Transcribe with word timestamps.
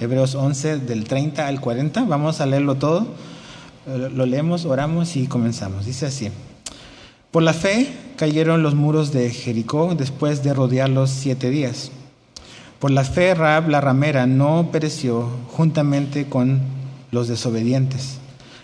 Hebreos 0.00 0.34
11 0.34 0.78
del 0.78 1.04
30 1.04 1.46
al 1.46 1.60
40. 1.60 2.04
Vamos 2.04 2.40
a 2.40 2.46
leerlo 2.46 2.76
todo. 2.76 3.06
Eh, 3.86 4.10
lo 4.14 4.26
leemos, 4.26 4.64
oramos 4.64 5.16
y 5.16 5.26
comenzamos. 5.26 5.86
Dice 5.86 6.06
así. 6.06 6.30
Por 7.30 7.42
la 7.42 7.52
fe 7.52 7.92
cayeron 8.16 8.62
los 8.62 8.74
muros 8.74 9.12
de 9.12 9.30
Jericó 9.30 9.94
después 9.94 10.42
de 10.42 10.54
rodearlos 10.54 11.10
siete 11.10 11.50
días. 11.50 11.90
Por 12.78 12.90
la 12.90 13.04
fe 13.04 13.34
Raab 13.34 13.68
la 13.68 13.80
ramera 13.80 14.26
no 14.26 14.70
pereció 14.70 15.28
juntamente 15.50 16.26
con 16.26 16.60
los 17.10 17.26
desobedientes, 17.26 18.18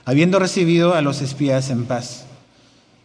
habiendo 0.04 0.38
recibido 0.38 0.94
a 0.94 1.02
los 1.02 1.20
espías 1.20 1.70
en 1.70 1.84
paz. 1.84 2.26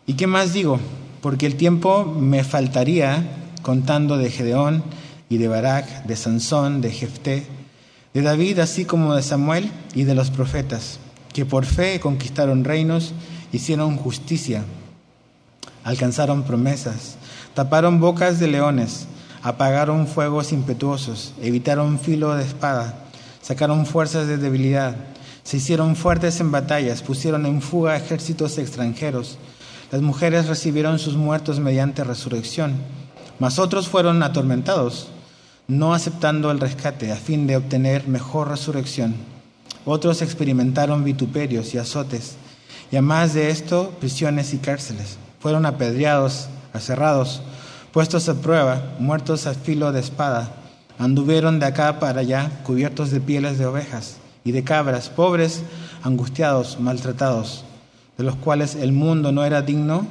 ¿Y 0.06 0.14
qué 0.14 0.28
más 0.28 0.54
digo? 0.54 0.80
Porque 1.22 1.46
el 1.46 1.56
tiempo 1.56 2.06
me 2.06 2.44
faltaría 2.44 3.26
contando 3.62 4.18
de 4.18 4.30
Gedeón 4.30 4.84
y 5.30 5.38
de 5.38 5.48
Barak, 5.48 6.06
de 6.06 6.16
Sansón, 6.16 6.82
de 6.82 6.92
Jefté, 6.92 7.46
de 8.20 8.26
David, 8.26 8.60
así 8.60 8.84
como 8.84 9.16
de 9.16 9.24
Samuel 9.24 9.72
y 9.96 10.04
de 10.04 10.14
los 10.14 10.30
profetas, 10.30 11.00
que 11.32 11.46
por 11.46 11.66
fe 11.66 12.02
conquistaron 12.02 12.66
reinos, 12.66 13.14
hicieron 13.54 13.96
justicia, 13.96 14.66
alcanzaron 15.86 16.44
promesas, 16.44 17.16
taparon 17.54 18.02
bocas 18.02 18.38
de 18.38 18.48
leones, 18.48 19.08
apagaron 19.42 20.06
fuegos 20.06 20.52
impetuosos, 20.52 21.34
evitaron 21.42 21.98
filo 21.98 22.36
de 22.36 22.44
espada, 22.44 23.06
sacaron 23.42 23.86
fuerzas 23.86 24.28
de 24.28 24.36
debilidad, 24.36 24.98
se 25.44 25.56
hicieron 25.56 25.96
fuertes 25.96 26.42
en 26.42 26.52
batallas, 26.52 27.02
pusieron 27.02 27.46
en 27.46 27.62
fuga 27.62 27.96
ejércitos 27.96 28.58
extranjeros. 28.58 29.38
Las 29.94 30.02
mujeres 30.02 30.48
recibieron 30.48 31.00
sus 31.00 31.16
muertos 31.16 31.62
mediante 31.62 32.04
resurrección, 32.04 32.74
mas 33.40 33.60
otros 33.60 33.88
fueron 33.88 34.22
atormentados, 34.24 35.08
no 35.70 35.94
aceptando 35.94 36.50
el 36.50 36.60
rescate 36.60 37.12
a 37.12 37.16
fin 37.16 37.46
de 37.46 37.56
obtener 37.56 38.08
mejor 38.08 38.50
resurrección. 38.50 39.14
Otros 39.86 40.24
experimentaron 40.24 41.04
vituperios 41.04 41.76
y 41.76 41.78
azotes, 41.78 42.38
y 42.92 42.96
además 42.96 43.36
de 43.36 43.52
esto, 43.52 43.94
prisiones 44.00 44.56
y 44.56 44.58
cárceles. 44.58 45.18
Fueron 45.40 45.68
apedreados, 45.68 46.50
aserrados, 46.74 47.44
puestos 47.94 48.28
a 48.30 48.42
prueba, 48.42 48.96
muertos 48.98 49.46
a 49.46 49.54
filo 49.54 49.92
de 49.92 50.00
espada. 50.00 50.56
Anduvieron 50.98 51.60
de 51.60 51.68
acá 51.68 52.00
para 52.00 52.22
allá, 52.22 52.62
cubiertos 52.64 53.12
de 53.12 53.22
pieles 53.22 53.60
de 53.60 53.68
ovejas 53.68 54.18
y 54.44 54.52
de 54.52 54.64
cabras, 54.64 55.10
pobres, 55.10 55.62
angustiados, 56.02 56.80
maltratados, 56.80 57.64
de 58.18 58.24
los 58.24 58.36
cuales 58.36 58.74
el 58.74 58.92
mundo 58.92 59.32
no 59.32 59.46
era 59.46 59.62
digno, 59.62 60.08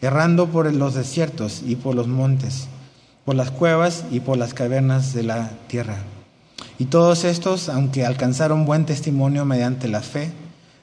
errando 0.00 0.48
por 0.48 0.72
los 0.74 0.94
desiertos 0.94 1.62
y 1.64 1.76
por 1.76 1.94
los 1.94 2.08
montes, 2.08 2.66
por 3.30 3.36
las 3.36 3.52
cuevas 3.52 4.04
y 4.10 4.18
por 4.18 4.38
las 4.38 4.54
cavernas 4.54 5.14
de 5.14 5.22
la 5.22 5.50
tierra. 5.68 5.98
Y 6.80 6.86
todos 6.86 7.22
estos, 7.22 7.68
aunque 7.68 8.04
alcanzaron 8.04 8.64
buen 8.66 8.86
testimonio 8.86 9.44
mediante 9.44 9.86
la 9.86 10.00
fe, 10.00 10.32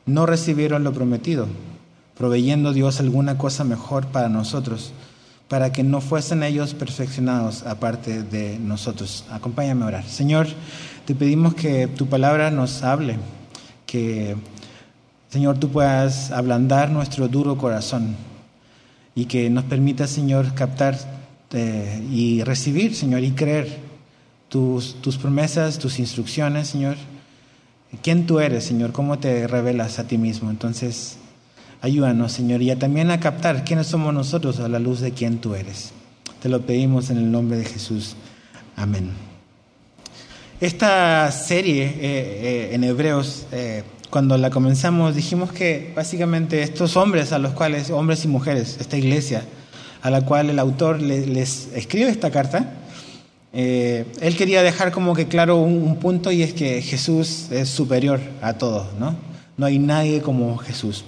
no 0.05 0.25
recibieron 0.25 0.85
lo 0.85 0.93
prometido 0.93 1.49
proveyendo 2.17 2.71
Dios 2.71 3.01
alguna 3.01 3.37
cosa 3.37 3.65
mejor 3.65 4.07
para 4.07 4.29
nosotros, 4.29 4.93
para 5.49 5.73
que 5.73 5.83
no 5.83 5.99
fuesen 5.99 6.41
ellos 6.41 6.73
perfeccionados 6.73 7.63
aparte 7.63 8.23
de 8.23 8.57
nosotros. 8.59 9.25
Acompáñame 9.29 9.83
a 9.83 9.87
orar. 9.87 10.05
Señor, 10.05 10.47
te 11.05 11.15
pedimos 11.15 11.53
que 11.53 11.87
tu 11.87 12.07
palabra 12.07 12.49
nos 12.49 12.81
hable, 12.81 13.17
que, 13.85 14.37
Señor, 15.27 15.57
tú 15.57 15.67
puedas 15.67 16.31
ablandar 16.31 16.91
nuestro 16.91 17.27
duro 17.27 17.57
corazón 17.57 18.15
y 19.15 19.25
que 19.25 19.49
nos 19.49 19.65
permita, 19.65 20.07
Señor, 20.07 20.53
captar 20.53 21.16
eh, 21.53 22.03
y 22.11 22.43
recibir, 22.43 22.95
Señor, 22.95 23.23
y 23.23 23.31
creer 23.31 23.79
tus, 24.49 25.01
tus 25.01 25.17
promesas, 25.17 25.79
tus 25.79 25.99
instrucciones, 25.99 26.67
Señor. 26.69 26.97
¿Quién 28.01 28.25
tú 28.25 28.39
eres, 28.39 28.65
Señor? 28.65 28.91
¿Cómo 28.91 29.19
te 29.19 29.47
revelas 29.47 29.99
a 29.99 30.07
ti 30.07 30.17
mismo? 30.17 30.49
Entonces, 30.49 31.17
Ayúdanos, 31.81 32.31
Señor, 32.31 32.61
y 32.63 32.75
también 32.75 33.11
a 33.11 33.19
captar 33.19 33.63
quiénes 33.63 33.87
somos 33.87 34.13
nosotros 34.13 34.59
a 34.59 34.67
la 34.67 34.79
luz 34.79 34.99
de 34.99 35.11
quién 35.11 35.37
tú 35.37 35.53
eres. 35.53 35.91
Te 36.41 36.49
lo 36.49 36.61
pedimos 36.61 37.11
en 37.11 37.17
el 37.17 37.31
nombre 37.31 37.57
de 37.57 37.65
Jesús. 37.65 38.15
Amén. 38.75 39.11
Esta 40.59 41.31
serie 41.31 41.85
eh, 41.85 41.91
eh, 42.01 42.69
en 42.73 42.83
Hebreos, 42.83 43.45
eh, 43.51 43.83
cuando 44.09 44.37
la 44.39 44.49
comenzamos, 44.49 45.15
dijimos 45.15 45.51
que 45.51 45.93
básicamente 45.95 46.63
estos 46.63 46.97
hombres 46.97 47.31
a 47.31 47.37
los 47.37 47.53
cuales, 47.53 47.91
hombres 47.91 48.25
y 48.25 48.27
mujeres, 48.27 48.77
esta 48.79 48.97
iglesia, 48.97 49.43
a 50.07 50.09
la 50.09 50.21
cual 50.25 50.49
el 50.49 50.59
autor 50.59 51.01
les, 51.01 51.67
escribe 51.75 52.09
esta 52.09 52.31
carta, 52.31 52.73
él 53.53 54.35
quería 54.37 54.61
dejar 54.61 54.91
como 54.91 55.15
que 55.15 55.27
claro 55.27 55.57
un, 55.57 55.81
un, 55.83 55.97
punto 55.97 56.31
y 56.31 56.43
es 56.43 56.53
que 56.53 56.81
Jesús 56.81 57.47
es 57.51 57.69
superior 57.69 58.19
a 58.41 58.53
todos, 58.53 58.93
¿no? 58.99 59.15
No 59.57 59.65
hay 59.65 59.79
nadie 59.79 60.21
como 60.21 60.57
Jesús. 60.57 61.03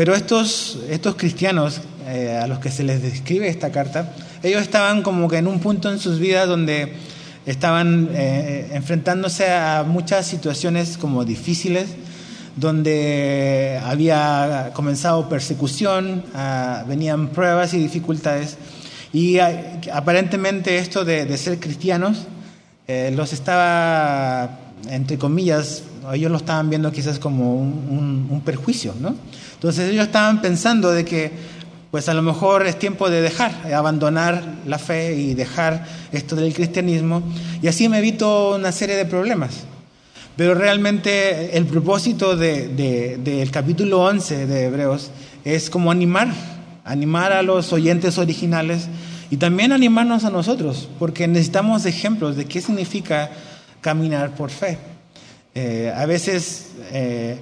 Pero 0.00 0.14
estos, 0.14 0.78
estos 0.88 1.16
cristianos 1.16 1.80
eh, 2.06 2.38
a 2.42 2.46
los 2.46 2.58
que 2.58 2.70
se 2.70 2.84
les 2.84 3.02
describe 3.02 3.48
esta 3.48 3.70
carta, 3.70 4.14
ellos 4.42 4.62
estaban 4.62 5.02
como 5.02 5.28
que 5.28 5.36
en 5.36 5.46
un 5.46 5.60
punto 5.60 5.92
en 5.92 5.98
sus 5.98 6.18
vidas 6.18 6.48
donde 6.48 6.94
estaban 7.44 8.08
eh, 8.14 8.70
enfrentándose 8.72 9.50
a 9.50 9.84
muchas 9.86 10.26
situaciones 10.26 10.96
como 10.96 11.24
difíciles, 11.24 11.88
donde 12.56 13.80
había 13.84 14.70
comenzado 14.74 15.28
persecución, 15.28 16.24
ah, 16.34 16.84
venían 16.86 17.28
pruebas 17.28 17.74
y 17.74 17.78
dificultades, 17.78 18.56
y 19.12 19.38
ah, 19.38 19.80
aparentemente 19.92 20.78
esto 20.78 21.04
de, 21.04 21.36
ser 21.36 21.58
cristianos 21.58 22.26
eh, 22.86 23.12
los 23.14 23.32
estaba, 23.32 24.58
entre 24.88 25.18
comillas, 25.18 25.84
ellos 26.12 26.30
lo 26.30 26.38
estaban 26.38 26.70
viendo 26.70 26.90
quizás 26.92 27.18
como 27.18 27.54
un, 27.56 28.42
perjuicio, 28.44 28.94
¿no? 28.98 29.14
Entonces 29.54 29.90
ellos 29.90 30.06
estaban 30.06 30.40
pensando 30.40 30.90
de 30.90 31.04
que 31.04 31.30
pues 31.90 32.08
a 32.08 32.14
lo 32.14 32.22
mejor 32.22 32.66
es 32.66 32.78
tiempo 32.78 33.10
de 33.10 33.20
dejar, 33.20 33.72
abandonar 33.74 34.42
la 34.64 34.78
fe 34.78 35.16
y 35.16 35.34
dejar 35.34 35.84
esto 36.12 36.36
del 36.36 36.54
cristianismo, 36.54 37.22
y 37.60 37.68
así 37.68 37.88
me 37.88 37.98
evito 37.98 38.54
una 38.54 38.72
serie 38.72 38.96
de 38.96 39.04
problemas. 39.04 39.64
Pero 40.40 40.54
realmente 40.54 41.54
el 41.58 41.66
propósito 41.66 42.34
del 42.34 43.50
capítulo 43.50 44.00
11 44.04 44.46
de 44.46 44.64
Hebreos 44.64 45.10
es 45.44 45.68
como 45.68 45.90
animar, 45.90 46.28
animar 46.82 47.32
a 47.32 47.42
los 47.42 47.74
oyentes 47.74 48.16
originales 48.16 48.88
y 49.30 49.36
también 49.36 49.70
animarnos 49.70 50.24
a 50.24 50.30
nosotros, 50.30 50.88
porque 50.98 51.28
necesitamos 51.28 51.84
ejemplos 51.84 52.36
de 52.36 52.46
qué 52.46 52.62
significa 52.62 53.30
caminar 53.82 54.34
por 54.34 54.48
fe. 54.48 54.78
Eh, 55.54 55.92
a 55.94 56.06
veces 56.06 56.68
eh, 56.90 57.36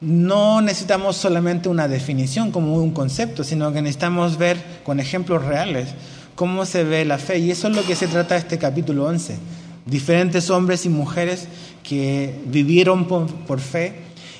no 0.00 0.60
necesitamos 0.60 1.16
solamente 1.16 1.68
una 1.68 1.88
definición 1.88 2.52
como 2.52 2.76
un 2.76 2.92
concepto, 2.92 3.42
sino 3.42 3.72
que 3.72 3.82
necesitamos 3.82 4.38
ver 4.38 4.58
con 4.84 5.00
ejemplos 5.00 5.44
reales 5.44 5.88
cómo 6.36 6.66
se 6.66 6.84
ve 6.84 7.04
la 7.04 7.18
fe. 7.18 7.40
Y 7.40 7.50
eso 7.50 7.66
es 7.66 7.74
lo 7.74 7.84
que 7.84 7.96
se 7.96 8.06
trata 8.06 8.34
de 8.34 8.42
este 8.42 8.58
capítulo 8.58 9.06
11. 9.06 9.38
Diferentes 9.86 10.50
hombres 10.50 10.86
y 10.86 10.88
mujeres 10.88 11.48
que 11.82 12.34
vivieron 12.46 13.06
por, 13.06 13.60
fe 13.60 13.92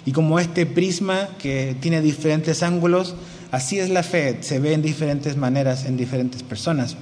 y 0.07 0.13
como 0.13 0.39
este 0.39 0.67
prisma 0.67 1.29
que 1.39 1.77
tiene 1.81 2.01
diferentes 2.01 2.63
ángulos, 2.63 3.15
así 3.51 3.79
es 3.79 3.91
la 3.91 4.03
fe, 4.03 4.39
se 4.41 4.59
ve 4.59 4.73
en 4.73 4.83
diferentes 4.83 5.37
maneras 5.37 5.85
en 5.85 5.97
diferentes 5.97 6.43
personas. 6.43 6.97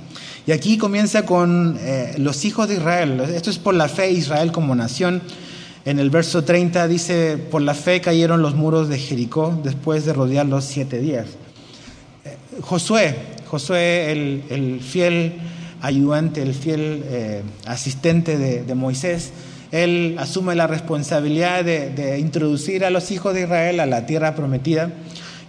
Y 0.46 0.52
aquí 0.52 0.76
comienza 0.76 1.24
con 1.24 1.78
eh, 1.80 2.14
los 2.18 2.44
hijos 2.44 2.68
de 2.68 2.74
Israel. 2.74 3.20
Esto 3.20 3.50
es 3.50 3.58
por 3.58 3.74
la 3.74 3.88
fe 3.88 4.10
Israel 4.10 4.50
como 4.50 4.74
nación 4.74 5.22
en 5.84 5.98
el 5.98 6.10
verso 6.10 6.44
30 6.44 6.86
dice, 6.86 7.36
por 7.36 7.60
la 7.60 7.74
fe 7.74 8.00
cayeron 8.00 8.40
los 8.40 8.54
muros 8.54 8.88
de 8.88 8.98
Jericó 8.98 9.58
después 9.64 10.04
de 10.04 10.12
rodearlos 10.12 10.64
siete 10.64 11.00
días. 11.00 11.26
Eh, 12.24 12.36
Josué, 12.60 13.16
Josué 13.48 14.12
el, 14.12 14.80
fiel 14.80 15.32
ayudante, 15.82 16.40
el 16.40 16.54
fiel 16.54 17.04
eh, 17.04 17.42
asistente 17.66 18.38
de, 18.38 18.74
Moisés, 18.74 19.32
él 19.70 20.16
asume 20.18 20.54
la 20.54 20.66
responsabilidad 20.66 21.64
de, 21.64 22.18
introducir 22.18 22.84
a 22.84 22.90
los 22.90 23.10
hijos 23.10 23.34
de 23.34 23.42
Israel 23.42 23.80
a 23.80 23.86
la 23.86 24.06
tierra 24.06 24.34
prometida 24.34 24.90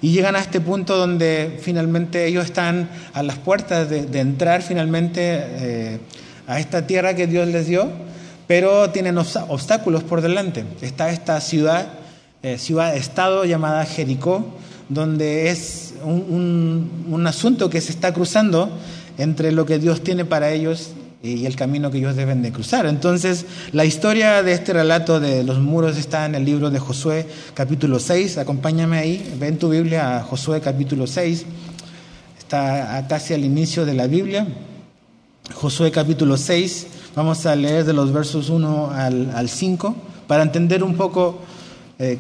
y 0.02 0.12
llegan 0.12 0.36
a 0.36 0.40
este 0.40 0.60
punto 0.60 0.98
donde 0.98 1.60
finalmente 1.62 2.26
ellos 2.26 2.46
están 2.46 2.90
a 3.14 3.24
las 3.24 3.38
puertas 3.38 3.90
de, 3.90 4.20
entrar 4.20 4.62
finalmente 4.62 5.22
eh, 5.24 6.00
a 6.48 6.60
esta 6.60 6.86
tierra 6.86 7.16
que 7.16 7.28
Dios 7.28 7.48
les 7.48 7.68
dio 7.68 7.90
pero 8.48 8.90
tienen 8.90 9.18
obstáculos 9.18 10.04
por 10.04 10.22
delante. 10.22 10.66
Está 10.82 11.10
esta 11.10 11.40
ciudad, 11.42 11.88
eh, 12.42 12.58
ciudad-estado 12.58 13.46
llamada 13.46 13.86
Jericó, 13.86 14.46
donde 14.90 15.50
es 15.50 15.94
un, 16.04 17.24
asunto 17.26 17.70
que 17.70 17.80
se 17.80 17.92
está 17.92 18.14
cruzando 18.14 18.70
entre 19.18 19.52
lo 19.52 19.66
que 19.66 19.80
Dios 19.80 20.02
tiene 20.02 20.26
para 20.26 20.52
ellos 20.52 20.92
y 21.22 21.46
el 21.46 21.56
camino 21.56 21.90
que 21.90 22.00
ellos 22.00 22.16
deben 22.16 22.42
de 22.42 22.52
cruzar. 22.52 22.86
Entonces, 22.86 23.46
la 23.72 23.86
historia 23.86 24.44
de 24.44 24.54
este 24.54 24.74
relato 24.74 25.20
de 25.20 25.44
los 25.44 25.60
muros 25.60 25.98
está 25.98 26.26
en 26.26 26.36
el 26.36 26.44
libro 26.44 26.70
de 26.70 26.80
Josué 26.80 27.26
capítulo 27.54 28.00
6. 28.00 28.38
Acompáñame 28.38 28.98
ahí, 28.98 29.36
ven 29.40 29.58
tu 29.58 29.70
Biblia 29.70 30.18
a 30.18 30.24
Josué 30.24 30.60
capítulo 30.60 31.08
6. 31.08 31.46
Está 32.38 33.06
casi 33.08 33.34
al 33.34 33.46
inicio 33.46 33.86
de 33.86 33.94
la 33.94 34.08
Biblia. 34.08 34.48
Josué 35.54 35.92
capítulo 35.92 36.38
6 36.38 36.88
Vamos 37.16 37.46
a 37.46 37.56
leer 37.56 37.86
de 37.86 37.94
los 37.94 38.12
versos 38.12 38.50
1 38.50 38.90
al, 38.92 39.48
5 39.48 39.96
para 40.26 40.42
entender 40.42 40.84
un 40.84 40.96
poco 40.96 41.42
eh, 42.00 42.18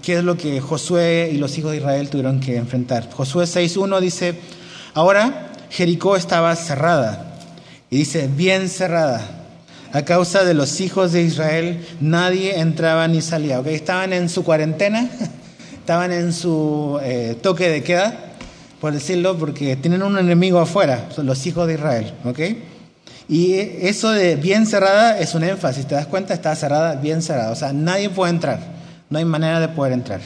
qué 0.00 0.14
es 0.14 0.24
lo 0.24 0.38
que 0.38 0.58
Josué 0.58 1.30
y 1.34 1.36
los 1.36 1.58
hijos 1.58 1.72
de 1.72 1.76
Israel 1.76 2.08
tuvieron 2.08 2.40
que 2.40 2.56
enfrentar. 2.56 3.10
Josué 3.12 3.44
6.1 3.44 4.00
dice, 4.00 4.40
ahora 4.94 5.45
Jericó 5.70 6.16
estaba 6.16 6.54
cerrada, 6.56 7.36
y 7.90 7.98
dice, 7.98 8.28
bien 8.28 8.68
cerrada. 8.68 9.20
A 9.92 10.02
causa 10.02 10.44
de 10.44 10.54
los 10.54 10.80
hijos 10.80 11.12
de 11.12 11.22
Israel, 11.22 11.86
nadie 12.00 12.58
entraba 12.58 13.06
ni 13.08 13.22
salía. 13.22 13.60
¿okay? 13.60 13.74
Estaban 13.74 14.12
en 14.12 14.28
su 14.28 14.44
cuarentena, 14.44 15.08
estaban 15.78 16.12
en 16.12 16.32
su 16.32 16.98
eh, 17.02 17.36
toque 17.40 17.68
de 17.68 17.82
queda, 17.82 18.14
por 18.80 18.92
decirlo, 18.92 19.38
porque 19.38 19.76
tienen 19.76 20.02
un 20.02 20.18
enemigo 20.18 20.58
afuera, 20.58 21.08
son 21.14 21.26
los 21.26 21.46
hijos 21.46 21.66
de 21.66 21.74
Israel. 21.74 22.12
¿okay? 22.24 22.62
Y 23.28 23.54
eso 23.54 24.10
de 24.10 24.36
bien 24.36 24.66
cerrada 24.66 25.18
es 25.18 25.34
un 25.34 25.44
énfasis, 25.44 25.86
te 25.86 25.94
das 25.94 26.06
cuenta, 26.06 26.34
está 26.34 26.54
cerrada, 26.54 26.96
bien 26.96 27.22
cerrada. 27.22 27.52
O 27.52 27.56
sea, 27.56 27.72
nadie 27.72 28.10
puede 28.10 28.32
entrar, 28.32 28.60
no 29.08 29.18
hay 29.18 29.24
manera 29.24 29.60
de 29.60 29.68
poder 29.68 29.92
entrar. 29.92 30.20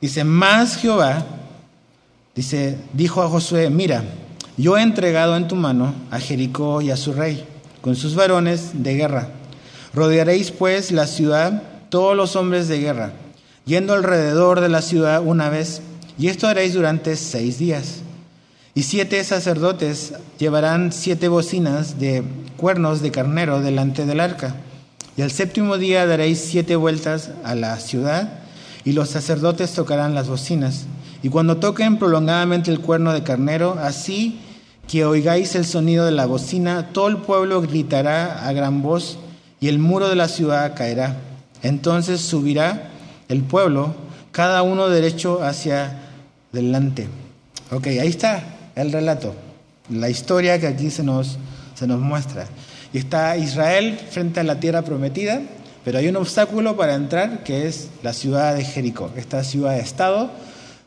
Dice, 0.00 0.24
más 0.24 0.76
Jehová, 0.76 1.24
dice, 2.34 2.76
dijo 2.92 3.22
a 3.22 3.28
Josué, 3.28 3.70
mira, 3.70 4.04
yo 4.56 4.76
he 4.76 4.82
entregado 4.82 5.36
en 5.36 5.48
tu 5.48 5.56
mano 5.56 5.94
a 6.10 6.18
Jericó 6.18 6.82
y 6.82 6.90
a 6.90 6.96
su 6.96 7.12
rey, 7.12 7.44
con 7.80 7.96
sus 7.96 8.14
varones 8.14 8.82
de 8.82 8.94
guerra. 8.94 9.28
Rodearéis 9.94 10.50
pues 10.50 10.92
la 10.92 11.06
ciudad, 11.06 11.62
todos 11.88 12.16
los 12.16 12.36
hombres 12.36 12.68
de 12.68 12.80
guerra, 12.80 13.12
yendo 13.64 13.94
alrededor 13.94 14.60
de 14.60 14.68
la 14.68 14.82
ciudad 14.82 15.22
una 15.24 15.48
vez, 15.48 15.82
y 16.18 16.28
esto 16.28 16.46
haréis 16.46 16.74
durante 16.74 17.16
seis 17.16 17.58
días. 17.58 18.00
Y 18.74 18.84
siete 18.84 19.22
sacerdotes 19.24 20.14
llevarán 20.38 20.92
siete 20.92 21.28
bocinas 21.28 21.98
de 21.98 22.22
cuernos 22.56 23.02
de 23.02 23.10
carnero 23.10 23.60
delante 23.60 24.06
del 24.06 24.20
arca. 24.20 24.54
Y 25.16 25.22
al 25.22 25.30
séptimo 25.30 25.76
día 25.76 26.06
daréis 26.06 26.40
siete 26.40 26.76
vueltas 26.76 27.30
a 27.44 27.54
la 27.54 27.78
ciudad, 27.78 28.40
y 28.84 28.92
los 28.92 29.10
sacerdotes 29.10 29.72
tocarán 29.72 30.14
las 30.14 30.28
bocinas. 30.28 30.86
Y 31.22 31.28
cuando 31.28 31.58
toquen 31.58 31.98
prolongadamente 31.98 32.70
el 32.70 32.80
cuerno 32.80 33.12
de 33.12 33.22
carnero, 33.22 33.78
así 33.80 34.40
que 34.88 35.04
oigáis 35.04 35.54
el 35.54 35.64
sonido 35.64 36.04
de 36.04 36.10
la 36.10 36.26
bocina, 36.26 36.88
todo 36.92 37.08
el 37.08 37.18
pueblo 37.18 37.62
gritará 37.62 38.46
a 38.46 38.52
gran 38.52 38.82
voz, 38.82 39.18
y 39.60 39.68
el 39.68 39.78
muro 39.78 40.08
de 40.08 40.16
la 40.16 40.26
ciudad 40.26 40.74
caerá. 40.74 41.16
Entonces 41.62 42.20
subirá 42.20 42.90
el 43.28 43.42
pueblo, 43.42 43.94
cada 44.32 44.62
uno 44.62 44.88
derecho 44.88 45.44
hacia 45.44 46.00
delante. 46.50 47.06
Ok, 47.70 47.86
ahí 47.86 48.08
está 48.08 48.42
el 48.74 48.90
relato, 48.90 49.34
la 49.88 50.10
historia 50.10 50.58
que 50.58 50.66
aquí 50.66 50.90
se 50.90 51.04
nos, 51.04 51.38
se 51.74 51.86
nos 51.86 52.00
muestra. 52.00 52.46
Y 52.92 52.98
está 52.98 53.36
Israel 53.36 53.98
frente 54.10 54.40
a 54.40 54.44
la 54.44 54.58
tierra 54.58 54.82
prometida, 54.82 55.40
pero 55.84 55.98
hay 55.98 56.08
un 56.08 56.16
obstáculo 56.16 56.76
para 56.76 56.94
entrar 56.94 57.44
que 57.44 57.68
es 57.68 57.88
la 58.02 58.12
ciudad 58.12 58.56
de 58.56 58.64
Jericó, 58.64 59.10
esta 59.16 59.44
ciudad 59.44 59.72
de 59.72 59.80
estado 59.80 60.30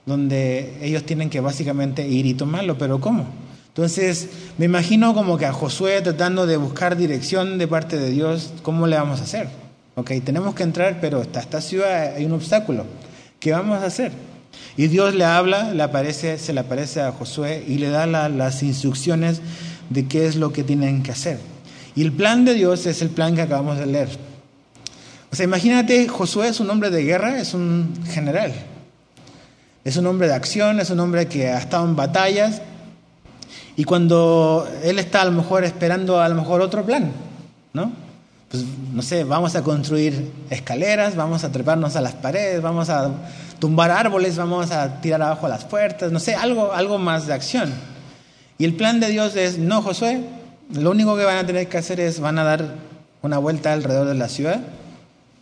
donde 0.05 0.77
ellos 0.81 1.03
tienen 1.03 1.29
que 1.29 1.39
básicamente 1.39 2.07
ir 2.07 2.25
y 2.25 2.33
tomarlo, 2.33 2.77
pero 2.77 2.99
¿cómo? 2.99 3.25
Entonces, 3.67 4.29
me 4.57 4.65
imagino 4.65 5.13
como 5.13 5.37
que 5.37 5.45
a 5.45 5.51
Josué 5.51 6.01
tratando 6.01 6.45
de 6.45 6.57
buscar 6.57 6.95
dirección 6.95 7.57
de 7.57 7.67
parte 7.67 7.97
de 7.97 8.09
Dios, 8.09 8.53
¿cómo 8.61 8.87
le 8.87 8.95
vamos 8.95 9.19
a 9.19 9.23
hacer? 9.23 9.49
Ok, 9.95 10.11
tenemos 10.23 10.55
que 10.55 10.63
entrar, 10.63 10.99
pero 11.01 11.21
hasta 11.21 11.41
esta 11.41 11.59
ciudad 11.59 12.15
hay 12.15 12.25
un 12.25 12.33
obstáculo. 12.33 12.85
¿Qué 13.39 13.51
vamos 13.51 13.79
a 13.81 13.85
hacer? 13.85 14.11
Y 14.77 14.87
Dios 14.87 15.15
le 15.15 15.25
habla, 15.25 15.73
le 15.73 15.83
aparece, 15.83 16.37
se 16.37 16.53
le 16.53 16.61
aparece 16.61 17.01
a 17.01 17.11
Josué 17.11 17.63
y 17.67 17.77
le 17.77 17.89
da 17.89 18.05
las 18.05 18.63
instrucciones 18.63 19.41
de 19.89 20.07
qué 20.07 20.25
es 20.25 20.35
lo 20.35 20.53
que 20.53 20.63
tienen 20.63 21.03
que 21.03 21.11
hacer. 21.11 21.39
Y 21.95 22.01
el 22.01 22.11
plan 22.11 22.45
de 22.45 22.53
Dios 22.53 22.85
es 22.85 23.01
el 23.01 23.09
plan 23.09 23.35
que 23.35 23.41
acabamos 23.41 23.77
de 23.77 23.85
leer. 23.85 24.09
O 25.31 25.35
sea, 25.35 25.43
imagínate, 25.43 26.07
Josué 26.07 26.49
es 26.49 26.59
un 26.59 26.69
hombre 26.69 26.89
de 26.89 27.03
guerra, 27.03 27.39
es 27.39 27.53
un 27.53 27.93
general. 28.09 28.53
Es 29.85 29.97
un 29.97 30.07
hombre 30.07 30.27
de 30.27 30.33
acción, 30.33 30.79
es 30.79 30.89
un 30.89 30.99
hombre 30.99 31.27
que 31.27 31.47
ha 31.47 31.59
estado 31.59 31.85
en 31.85 31.95
batallas. 31.95 32.63
Y 33.77 33.83
cuando 33.83 34.67
él 34.83 34.97
está 34.97 35.21
a 35.21 35.25
lo 35.25 35.31
mejor 35.31 35.63
esperando 35.63 36.19
a 36.19 36.27
lo 36.27 36.33
mejor 36.33 36.61
otro 36.61 36.83
plan, 36.83 37.11
¿no? 37.71 37.91
Pues 38.49 38.63
no 38.91 39.03
sé, 39.03 39.23
vamos 39.23 39.55
a 39.55 39.61
construir 39.61 40.31
escaleras, 40.49 41.15
vamos 41.15 41.43
a 41.43 41.51
treparnos 41.51 41.95
a 41.95 42.01
las 42.01 42.13
paredes, 42.13 42.63
vamos 42.63 42.89
a 42.89 43.11
tumbar 43.59 43.91
árboles, 43.91 44.37
vamos 44.37 44.71
a 44.71 45.01
tirar 45.01 45.21
abajo 45.21 45.47
las 45.47 45.65
puertas, 45.65 46.11
no 46.11 46.19
sé, 46.19 46.33
algo, 46.33 46.73
algo 46.73 46.97
más 46.97 47.27
de 47.27 47.33
acción. 47.33 47.71
Y 48.57 48.65
el 48.65 48.73
plan 48.73 48.99
de 48.99 49.09
Dios 49.09 49.35
es, 49.35 49.59
no, 49.59 49.83
Josué, 49.83 50.21
lo 50.73 50.89
único 50.89 51.15
que 51.15 51.25
van 51.25 51.37
a 51.37 51.45
tener 51.45 51.67
que 51.67 51.77
hacer 51.77 51.99
es, 51.99 52.19
van 52.19 52.39
a 52.39 52.43
dar 52.43 52.75
una 53.21 53.37
vuelta 53.37 53.73
alrededor 53.73 54.07
de 54.07 54.15
la 54.15 54.29
ciudad, 54.29 54.61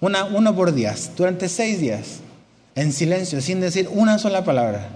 una, 0.01 0.25
uno 0.25 0.53
por 0.53 0.73
día, 0.73 0.93
durante 1.15 1.47
seis 1.47 1.79
días, 1.79 2.19
en 2.75 2.91
silencio, 2.91 3.41
sin 3.41 3.59
decir 3.59 3.89
una 3.91 4.17
sola 4.19 4.43
palabra. 4.43 4.89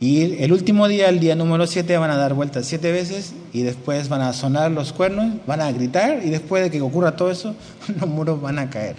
Y 0.00 0.42
el 0.42 0.52
último 0.52 0.86
día, 0.86 1.08
el 1.08 1.18
día 1.18 1.34
número 1.34 1.66
siete, 1.66 1.96
van 1.98 2.10
a 2.10 2.16
dar 2.16 2.34
vueltas 2.34 2.66
siete 2.66 2.92
veces 2.92 3.34
y 3.52 3.62
después 3.62 4.08
van 4.08 4.20
a 4.20 4.32
sonar 4.32 4.70
los 4.70 4.92
cuernos, 4.92 5.34
van 5.46 5.60
a 5.60 5.72
gritar 5.72 6.20
y 6.24 6.30
después 6.30 6.62
de 6.62 6.70
que 6.70 6.80
ocurra 6.80 7.16
todo 7.16 7.30
eso, 7.30 7.56
los 8.00 8.08
muros 8.08 8.40
van 8.40 8.60
a 8.60 8.70
caer. 8.70 8.96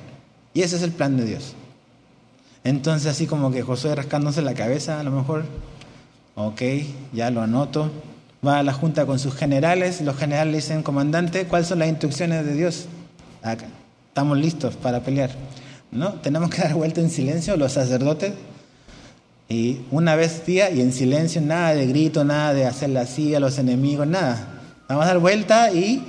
Y 0.53 0.61
ese 0.61 0.75
es 0.75 0.81
el 0.81 0.91
plan 0.91 1.15
de 1.15 1.25
Dios. 1.25 1.53
Entonces 2.65 3.09
así 3.09 3.27
como 3.27 3.51
que 3.51 3.61
Josué 3.61 3.95
rascándose 3.95 4.41
la 4.41 4.53
cabeza 4.53 4.99
a 4.99 5.03
lo 5.03 5.11
mejor, 5.11 5.45
ok, 6.35 6.61
ya 7.13 7.31
lo 7.31 7.41
anoto, 7.41 7.89
va 8.45 8.59
a 8.59 8.63
la 8.63 8.73
junta 8.73 9.05
con 9.05 9.19
sus 9.19 9.35
generales, 9.35 10.01
los 10.01 10.17
generales 10.17 10.51
le 10.51 10.57
dicen, 10.57 10.83
comandante, 10.83 11.45
¿cuáles 11.45 11.67
son 11.67 11.79
las 11.79 11.87
instrucciones 11.87 12.45
de 12.45 12.53
Dios? 12.53 12.87
Acá, 13.41 13.67
estamos 14.09 14.37
listos 14.37 14.75
para 14.75 14.99
pelear. 14.99 15.31
¿No? 15.91 16.13
Tenemos 16.15 16.49
que 16.49 16.61
dar 16.61 16.75
vuelta 16.75 17.01
en 17.01 17.09
silencio 17.09 17.57
los 17.57 17.73
sacerdotes 17.73 18.33
y 19.51 19.81
una 19.89 20.15
vez 20.15 20.45
día 20.45 20.69
y 20.69 20.79
en 20.79 20.93
silencio, 20.93 21.41
nada 21.41 21.73
de 21.73 21.87
grito, 21.87 22.23
nada 22.23 22.53
de 22.53 22.67
hacerle 22.67 22.99
así 22.99 23.33
a 23.33 23.39
los 23.39 23.57
enemigos, 23.57 24.05
nada. 24.05 24.47
Vamos 24.87 25.05
a 25.05 25.07
dar 25.07 25.17
vuelta 25.17 25.71
y 25.71 26.03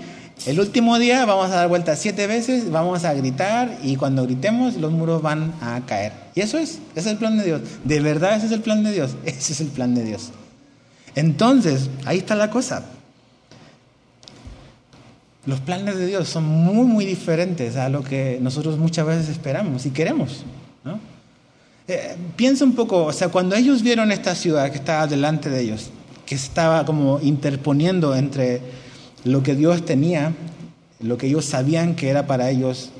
el 0.46 0.60
último 0.60 0.98
día 0.98 1.24
vamos 1.24 1.50
a 1.50 1.56
dar 1.56 1.68
vuelta 1.68 1.96
siete 1.96 2.26
veces, 2.26 2.70
vamos 2.70 3.04
a 3.04 3.14
gritar 3.14 3.78
y 3.82 3.96
cuando 3.96 4.24
gritemos 4.24 4.76
los 4.76 4.92
muros 4.92 5.22
van 5.22 5.54
a 5.62 5.80
caer. 5.86 6.12
Y 6.34 6.42
eso 6.42 6.58
es, 6.58 6.80
ese 6.94 7.00
es 7.00 7.06
el 7.06 7.16
plan 7.16 7.38
de 7.38 7.44
Dios. 7.44 7.62
De 7.82 8.00
verdad 8.00 8.36
ese 8.36 8.44
es 8.44 8.52
el 8.52 8.60
plan 8.60 8.84
de 8.84 8.92
Dios. 8.92 9.12
Ese 9.24 9.54
es 9.54 9.60
el 9.62 9.68
plan 9.68 9.94
de 9.94 10.04
Dios. 10.04 10.30
Entonces, 11.14 11.88
ahí 12.04 12.18
está 12.18 12.36
la 12.36 12.50
cosa. 12.50 12.84
Los 15.46 15.60
planes 15.60 15.96
de 15.96 16.06
Dios 16.06 16.28
son 16.28 16.44
muy, 16.44 16.86
muy 16.86 17.06
diferentes 17.06 17.76
a 17.76 17.88
lo 17.88 18.02
que 18.02 18.38
nosotros 18.42 18.78
muchas 18.78 19.06
veces 19.06 19.28
esperamos 19.28 19.86
y 19.86 19.90
queremos. 19.90 20.44
¿no? 20.84 21.00
Eh, 21.88 22.16
piensa 22.36 22.64
un 22.64 22.74
poco, 22.74 23.04
o 23.04 23.12
sea, 23.12 23.28
cuando 23.28 23.56
ellos 23.56 23.82
vieron 23.82 24.12
esta 24.12 24.34
ciudad 24.34 24.70
que 24.70 24.76
estaba 24.76 25.06
delante 25.06 25.48
de 25.48 25.62
ellos, 25.62 25.90
que 26.26 26.34
estaba 26.34 26.84
como 26.84 27.20
interponiendo 27.20 28.14
entre 28.14 28.60
lo 29.24 29.42
que 29.42 29.54
Dios 29.54 29.84
tenía, 29.84 30.34
lo 31.00 31.16
que 31.16 31.28
ellos 31.28 31.46
sabían 31.46 31.96
que 31.96 32.10
era 32.10 32.26
para 32.26 32.50
ellos, 32.50 32.90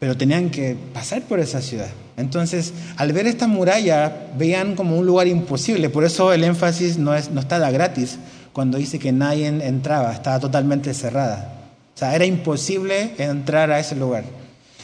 pero 0.00 0.16
tenían 0.16 0.50
que 0.50 0.76
pasar 0.92 1.22
por 1.22 1.38
esa 1.38 1.62
ciudad. 1.62 1.88
Entonces, 2.16 2.74
al 2.96 3.12
ver 3.12 3.26
esta 3.26 3.46
muralla, 3.46 4.28
veían 4.36 4.74
como 4.74 4.98
un 4.98 5.06
lugar 5.06 5.28
imposible, 5.28 5.90
por 5.90 6.04
eso 6.04 6.32
el 6.32 6.42
énfasis 6.42 6.98
no, 6.98 7.14
es, 7.14 7.30
no 7.30 7.40
está 7.40 7.60
de 7.60 7.72
gratis 7.72 8.18
cuando 8.56 8.78
dice 8.78 8.98
que 8.98 9.12
nadie 9.12 9.48
entraba, 9.48 10.14
estaba 10.14 10.40
totalmente 10.40 10.94
cerrada. 10.94 11.52
O 11.94 11.98
sea, 11.98 12.14
era 12.14 12.24
imposible 12.24 13.12
entrar 13.18 13.70
a 13.70 13.78
ese 13.78 13.94
lugar. 13.96 14.24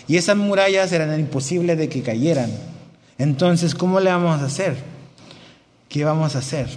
Y 0.06 0.18
esas 0.18 0.36
murallas 0.36 0.92
eran 0.92 1.18
imposibles 1.18 1.78
de 1.78 1.88
que 1.88 2.02
cayeran. 2.02 2.50
Entonces, 3.16 3.74
¿cómo 3.74 3.98
le 3.98 4.10
vamos 4.10 4.42
a 4.42 4.44
hacer? 4.44 4.76
¿Qué 5.88 6.04
vamos 6.04 6.36
a 6.36 6.40
hacer? 6.40 6.68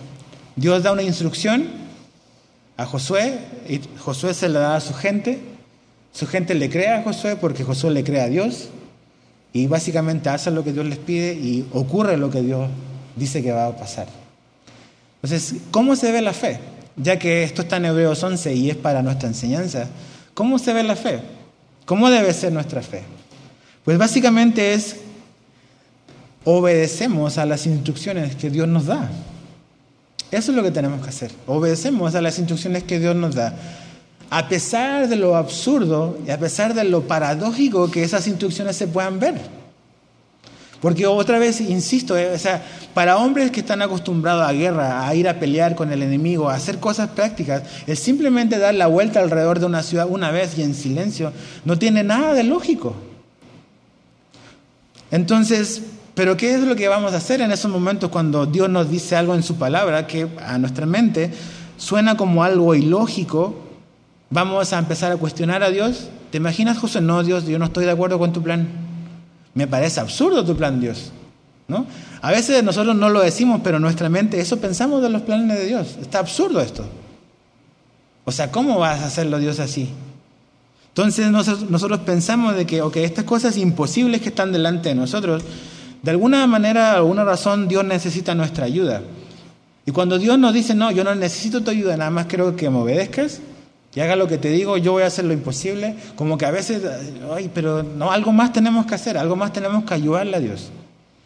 Dios 0.56 0.84
da 0.84 0.94
una 0.94 1.02
instrucción 1.02 1.68
a 2.78 2.86
Josué, 2.86 3.40
y 3.68 3.82
Josué 4.00 4.34
se 4.34 4.48
le 4.48 4.60
da 4.60 4.78
a 4.78 4.80
su 4.80 4.94
gente, 4.94 5.42
su 6.14 6.26
gente 6.28 6.56
le 6.56 6.70
cree 6.70 6.94
a 6.94 7.04
Josué 7.04 7.36
porque 7.36 7.66
Josué 7.66 7.92
le 7.92 8.06
cree 8.06 8.22
a 8.22 8.30
Dios, 8.30 8.70
y 9.52 9.68
básicamente 9.68 10.30
hace 10.30 10.50
lo 10.50 10.64
que 10.64 10.72
Dios 10.72 10.86
les 10.86 11.00
pide 11.00 11.34
y 11.34 11.68
ocurre 11.74 12.16
lo 12.16 12.30
que 12.30 12.42
Dios 12.42 12.70
dice 13.18 13.44
que 13.44 13.52
va 13.52 13.68
a 13.68 13.76
pasar. 13.76 14.08
Entonces, 15.22 15.56
¿cómo 15.72 15.98
se 15.98 16.14
ve 16.14 16.22
la 16.22 16.32
fe? 16.32 16.58
Ya 16.98 17.20
que 17.20 17.44
esto 17.44 17.64
está 17.64 17.78
en 17.78 17.86
Hebreos 17.86 18.24
11 18.24 18.54
y 18.54 18.70
es 18.70 18.78
para 18.78 19.02
nuestra 19.02 19.28
enseñanza, 19.28 19.88
¿cómo 20.34 20.60
se 20.60 20.74
ve 20.74 20.84
la 20.84 20.96
fe? 20.96 21.20
¿Cómo 21.86 22.10
debe 22.10 22.34
ser 22.34 22.54
nuestra 22.54 22.82
fe? 22.82 23.04
Pues 23.84 23.98
básicamente 23.98 24.74
es 24.74 24.98
obedecemos 26.46 27.38
a 27.38 27.46
las 27.46 27.66
instrucciones 27.66 28.36
que 28.36 28.50
Dios 28.50 28.68
nos 28.68 28.86
da. 28.86 29.10
Eso 30.32 30.52
es 30.52 30.58
lo 30.58 30.64
que 30.64 30.72
tenemos 30.72 31.02
que 31.02 31.10
hacer. 31.10 31.32
Obedecemos 31.48 32.16
a 32.16 32.22
las 32.22 32.40
instrucciones 32.40 32.84
que 32.84 33.00
Dios 33.00 33.16
nos 33.16 33.36
da. 33.36 33.54
A 34.30 34.48
pesar 34.48 35.08
de 35.08 35.16
lo 35.16 35.36
absurdo 35.36 36.18
y 36.26 36.32
a 36.32 36.40
pesar 36.40 36.74
de 36.74 36.84
lo 36.84 37.08
paradójico 37.08 37.92
que 37.92 38.04
esas 38.04 38.28
instrucciones 38.28 38.76
se 38.76 38.88
puedan 38.88 39.20
ver. 39.20 39.36
Porque 40.86 41.08
otra 41.08 41.40
vez, 41.40 41.62
insisto, 41.62 42.16
eh, 42.16 42.32
o 42.32 42.38
sea, 42.38 42.64
para 42.94 43.18
hombres 43.18 43.50
que 43.50 43.62
están 43.62 43.82
acostumbrados 43.82 44.48
a 44.48 44.52
guerra, 44.52 45.08
a 45.08 45.16
ir 45.16 45.28
a 45.28 45.40
pelear 45.40 45.74
con 45.74 45.92
el 45.92 46.04
enemigo, 46.04 46.48
a 46.48 46.54
hacer 46.54 46.80
cosas 46.80 47.10
prácticas, 47.10 47.64
el 47.88 47.98
simplemente 47.98 48.60
dar 48.60 48.76
la 48.76 48.86
vuelta 48.86 49.20
alrededor 49.20 49.60
de 49.60 49.66
una 49.66 49.82
ciudad 49.82 50.06
una 50.08 50.30
vez 50.30 50.56
y 50.60 50.62
en 50.62 50.76
silencio 50.76 51.34
no 51.66 51.80
tiene 51.80 52.04
nada 52.04 52.36
de 52.36 52.44
lógico. 52.44 52.96
Entonces, 55.10 55.82
pero 56.14 56.38
¿qué 56.38 56.54
es 56.54 56.62
lo 56.62 56.76
que 56.76 56.88
vamos 56.88 57.14
a 57.14 57.18
hacer 57.18 57.42
en 57.42 57.52
esos 57.52 57.72
momentos 57.72 58.12
cuando 58.12 58.46
Dios 58.46 58.70
nos 58.70 58.88
dice 58.88 59.16
algo 59.16 59.34
en 59.34 59.42
su 59.42 59.56
palabra 59.56 60.06
que 60.06 60.28
a 60.46 60.60
nuestra 60.60 60.86
mente 60.86 61.32
suena 61.78 62.16
como 62.16 62.44
algo 62.44 62.76
ilógico? 62.76 63.56
Vamos 64.30 64.72
a 64.72 64.78
empezar 64.78 65.12
a 65.12 65.18
cuestionar 65.18 65.64
a 65.64 65.72
Dios. 65.72 66.10
¿Te 66.30 66.38
imaginas, 66.38 66.78
José? 66.78 67.02
No, 67.02 67.24
Dios, 67.24 67.48
yo 67.48 67.58
no 67.58 67.66
estoy 67.66 67.86
de 67.86 67.92
acuerdo 67.92 68.20
con 68.20 68.32
tu 68.32 68.44
plan. 68.44 68.85
Me 69.56 69.66
parece 69.66 70.00
absurdo 70.00 70.46
tu 70.46 70.56
plan, 70.56 70.80
Dios. 70.80 71.12
¿no? 71.68 71.88
A 72.22 72.32
veces 72.32 72.64
nosotros 72.64 72.96
no 72.96 73.10
lo 73.10 73.22
decimos, 73.22 73.62
pero 73.64 73.80
nuestra 73.80 74.10
mente 74.10 74.40
eso 74.40 74.58
pensamos 74.58 75.02
de 75.02 75.10
los 75.10 75.24
planes 75.24 75.58
de 75.58 75.66
Dios. 75.66 75.98
Está 76.00 76.20
absurdo 76.20 76.62
esto. 76.62 76.86
O 78.26 78.32
sea, 78.32 78.52
¿cómo 78.52 78.80
vas 78.80 79.02
a 79.02 79.08
hacerlo 79.08 79.40
Dios 79.40 79.60
así? 79.60 79.90
Entonces 80.90 81.30
nosotros 81.30 82.00
pensamos 82.00 82.56
de 82.56 82.66
que, 82.66 82.82
ok, 82.82 82.98
estas 82.98 83.26
cosas 83.26 83.58
imposibles 83.58 84.22
que 84.22 84.30
están 84.30 84.52
delante 84.52 84.90
de 84.90 84.96
nosotros, 84.96 85.44
de 86.02 86.12
alguna 86.12 86.48
manera, 86.48 86.94
alguna 86.94 87.24
razón, 87.24 87.68
Dios 87.68 87.84
necesita 87.84 88.34
nuestra 88.34 88.66
ayuda. 88.66 89.02
Y 89.86 89.92
cuando 89.92 90.18
Dios 90.18 90.40
nos 90.40 90.54
dice, 90.54 90.74
no, 90.74 90.92
yo 90.92 91.04
no 91.04 91.14
necesito 91.14 91.62
tu 91.62 91.72
ayuda, 91.72 91.98
nada 91.98 92.12
más 92.12 92.26
quiero 92.28 92.56
que 92.56 92.70
me 92.70 92.78
obedezcas, 92.78 93.42
y 93.96 94.02
haga 94.02 94.18
lo 94.18 94.28
que 94.28 94.38
te 94.38 94.50
digo, 94.50 94.76
yo 94.76 94.92
voy 94.92 95.04
a 95.04 95.08
hacer 95.08 95.24
lo 95.24 95.32
imposible, 95.32 95.96
como 96.18 96.38
que 96.38 96.46
a 96.46 96.52
veces, 96.52 96.84
ay, 97.34 97.50
pero 97.54 97.82
no, 97.82 98.12
algo 98.12 98.34
más 98.34 98.52
tenemos 98.52 98.86
que 98.86 98.94
hacer, 98.94 99.18
algo 99.18 99.38
más 99.38 99.54
tenemos 99.54 99.86
que 99.86 99.94
ayudarle 99.94 100.36
a 100.36 100.40
Dios. 100.42 100.70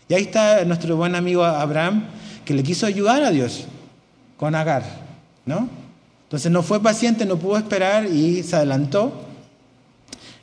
Y 0.08 0.14
ahí 0.14 0.22
está 0.22 0.64
nuestro 0.66 0.96
buen 0.96 1.16
amigo 1.16 1.44
Abraham, 1.44 2.04
que 2.46 2.54
le 2.54 2.62
quiso 2.62 2.86
ayudar 2.86 3.24
a 3.24 3.32
Dios 3.32 3.66
con 4.38 4.54
Agar, 4.54 4.84
¿no? 5.48 5.68
Entonces 6.24 6.52
no 6.52 6.62
fue 6.62 6.80
paciente, 6.80 7.26
no 7.26 7.38
pudo 7.38 7.58
esperar 7.58 8.06
y 8.06 8.44
se 8.44 8.56
adelantó. 8.56 9.14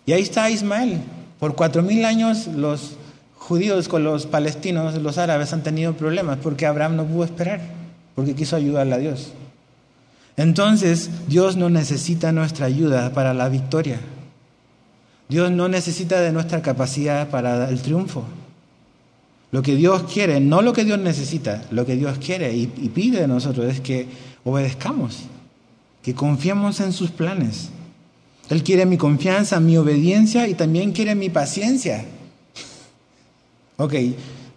Y 0.04 0.12
ahí 0.12 0.22
está 0.22 0.50
Ismael. 0.50 0.98
Por 1.38 1.54
cuatro 1.54 1.82
mil 1.82 2.04
años 2.04 2.48
los 2.48 2.96
judíos 3.36 3.86
con 3.86 4.02
los 4.02 4.26
palestinos, 4.26 5.00
los 5.00 5.18
árabes 5.18 5.52
han 5.52 5.62
tenido 5.62 5.92
problemas 5.92 6.38
porque 6.42 6.66
Abraham 6.66 6.96
no 6.96 7.04
pudo 7.04 7.24
esperar, 7.24 7.60
porque 8.16 8.34
quiso 8.34 8.56
ayudarle 8.56 8.94
a 8.94 8.98
Dios. 8.98 9.32
Entonces, 10.36 11.10
Dios 11.28 11.56
no 11.56 11.70
necesita 11.70 12.32
nuestra 12.32 12.66
ayuda 12.66 13.12
para 13.12 13.32
la 13.32 13.48
victoria. 13.48 14.00
Dios 15.28 15.50
no 15.50 15.68
necesita 15.68 16.20
de 16.20 16.32
nuestra 16.32 16.62
capacidad 16.62 17.28
para 17.30 17.68
el 17.68 17.80
triunfo. 17.80 18.24
Lo 19.50 19.62
que 19.62 19.74
Dios 19.74 20.02
quiere, 20.12 20.40
no 20.40 20.60
lo 20.60 20.72
que 20.72 20.84
Dios 20.84 20.98
necesita, 20.98 21.64
lo 21.70 21.86
que 21.86 21.96
Dios 21.96 22.18
quiere 22.18 22.54
y, 22.54 22.66
pide 22.66 23.20
de 23.20 23.28
nosotros 23.28 23.66
es 23.66 23.80
que 23.80 24.06
obedezcamos, 24.44 25.20
que 26.02 26.14
confiemos 26.14 26.80
en 26.80 26.92
sus 26.92 27.10
planes. 27.10 27.70
Él 28.50 28.62
quiere 28.62 28.86
mi 28.86 28.96
confianza, 28.96 29.58
mi 29.58 29.76
obediencia 29.76 30.46
y 30.46 30.54
también 30.54 30.92
quiere 30.92 31.14
mi 31.14 31.30
paciencia. 31.30 32.04
Ok, 33.78 33.92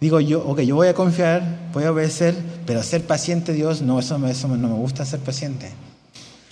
digo 0.00 0.18
yo, 0.20 0.42
ok, 0.46 0.60
yo 0.60 0.76
voy 0.76 0.88
a 0.88 0.94
confiar, 0.94 1.68
voy 1.74 1.84
a 1.84 1.92
obedecer, 1.92 2.34
pero 2.66 2.82
ser 2.82 3.02
paciente, 3.02 3.52
Dios, 3.52 3.82
no, 3.82 3.98
eso, 3.98 4.24
eso 4.26 4.48
no 4.48 4.68
me 4.68 4.74
gusta 4.74 5.04
ser 5.04 5.20
paciente. 5.20 5.70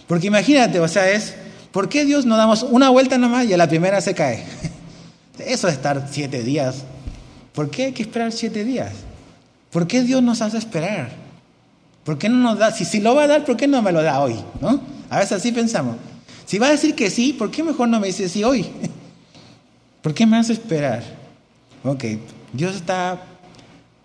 Porque 0.06 0.26
imagínate, 0.26 0.80
o 0.80 0.88
sea, 0.88 1.10
es, 1.10 1.34
¿por 1.70 1.88
qué 1.88 2.04
Dios 2.04 2.24
no 2.24 2.36
damos 2.36 2.62
una 2.62 2.88
vuelta 2.88 3.18
nomás 3.18 3.46
y 3.46 3.52
a 3.52 3.56
la 3.56 3.68
primera 3.68 4.00
se 4.00 4.14
cae? 4.14 4.44
Eso 5.38 5.68
es 5.68 5.74
estar 5.74 6.08
siete 6.10 6.42
días. 6.42 6.82
¿Por 7.52 7.70
qué 7.70 7.86
hay 7.86 7.92
que 7.92 8.02
esperar 8.02 8.32
siete 8.32 8.64
días? 8.64 8.92
¿Por 9.70 9.86
qué 9.86 10.02
Dios 10.02 10.22
nos 10.22 10.42
hace 10.42 10.58
esperar? 10.58 11.10
¿Por 12.04 12.18
qué 12.18 12.28
no 12.28 12.36
nos 12.36 12.58
da? 12.58 12.72
Si, 12.72 12.84
si 12.84 13.00
lo 13.00 13.14
va 13.14 13.24
a 13.24 13.26
dar, 13.26 13.44
¿por 13.44 13.56
qué 13.56 13.68
no 13.68 13.82
me 13.82 13.92
lo 13.92 14.02
da 14.02 14.20
hoy? 14.20 14.36
¿No? 14.60 14.80
A 15.10 15.18
veces 15.18 15.32
así 15.32 15.52
pensamos. 15.52 15.96
Si 16.46 16.58
va 16.58 16.68
a 16.68 16.70
decir 16.70 16.94
que 16.94 17.10
sí, 17.10 17.34
¿por 17.34 17.50
qué 17.50 17.62
mejor 17.62 17.88
no 17.88 18.00
me 18.00 18.06
dice 18.06 18.28
sí 18.28 18.42
hoy? 18.42 18.66
¿Por 20.02 20.14
qué 20.14 20.26
me 20.26 20.38
hace 20.38 20.54
esperar? 20.54 21.02
Ok, 21.84 22.04
Dios 22.52 22.74
está 22.76 23.20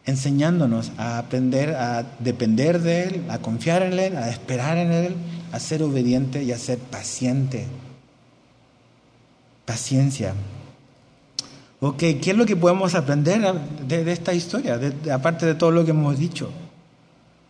enseñándonos 0.05 0.91
a 0.97 1.17
aprender 1.17 1.75
a 1.75 2.03
depender 2.19 2.81
de 2.81 3.03
Él, 3.03 3.23
a 3.29 3.39
confiar 3.39 3.83
en 3.83 3.97
Él, 3.97 4.17
a 4.17 4.29
esperar 4.29 4.77
en 4.77 4.91
Él, 4.91 5.15
a 5.51 5.59
ser 5.59 5.83
obediente 5.83 6.43
y 6.43 6.51
a 6.51 6.57
ser 6.57 6.77
paciente. 6.77 7.67
Paciencia. 9.65 10.33
Ok, 11.79 11.99
¿qué 11.99 12.31
es 12.31 12.37
lo 12.37 12.45
que 12.45 12.55
podemos 12.55 12.95
aprender 12.95 13.41
de, 13.87 14.11
esta 14.11 14.33
historia, 14.33 14.79
aparte 15.11 15.45
de 15.45 15.55
todo 15.55 15.71
lo 15.71 15.85
que 15.85 15.91
hemos 15.91 16.17
dicho? 16.17 16.49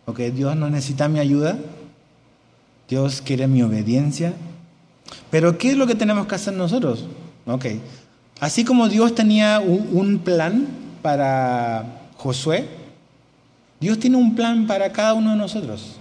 Ok, 0.06 0.20
Dios 0.20 0.56
no 0.56 0.68
necesita 0.70 1.08
mi 1.08 1.18
ayuda, 1.18 1.56
Dios 2.88 3.22
quiere 3.22 3.46
mi 3.46 3.62
obediencia, 3.62 4.32
pero 5.30 5.56
¿qué 5.56 5.70
es 5.70 5.76
lo 5.76 5.86
que 5.86 5.94
tenemos 5.94 6.26
que 6.26 6.34
hacer 6.34 6.54
nosotros? 6.54 7.06
Ok, 7.46 7.66
así 8.40 8.64
como 8.64 8.88
Dios 8.88 9.14
tenía 9.14 9.60
un 9.60 10.18
plan 10.18 10.66
para 11.00 12.03
Josué, 12.24 12.66
Dios 13.80 13.98
tiene 13.98 14.16
un 14.16 14.34
plan 14.34 14.66
para 14.66 14.90
cada 14.92 15.12
uno 15.12 15.32
de 15.32 15.36
nosotros. 15.36 15.96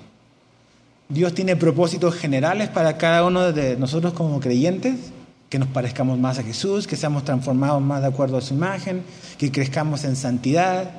Dios 1.10 1.34
tiene 1.34 1.58
propósitos 1.58 2.16
generales 2.16 2.70
para 2.70 2.98
cada 2.98 3.26
uno 3.26 3.52
de 3.52 3.76
nosotros 3.76 4.14
como 4.14 4.40
creyentes, 4.40 5.12
que 5.50 5.60
nos 5.60 5.68
parezcamos 5.68 6.18
más 6.18 6.40
a 6.40 6.44
Jesús, 6.44 6.88
que 6.88 6.96
seamos 6.96 7.26
transformados 7.26 7.82
más 7.82 8.00
de 8.00 8.08
acuerdo 8.08 8.38
a 8.38 8.42
su 8.42 8.54
imagen, 8.54 9.04
que 9.38 9.52
crezcamos 9.52 10.06
en 10.06 10.16
santidad. 10.16 10.92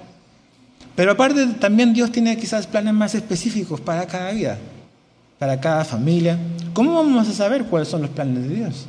Pero 0.94 1.12
aparte 1.12 1.46
también 1.54 1.94
Dios 1.94 2.12
tiene 2.12 2.36
quizás 2.36 2.66
planes 2.66 2.92
más 2.92 3.14
específicos 3.14 3.80
para 3.80 4.06
cada 4.06 4.30
vida, 4.30 4.58
para 5.38 5.58
cada 5.58 5.86
familia. 5.86 6.38
¿Cómo 6.74 6.96
vamos 6.96 7.26
a 7.26 7.32
saber 7.32 7.64
cuáles 7.64 7.88
son 7.88 8.02
los 8.02 8.10
planes 8.10 8.46
de 8.46 8.56
Dios? 8.56 8.84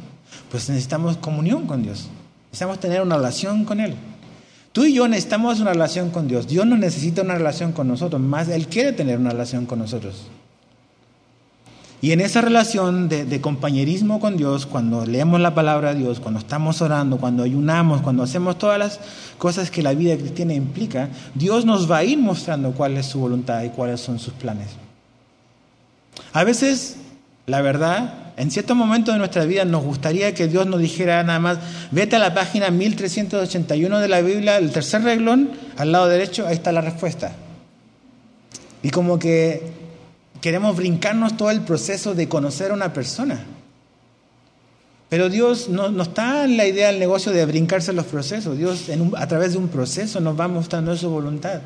Pues 0.51 0.67
necesitamos 0.67 1.15
comunión 1.15 1.65
con 1.65 1.81
Dios, 1.81 2.09
necesitamos 2.47 2.81
tener 2.81 3.01
una 3.01 3.15
relación 3.15 3.63
con 3.63 3.79
Él. 3.79 3.95
Tú 4.75 4.84
y 4.84 4.94
yo 4.94 5.08
necesitamos 5.08 5.62
una 5.62 5.72
relación 5.72 6.10
con 6.10 6.27
Dios. 6.27 6.50
Dios 6.50 6.65
no 6.65 6.75
necesita 6.75 7.22
una 7.22 7.36
relación 7.36 7.72
con 7.72 7.88
nosotros, 7.88 8.22
más 8.22 8.50
Él 8.50 8.67
quiere 8.67 8.91
tener 8.91 9.17
una 9.17 9.29
relación 9.29 9.65
con 9.65 9.79
nosotros. 9.79 10.24
Y 12.01 12.12
en 12.12 12.20
esa 12.20 12.41
relación 12.41 13.08
de, 13.08 13.39
compañerismo 13.39 14.20
con 14.20 14.36
Dios, 14.36 14.65
cuando 14.65 15.05
leemos 15.05 15.39
la 15.39 15.55
palabra 15.55 15.94
de 15.94 16.01
Dios, 16.01 16.20
cuando 16.20 16.41
estamos 16.41 16.82
orando, 16.82 17.15
cuando 17.20 17.44
ayunamos, 17.44 18.01
cuando 18.01 18.24
hacemos 18.24 18.58
todas 18.58 18.77
las 18.77 19.00
cosas 19.38 19.72
que 19.72 19.82
la 19.82 19.94
vida 19.94 20.17
cristiana 20.17 20.53
implica, 20.53 21.08
Dios 21.36 21.63
nos 21.63 21.89
va 21.89 22.00
a 22.00 22.03
ir 22.03 22.17
mostrando 22.17 22.74
cuál 22.74 22.98
es 22.98 23.05
su 23.05 23.22
voluntad 23.22 23.63
y 23.63 23.70
cuáles 23.70 24.01
son 24.01 24.20
sus 24.20 24.34
planes. 24.34 24.72
A 26.34 26.44
veces, 26.44 26.98
la 27.46 27.62
verdad, 27.62 28.25
en 28.37 28.51
ciertos 28.51 28.75
momentos 28.75 29.13
de 29.13 29.19
nuestra 29.19 29.45
vida 29.45 29.63
nos 29.63 29.83
gustaría 29.83 30.33
que 30.33 30.47
Dios 30.47 30.67
nos 30.67 30.81
dijera 30.81 31.23
nada 31.23 31.39
más, 31.39 31.57
vete 31.91 32.17
a 32.17 32.19
la 32.19 32.33
página 32.33 32.69
1381 32.69 33.99
de 33.99 34.07
la 34.09 34.21
Biblia, 34.21 34.57
el 34.57 34.71
tercer 34.71 35.03
reglón, 35.03 35.51
al 35.77 35.91
lado 35.93 36.07
derecho, 36.07 36.45
ahí 36.45 36.55
está 36.55 36.73
la 36.73 36.81
respuesta. 36.81 37.31
Y 38.83 38.89
como 38.89 39.17
que 39.17 39.63
queremos 40.41 40.75
brincarnos 40.75 41.37
todo 41.37 41.49
el 41.49 41.61
proceso 41.61 42.13
de 42.13 42.27
conocer 42.27 42.71
a 42.71 42.73
una 42.73 42.91
persona. 42.91 43.45
Pero 45.07 45.29
Dios 45.29 45.69
no, 45.69 46.01
está 46.01 46.43
en 46.43 46.57
la 46.57 46.65
idea 46.65 46.87
del 46.87 46.99
negocio 46.99 47.31
de 47.31 47.45
brincarse 47.45 47.93
los 47.93 48.05
procesos. 48.05 48.57
Dios 48.57 48.89
a 49.15 49.27
través 49.27 49.53
de 49.53 49.59
un 49.59 49.69
proceso 49.69 50.19
nos 50.19 50.37
va 50.37 50.47
mostrando 50.49 50.95
su 50.97 51.09
voluntad. 51.09 51.61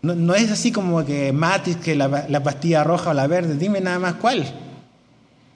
No, 0.00 0.34
es 0.34 0.50
así 0.50 0.72
como 0.72 1.04
que 1.04 1.32
Matis, 1.32 1.76
que 1.76 1.94
la, 1.94 2.26
la 2.28 2.42
pastilla 2.42 2.84
roja 2.84 3.10
o 3.10 3.14
la 3.14 3.26
verde, 3.26 3.56
dime 3.56 3.80
nada 3.80 3.98
más 3.98 4.14
cuál. 4.14 4.46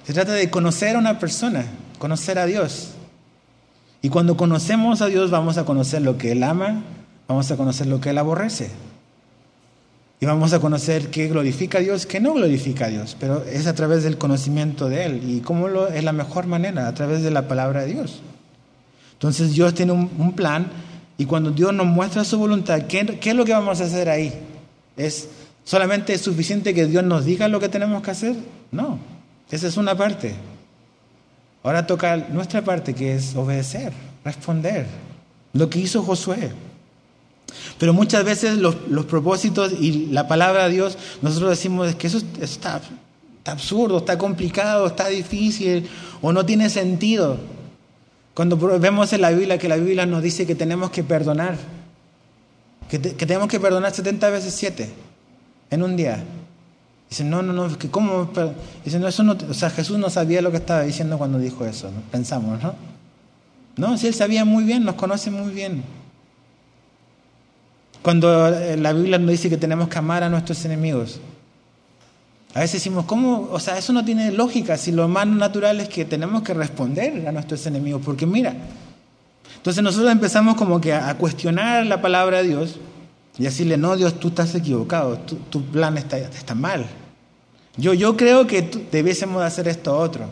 Se 0.05 0.13
trata 0.13 0.33
de 0.33 0.51
conocer 0.51 0.97
a 0.97 0.99
una 0.99 1.19
persona, 1.19 1.65
conocer 1.99 2.39
a 2.39 2.47
Dios. 2.47 2.91
Y 4.01 4.09
cuando 4.09 4.37
conocemos 4.37 5.03
a 5.03 5.07
Dios 5.07 5.31
vamos 5.31 5.59
a 5.59 5.65
conocer 5.65 6.03
lo 6.03 6.17
que 6.19 6.33
Él 6.33 6.43
ama, 6.43 6.83
vamos 7.27 7.51
a 7.51 7.57
conocer 7.57 7.87
lo 7.87 8.01
que 8.01 8.11
Él 8.11 8.19
aborrece. 8.19 8.71
Y 10.21 10.27
vamos 10.27 10.53
a 10.53 10.61
conocer 10.61 11.11
qué 11.11 11.29
glorifica 11.29 11.79
a 11.79 11.81
Dios, 11.81 12.07
qué 12.07 12.21
no 12.21 12.35
glorifica 12.35 12.87
a 12.87 12.89
Dios. 12.89 13.17
Pero 13.21 13.45
es 13.45 13.67
a 13.67 13.75
través 13.75 14.03
del 14.03 14.19
conocimiento 14.19 14.89
de 14.89 15.05
Él. 15.05 15.31
¿Y 15.31 15.41
cómo 15.41 15.69
lo, 15.69 15.89
es 15.89 16.03
la 16.03 16.13
mejor 16.13 16.47
manera? 16.47 16.89
A 16.89 16.95
través 16.95 17.23
de 17.23 17.31
la 17.31 17.47
palabra 17.47 17.83
de 17.83 17.93
Dios. 17.93 18.21
Entonces 19.13 19.53
Dios 19.53 19.75
tiene 19.75 19.93
un, 19.93 20.33
plan 20.33 20.69
y 21.17 21.25
cuando 21.25 21.51
Dios 21.51 21.75
nos 21.75 21.87
muestra 21.87 22.23
su 22.23 22.39
voluntad, 22.39 22.83
¿qué, 22.83 23.05
¿qué 23.21 23.31
es 23.31 23.37
lo 23.37 23.45
que 23.45 23.53
vamos 23.53 23.81
a 23.81 23.85
hacer 23.85 24.09
ahí? 24.09 24.33
¿Es 24.97 25.29
solamente 25.65 26.17
suficiente 26.19 26.73
que 26.73 26.87
Dios 26.87 27.03
nos 27.03 27.25
diga 27.25 27.49
lo 27.49 27.59
que 27.59 27.69
tenemos 27.69 28.01
que 28.01 28.13
hacer? 28.13 28.37
No. 28.71 29.18
Esa 29.51 29.67
es 29.67 29.77
una 29.77 29.97
parte. 29.97 30.35
Ahora 31.63 31.87
toca 31.87 32.17
nuestra 32.17 32.63
parte, 32.63 32.95
que 32.95 33.15
es 33.15 33.35
obedecer, 33.35 33.93
responder. 34.25 34.87
Lo 35.53 35.69
que 35.69 35.79
hizo 35.79 36.03
Josué. 36.03 36.53
Pero 37.79 37.93
muchas 37.93 38.25
veces 38.25 38.59
los, 38.59 38.77
propósitos 39.07 39.73
y 39.73 40.07
la 40.07 40.29
palabra 40.29 40.65
de 40.65 40.75
Dios, 40.75 40.99
nosotros 41.23 41.51
decimos 41.51 41.95
que 41.95 42.07
eso, 42.07 42.21
está, 42.41 42.81
absurdo, 43.45 43.99
está 43.99 44.19
complicado, 44.19 44.87
está 44.87 45.09
difícil 45.09 45.89
o 46.21 46.33
no 46.33 46.45
tiene 46.45 46.69
sentido. 46.69 47.39
Cuando 48.35 48.57
vemos 48.79 49.13
en 49.13 49.23
la 49.23 49.31
Biblia 49.31 49.59
que 49.59 49.69
la 49.69 49.77
Biblia 49.77 50.07
nos 50.07 50.23
dice 50.23 50.47
que 50.47 50.55
tenemos 50.55 50.91
que 50.91 51.03
perdonar. 51.03 51.57
que, 52.89 52.99
tenemos 52.99 53.49
que 53.49 53.59
perdonar 53.59 53.93
70 53.93 54.31
veces 54.31 54.55
7 54.55 54.89
en 55.71 55.83
un 55.83 55.97
día. 55.97 56.23
Dicen, 57.09 57.31
no, 57.31 57.43
no, 57.43 57.53
no, 57.53 57.79
que 57.79 57.91
¿cómo? 57.91 58.31
Dicen, 58.85 59.01
no, 59.01 59.09
eso 59.09 59.23
no, 59.23 59.37
o 59.49 59.55
sea, 59.55 59.71
Jesús 59.71 59.99
no 59.99 60.11
sabía 60.11 60.43
lo 60.43 60.51
que 60.51 60.59
estaba 60.59 60.83
diciendo 60.83 61.17
cuando 61.17 61.39
dijo 61.39 61.65
eso, 61.65 61.91
pensamos, 62.11 62.63
¿no? 62.63 62.75
No, 63.77 63.97
si 63.97 64.09
él 64.09 64.15
sabía 64.15 64.45
muy 64.45 64.65
bien, 64.65 64.85
nos 64.85 64.97
conoce 64.97 65.31
muy 65.31 65.53
bien. 65.53 65.85
Cuando 68.03 68.49
eh, 68.49 68.77
la 68.77 68.93
Biblia 68.93 69.19
nos 69.19 69.31
dice 69.31 69.49
que 69.49 69.57
tenemos 69.57 69.89
que 69.89 69.99
amar 69.99 70.23
a 70.23 70.29
nuestros 70.29 70.65
enemigos, 70.65 71.21
a 72.55 72.61
veces 72.61 72.81
decimos, 72.81 73.05
¿cómo? 73.05 73.49
O 73.53 73.61
sea, 73.61 73.79
eso 73.79 73.93
no 73.93 74.05
tiene 74.05 74.33
lógica 74.33 74.77
si 74.77 74.91
lo 74.93 75.07
más 75.09 75.27
natural 75.27 75.81
es 75.81 75.89
que 75.89 76.05
tenemos 76.05 76.43
que 76.43 76.55
responder 76.55 77.27
a 77.29 77.33
nuestros 77.33 77.67
enemigos, 77.67 78.03
porque 78.05 78.27
mira, 78.27 78.55
entonces 79.57 79.83
nosotros 79.83 80.11
empezamos 80.11 80.57
como 80.57 80.81
que 80.81 80.93
a, 80.93 81.15
cuestionar 81.19 81.87
la 81.87 82.01
palabra 82.01 82.43
de 82.43 82.49
Dios 82.49 82.77
y 83.39 83.45
decirle, 83.45 83.77
no, 83.77 83.97
Dios, 83.97 84.19
tú 84.19 84.29
estás 84.29 84.55
equivocado, 84.55 85.19
tu, 85.19 85.63
plan 85.63 85.97
está, 85.97 86.19
está 86.19 86.55
mal. 86.55 86.87
Yo, 87.77 87.95
yo 87.95 88.17
creo 88.17 88.47
que 88.47 88.63
debiésemos 88.91 89.43
hacer 89.43 89.69
esto 89.69 89.97
otro. 89.97 90.27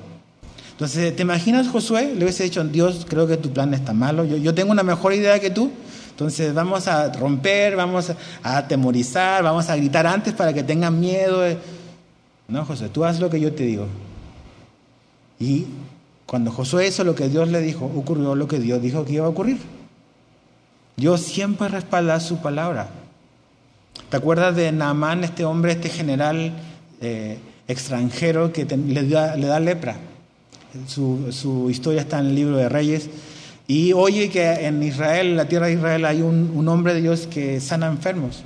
Entonces, 0.73 1.15
¿te 1.15 1.23
imaginas 1.23 1.69
Josué? 1.69 2.13
Le 2.15 2.25
hubiese 2.25 2.43
dicho, 2.43 2.63
Dios, 2.65 3.07
creo 3.09 3.27
que 3.27 3.37
tu 3.37 3.51
plan 3.51 3.73
está 3.73 3.93
malo, 3.93 4.25
yo, 4.25 4.37
yo 4.37 4.53
tengo 4.55 4.73
una 4.73 4.83
mejor 4.83 5.15
idea 5.15 5.39
que 5.39 5.51
tú, 5.51 5.71
entonces 6.11 6.53
vamos 6.53 6.89
a 6.89 7.13
romper, 7.13 7.77
vamos 7.77 8.11
a 8.43 8.57
atemorizar, 8.57 9.43
vamos 9.43 9.71
a 9.71 9.77
gritar 9.77 10.07
antes 10.07 10.35
para 10.35 10.53
que 10.53 10.63
tengan 10.63 10.99
miedo. 10.99 11.43
No, 12.49 12.65
José, 12.65 12.89
tú 12.89 13.05
haz 13.05 13.21
lo 13.21 13.31
que 13.31 13.39
yo 13.39 13.53
te 13.53 13.65
digo. 13.65 13.87
Y 15.39 15.67
cuando 16.27 16.51
Josué 16.51 16.89
hizo 16.89 17.05
lo 17.05 17.15
que 17.15 17.29
Dios 17.29 17.49
le 17.49 17.61
dijo, 17.61 17.85
ocurrió 17.85 18.35
lo 18.35 18.49
que 18.49 18.59
Dios 18.59 18.83
dijo 18.83 19.05
que 19.05 19.13
iba 19.13 19.27
a 19.27 19.29
ocurrir. 19.29 19.59
Dios 20.97 21.21
siempre 21.21 21.69
respalda 21.69 22.19
su 22.21 22.39
palabra. 22.39 22.89
¿Te 24.11 24.17
acuerdas 24.17 24.57
de 24.57 24.73
Naamán, 24.73 25.25
este 25.25 25.45
hombre, 25.45 25.73
este 25.73 25.89
general 25.89 26.53
eh, 27.01 27.39
extranjero 27.69 28.53
que 28.53 28.65
le, 28.65 29.07
da, 29.07 29.37
le, 29.37 29.47
da, 29.47 29.61
lepra? 29.61 29.97
Su, 30.89 31.69
historia 31.71 32.01
está 32.01 32.19
en 32.21 32.27
el 32.27 32.35
libro 32.35 32.57
de 32.57 32.69
Reyes. 32.69 33.11
Y 33.67 33.93
oye 33.93 34.31
que 34.31 34.67
en 34.67 34.83
Israel, 34.83 35.29
en 35.29 35.37
la 35.37 35.49
tierra 35.49 35.67
de 35.67 35.75
Israel, 35.75 36.05
hay 36.05 36.23
un, 36.23 36.53
un 36.55 36.69
hombre 36.69 36.95
de 36.95 37.03
Dios 37.03 37.27
que 37.27 37.61
sana 37.61 37.89
enfermos. 37.89 38.45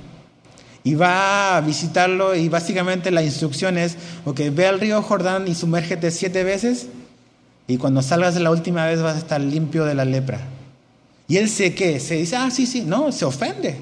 Y 0.83 0.95
va 0.95 1.57
a 1.57 1.61
visitarlo 1.61 2.35
y 2.35 2.49
básicamente 2.49 3.11
la 3.11 3.23
instrucción 3.23 3.77
es, 3.77 3.97
ok, 4.25 4.41
ve 4.51 4.65
al 4.65 4.79
río 4.79 5.01
Jordán 5.01 5.47
y 5.47 5.53
sumérgete 5.53 6.09
siete 6.09 6.43
veces 6.43 6.87
y 7.67 7.77
cuando 7.77 8.01
salgas 8.01 8.33
de 8.33 8.41
la 8.41 8.51
última 8.51 8.85
vez 8.85 9.01
vas 9.01 9.15
a 9.15 9.19
estar 9.19 9.39
limpio 9.39 9.85
de 9.85 9.93
la 9.93 10.03
lepra. 10.03 10.39
Y 11.31 11.37
él 11.37 11.47
se 11.47 11.73
qué, 11.73 11.97
se 12.01 12.15
dice, 12.15 12.35
ah, 12.35 12.51
sí, 12.51 12.65
sí, 12.65 12.81
no, 12.81 13.09
se 13.13 13.23
ofende, 13.23 13.77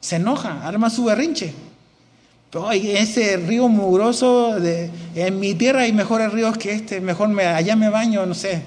se 0.00 0.16
enoja, 0.16 0.66
arma 0.66 0.90
su 0.90 1.04
berrinche. 1.04 1.54
Ay, 2.66 2.90
ese 2.90 3.36
río 3.36 3.68
mugroso, 3.68 4.58
de, 4.58 4.90
en 5.14 5.38
mi 5.38 5.54
tierra 5.54 5.82
hay 5.82 5.92
mejores 5.92 6.32
ríos 6.32 6.58
que 6.58 6.72
este, 6.72 7.00
mejor 7.00 7.28
me, 7.28 7.44
allá 7.44 7.76
me 7.76 7.90
baño, 7.90 8.26
no 8.26 8.34
sé. 8.34 8.62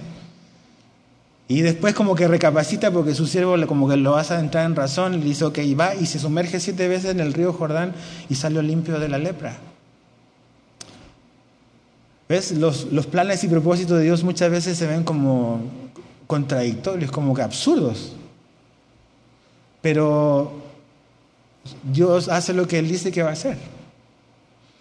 Y 1.50 1.64
después 1.64 1.94
como 1.96 2.16
que 2.16 2.30
recapacita 2.30 2.92
porque 2.92 3.14
su 3.14 3.28
siervo 3.28 3.58
como 3.68 3.90
que 3.90 3.98
lo 3.98 4.16
hace 4.16 4.36
entrar 4.36 4.68
en 4.68 4.78
razón 4.78 5.20
le 5.20 5.26
dice, 5.26 5.44
ok, 5.44 5.60
va 5.78 5.94
y 5.94 6.06
se 6.06 6.18
sumerge 6.18 6.62
siete 6.62 6.88
veces 6.88 7.12
en 7.12 7.20
el 7.20 7.34
río 7.34 7.52
Jordán 7.52 7.94
y 8.30 8.36
salió 8.36 8.62
limpio 8.62 9.00
de 9.00 9.10
la 9.10 9.18
lepra. 9.18 9.58
¿Ves? 12.30 12.54
Los, 12.54 12.86
los 12.86 13.06
planes 13.06 13.44
y 13.44 13.50
propósitos 13.50 13.98
de 13.98 14.06
Dios 14.06 14.24
muchas 14.24 14.50
veces 14.50 14.78
se 14.78 14.88
ven 14.88 15.04
como 15.04 15.60
contradictorios, 16.28 17.12
como 17.12 17.34
que 17.34 17.42
absurdos. 17.42 18.14
Pero 19.82 20.52
Dios 21.84 22.30
hace 22.30 22.54
lo 22.54 22.68
que 22.68 22.80
Él 22.80 22.88
dice 22.88 23.12
que 23.12 23.24
va 23.24 23.30
a 23.30 23.34
hacer. 23.34 23.58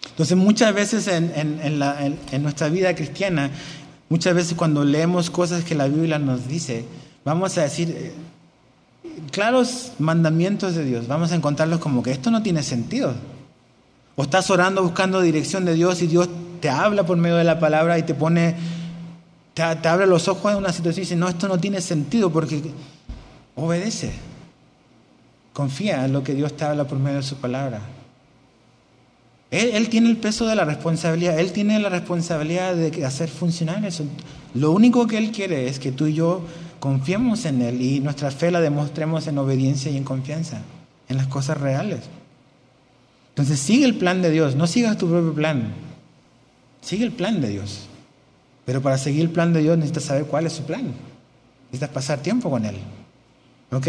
Entonces 0.09 0.37
muchas 0.37 0.73
veces 0.73 1.07
en, 1.07 1.31
en, 1.35 2.19
en, 2.31 2.43
nuestra 2.43 2.69
vida 2.69 2.93
cristiana 2.93 3.49
Muchas 4.13 4.35
veces 4.35 4.53
cuando 4.53 4.85
leemos 4.85 5.31
cosas 5.31 5.63
que 5.63 5.73
la 5.73 5.87
Biblia 5.87 6.19
nos 6.19 6.47
dice, 6.47 6.85
vamos 7.25 7.57
a 7.57 7.63
decir, 7.63 7.89
eh, 7.89 8.13
claros 9.31 9.93
mandamientos 9.97 10.75
de 10.75 10.85
Dios, 10.85 11.07
vamos 11.07 11.31
a 11.31 11.35
encontrarlos 11.35 11.79
como 11.79 12.03
que 12.03 12.11
esto 12.11 12.29
no 12.29 12.43
tiene 12.43 12.61
sentido. 12.61 13.15
O 14.15 14.21
estás 14.21 14.51
orando 14.51 14.83
buscando 14.83 15.19
dirección 15.19 15.65
de 15.65 15.73
Dios 15.73 16.03
y 16.03 16.05
Dios 16.05 16.29
te 16.59 16.69
habla 16.69 17.07
por 17.07 17.17
medio 17.17 17.37
de 17.37 17.43
la 17.43 17.59
palabra 17.59 17.97
y 17.97 18.03
te 18.03 18.13
pone, 18.13 18.55
te, 19.53 19.61
abre 19.61 20.07
los 20.07 20.27
ojos 20.27 20.51
en 20.51 20.57
una 20.57 20.73
situación 20.73 21.01
y 21.01 21.05
dice, 21.05 21.15
no, 21.15 21.27
esto 21.27 21.47
no 21.47 21.59
tiene 21.59 21.81
sentido 21.81 22.31
porque 22.31 22.61
obedece. 23.55 24.11
Confía 25.53 26.05
en 26.05 26.13
lo 26.13 26.23
que 26.23 26.33
Dios 26.33 26.57
te 26.57 26.65
habla 26.65 26.85
por 26.85 26.97
medio 26.97 27.17
de 27.17 27.23
su 27.23 27.35
palabra. 27.35 27.81
Él, 29.51 29.87
tiene 29.89 30.09
el 30.09 30.17
peso 30.17 30.47
de 30.47 30.55
la 30.55 30.65
responsabilidad, 30.65 31.37
Él 31.37 31.51
tiene 31.51 31.77
la 31.77 31.89
responsabilidad 31.89 32.73
de 32.73 33.05
hacer 33.05 33.29
funcionar 33.29 33.85
eso. 33.85 34.03
Lo 34.55 34.71
único 34.71 35.05
que 35.05 35.19
Él 35.19 35.31
quiere 35.31 35.67
es 35.67 35.77
que 35.77 35.91
tú 35.91 36.07
y 36.07 36.15
yo 36.15 36.41
confiemos 36.79 37.45
en 37.45 37.61
Él 37.61 37.79
y 37.79 37.99
nuestra 37.99 38.31
fe 38.31 38.49
la 38.49 38.61
demostremos 38.61 39.27
en 39.27 39.37
obediencia 39.37 39.91
y 39.91 39.97
en 39.97 40.03
confianza, 40.03 40.61
en 41.07 41.17
las 41.17 41.27
cosas 41.27 41.59
reales. 41.59 41.99
Entonces 43.29 43.59
sigue 43.59 43.85
el 43.85 43.93
plan 43.93 44.23
de 44.23 44.31
Dios, 44.31 44.55
no 44.55 44.65
sigas 44.65 44.97
tu 44.97 45.07
propio 45.07 45.35
plan, 45.35 45.71
sigue 46.81 47.03
el 47.03 47.11
plan 47.11 47.39
de 47.39 47.49
Dios. 47.49 47.89
Pero 48.65 48.81
para 48.81 48.97
seguir 48.97 49.21
el 49.21 49.29
plan 49.29 49.53
de 49.53 49.61
Dios 49.61 49.77
necesitas 49.77 50.03
saber 50.03 50.25
cuál 50.25 50.45
es 50.45 50.53
su 50.53 50.63
plan, 50.63 50.93
necesitas 51.65 51.89
pasar 51.89 52.19
tiempo 52.19 52.49
con 52.49 52.65
Él. 52.65 52.77
¿Ok? 53.71 53.87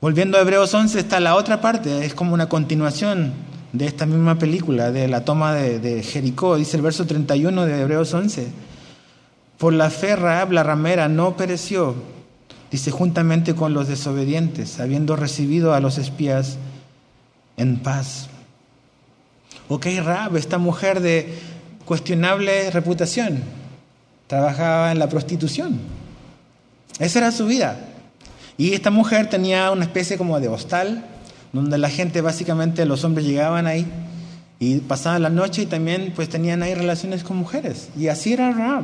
Volviendo 0.00 0.36
a 0.36 0.42
Hebreos 0.42 0.72
11 0.72 1.00
está 1.00 1.18
la 1.18 1.34
otra 1.34 1.60
parte, 1.60 2.04
es 2.04 2.14
como 2.14 2.34
una 2.34 2.48
continuación 2.48 3.32
de 3.72 3.86
esta 3.86 4.06
misma 4.06 4.38
película, 4.38 4.92
de 4.92 5.08
la 5.08 5.24
toma 5.24 5.54
de, 5.54 6.02
Jericó, 6.02 6.56
dice 6.56 6.76
el 6.76 6.82
verso 6.82 7.06
31 7.06 7.66
de 7.66 7.80
Hebreos 7.80 8.14
11. 8.14 8.46
Por 9.58 9.72
la 9.72 9.90
fe 9.90 10.14
Raab 10.14 10.52
la 10.52 10.62
ramera 10.62 11.08
no 11.08 11.36
pereció, 11.36 11.94
dice 12.70 12.90
juntamente 12.90 13.54
con 13.54 13.74
los 13.74 13.88
desobedientes, 13.88 14.78
habiendo 14.78 15.16
recibido 15.16 15.74
a 15.74 15.80
los 15.80 15.98
espías 15.98 16.58
en 17.56 17.78
paz. 17.78 18.28
Ok, 19.68 19.86
Raab, 20.04 20.36
esta 20.36 20.58
mujer 20.58 21.00
de 21.00 21.34
cuestionable 21.84 22.70
reputación, 22.70 23.42
trabajaba 24.34 24.90
en 24.90 24.98
la 24.98 25.08
prostitución. 25.08 25.78
Esa 26.98 27.20
era 27.20 27.30
su 27.30 27.46
vida. 27.46 27.76
Y 28.58 28.72
esta 28.72 28.90
mujer 28.90 29.30
tenía 29.30 29.70
una 29.70 29.84
especie 29.84 30.18
como 30.18 30.40
de 30.40 30.48
hostal 30.48 31.04
donde 31.52 31.78
la 31.78 31.88
gente 31.88 32.20
básicamente, 32.20 32.84
los 32.84 33.04
hombres 33.04 33.26
llegaban 33.26 33.68
ahí 33.68 33.86
y 34.58 34.78
pasaban 34.78 35.22
la 35.22 35.30
noche 35.30 35.62
y 35.62 35.66
también 35.66 36.12
pues 36.16 36.28
tenían 36.28 36.64
ahí 36.64 36.74
relaciones 36.74 37.22
con 37.22 37.36
mujeres. 37.36 37.90
Y 37.96 38.08
así 38.08 38.32
era. 38.32 38.82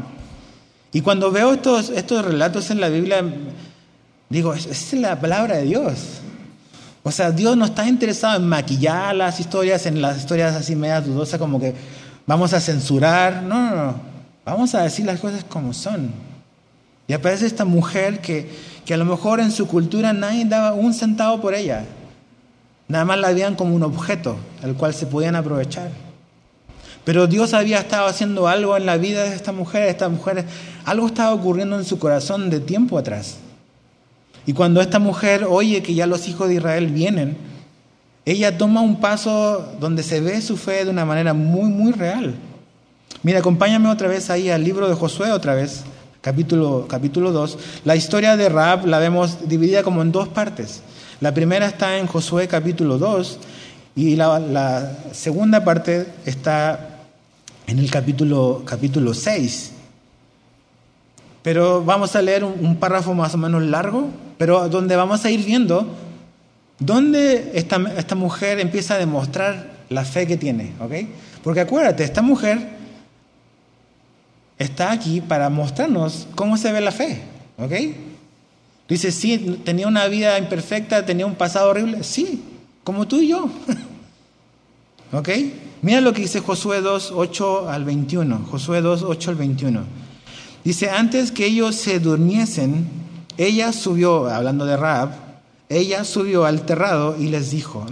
Y 0.92 1.00
cuando 1.00 1.32
veo 1.32 1.54
estos, 1.54 1.90
estos 1.90 2.24
relatos 2.24 2.70
en 2.70 2.80
la 2.80 2.88
Biblia, 2.88 3.24
digo, 4.28 4.54
esa 4.54 4.70
es 4.70 4.92
la 4.92 5.18
palabra 5.18 5.56
de 5.56 5.64
Dios. 5.64 6.20
O 7.02 7.10
sea, 7.10 7.32
Dios 7.32 7.56
no 7.56 7.64
está 7.64 7.88
interesado 7.88 8.36
en 8.36 8.46
maquillar 8.46 9.16
las 9.16 9.40
historias, 9.40 9.84
en 9.86 10.00
las 10.00 10.18
historias 10.18 10.54
así 10.54 10.76
medias 10.76 11.04
dudosas, 11.04 11.40
como 11.40 11.58
que 11.58 11.74
vamos 12.24 12.52
a 12.52 12.60
censurar. 12.60 13.42
No, 13.42 13.70
no, 13.70 13.76
no. 13.86 14.09
Vamos 14.44 14.74
a 14.74 14.82
decir 14.82 15.06
las 15.06 15.20
cosas 15.20 15.44
como 15.44 15.72
son. 15.72 16.10
Y 17.06 17.12
aparece 17.12 17.46
esta 17.46 17.64
mujer 17.64 18.20
que, 18.20 18.50
que 18.84 18.94
a 18.94 18.96
lo 18.96 19.04
mejor 19.04 19.40
en 19.40 19.50
su 19.50 19.66
cultura 19.66 20.12
nadie 20.12 20.44
daba 20.44 20.72
un 20.72 20.94
centavo 20.94 21.40
por 21.40 21.54
ella. 21.54 21.84
Nada 22.88 23.04
más 23.04 23.18
la 23.18 23.32
veían 23.32 23.54
como 23.54 23.74
un 23.74 23.82
objeto 23.82 24.36
al 24.62 24.74
cual 24.74 24.94
se 24.94 25.06
podían 25.06 25.36
aprovechar. 25.36 25.90
Pero 27.04 27.26
Dios 27.26 27.54
había 27.54 27.78
estado 27.78 28.06
haciendo 28.06 28.46
algo 28.48 28.76
en 28.76 28.86
la 28.86 28.96
vida 28.96 29.24
de 29.24 29.34
esta 29.34 29.52
mujer, 29.52 29.88
esta 29.88 30.08
mujer, 30.08 30.44
algo 30.84 31.06
estaba 31.06 31.32
ocurriendo 31.32 31.78
en 31.78 31.84
su 31.84 31.98
corazón 31.98 32.50
de 32.50 32.60
tiempo 32.60 32.98
atrás. 32.98 33.38
Y 34.46 34.52
cuando 34.52 34.80
esta 34.80 34.98
mujer 34.98 35.44
oye 35.48 35.82
que 35.82 35.94
ya 35.94 36.06
los 36.06 36.28
hijos 36.28 36.48
de 36.48 36.56
Israel 36.56 36.88
vienen, 36.88 37.36
ella 38.24 38.58
toma 38.58 38.80
un 38.80 39.00
paso 39.00 39.74
donde 39.80 40.02
se 40.02 40.20
ve 40.20 40.40
su 40.42 40.56
fe 40.56 40.84
de 40.84 40.90
una 40.90 41.04
manera 41.04 41.32
muy, 41.32 41.70
muy 41.70 41.92
real. 41.92 42.34
Mira, 43.22 43.40
acompáñame 43.40 43.88
otra 43.88 44.08
vez 44.08 44.30
ahí 44.30 44.48
al 44.48 44.64
libro 44.64 44.88
de 44.88 44.94
Josué, 44.94 45.30
otra 45.30 45.54
vez, 45.54 45.84
capítulo, 46.22 46.86
capítulo 46.88 47.32
2. 47.32 47.58
La 47.84 47.94
historia 47.94 48.36
de 48.36 48.48
Raab 48.48 48.86
la 48.86 48.98
vemos 48.98 49.46
dividida 49.46 49.82
como 49.82 50.00
en 50.00 50.10
dos 50.10 50.28
partes. 50.28 50.82
La 51.20 51.34
primera 51.34 51.66
está 51.66 51.98
en 51.98 52.06
Josué 52.06 52.48
capítulo 52.48 52.96
2 52.96 53.38
y 53.94 54.16
la, 54.16 54.96
segunda 55.12 55.62
parte 55.64 56.06
está 56.24 57.08
en 57.66 57.78
el 57.78 57.90
capítulo, 57.90 58.62
capítulo 58.64 59.12
6. 59.12 59.72
Pero 61.42 61.84
vamos 61.84 62.16
a 62.16 62.22
leer 62.22 62.42
un, 62.42 62.76
párrafo 62.76 63.12
más 63.12 63.34
o 63.34 63.38
menos 63.38 63.62
largo, 63.62 64.08
pero 64.38 64.70
donde 64.70 64.96
vamos 64.96 65.26
a 65.26 65.30
ir 65.30 65.44
viendo 65.44 65.94
dónde 66.78 67.50
esta, 67.52 67.76
esta 67.98 68.14
mujer 68.14 68.60
empieza 68.60 68.94
a 68.94 68.98
demostrar 68.98 69.72
la 69.90 70.06
fe 70.06 70.26
que 70.26 70.38
tiene. 70.38 70.72
¿ok? 70.80 70.92
Porque 71.42 71.60
acuérdate, 71.60 72.02
esta 72.04 72.22
mujer 72.22 72.79
está 74.60 74.92
aquí 74.92 75.22
para 75.22 75.48
mostrarnos 75.48 76.28
cómo 76.36 76.56
se 76.56 76.70
ve 76.70 76.80
la 76.80 76.92
fe. 76.92 77.22
¿ok? 77.58 77.72
Dice, 78.88 79.10
sí, 79.10 79.60
tenía 79.64 79.88
una 79.88 80.06
vida 80.06 80.38
imperfecta, 80.38 81.04
tenía 81.04 81.26
un 81.26 81.34
pasado 81.34 81.70
horrible. 81.70 82.04
Sí, 82.04 82.44
como 82.84 83.08
tú 83.08 83.20
y 83.20 83.28
yo. 83.28 83.48
¿Ok? 85.12 85.28
Mira 85.82 86.02
lo 86.02 86.12
que 86.12 86.22
dice 86.22 86.40
Josué 86.40 86.82
2, 86.82 87.12
8 87.14 87.70
al 87.70 87.84
21. 87.84 88.46
Josué 88.50 88.82
2, 88.82 89.02
8 89.02 89.30
al 89.30 89.36
21. 89.36 89.80
Dice, 90.62 90.90
antes 90.90 91.32
que 91.32 91.46
ellos 91.46 91.74
se 91.74 91.98
durmiesen, 91.98 92.86
ella 93.38 93.72
subió, 93.72 94.28
hablando 94.28 94.66
de 94.66 94.76
Raab, 94.76 95.10
ella 95.70 96.04
subió 96.04 96.44
al 96.44 96.66
terrado 96.66 97.16
y 97.18 97.28
les 97.28 97.50
dijo, 97.50 97.86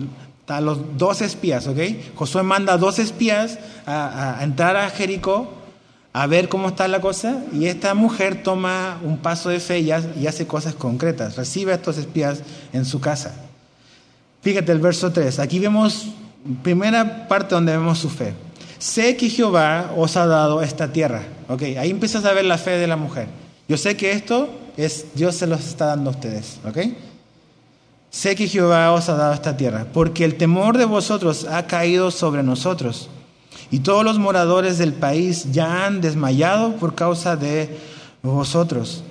a 0.46 0.60
los 0.60 0.98
dos 0.98 1.22
espías, 1.22 1.66
¿ok? 1.66 1.78
Josué 2.14 2.42
manda 2.42 2.74
a 2.74 2.78
dos 2.78 2.98
espías 2.98 3.58
a, 3.86 4.38
a 4.38 4.44
entrar 4.44 4.76
a 4.76 4.90
Jericó 4.90 5.57
a 6.12 6.26
ver 6.26 6.48
cómo 6.48 6.68
está 6.68 6.88
la 6.88 7.00
cosa 7.00 7.42
y 7.52 7.66
esta 7.66 7.94
mujer 7.94 8.42
toma 8.42 8.98
un 9.04 9.18
paso 9.18 9.50
de 9.50 9.60
fe 9.60 9.80
y, 9.80 9.92
hace 9.92 10.46
cosas 10.46 10.74
concretas, 10.74 11.36
recibe 11.36 11.72
a 11.72 11.76
estos 11.76 11.98
espías 11.98 12.40
en 12.72 12.84
su 12.84 13.00
casa. 13.00 13.34
Fíjate 14.42 14.72
el 14.72 14.78
verso 14.78 15.12
3, 15.12 15.38
aquí 15.38 15.58
vemos, 15.58 16.08
primera 16.62 17.28
parte 17.28 17.54
donde 17.54 17.72
vemos 17.72 17.98
su 17.98 18.08
fe. 18.08 18.32
Sé 18.78 19.16
que 19.16 19.28
Jehová 19.28 19.92
os 19.96 20.16
ha 20.16 20.26
dado 20.26 20.62
esta 20.62 20.92
tierra. 20.92 21.22
Ok, 21.48 21.62
ahí 21.78 21.90
empiezas 21.90 22.24
a 22.24 22.32
ver 22.32 22.44
la 22.44 22.58
fe 22.58 22.72
de 22.72 22.86
la 22.86 22.96
mujer. 22.96 23.26
Yo 23.68 23.76
sé 23.76 23.96
que 23.96 24.12
esto 24.12 24.48
es, 24.76 25.06
Dios 25.14 25.34
se 25.34 25.46
los 25.46 25.66
está 25.66 25.86
dando 25.86 26.10
a 26.10 26.12
ustedes. 26.12 26.58
Ok. 26.64 26.78
Sé 28.10 28.36
que 28.36 28.48
Jehová 28.48 28.92
os 28.92 29.08
ha 29.08 29.16
dado 29.16 29.34
esta 29.34 29.56
tierra, 29.56 29.86
porque 29.92 30.24
el 30.24 30.36
temor 30.36 30.78
de 30.78 30.84
vosotros 30.84 31.44
ha 31.44 31.66
caído 31.66 32.10
sobre 32.10 32.42
nosotros 32.42 33.10
y 33.70 33.80
todos 33.80 34.04
los 34.04 34.18
moradores 34.18 34.78
del 34.78 34.92
país 34.92 35.52
ya 35.52 35.86
han 35.86 36.00
desmayado 36.00 36.76
por 36.76 36.94
causa 36.94 37.36
de 37.36 37.68
vosotros. 38.22 39.02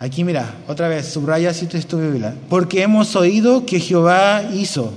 Aquí 0.00 0.22
mira, 0.22 0.54
otra 0.68 0.88
vez, 0.88 1.06
subraya 1.08 1.52
si 1.52 1.66
tu 1.66 1.98
Biblia. 1.98 2.34
Porque 2.48 2.82
hemos 2.82 3.16
oído 3.16 3.66
que 3.66 3.80
Jehová 3.80 4.44
hizo. 4.52 4.92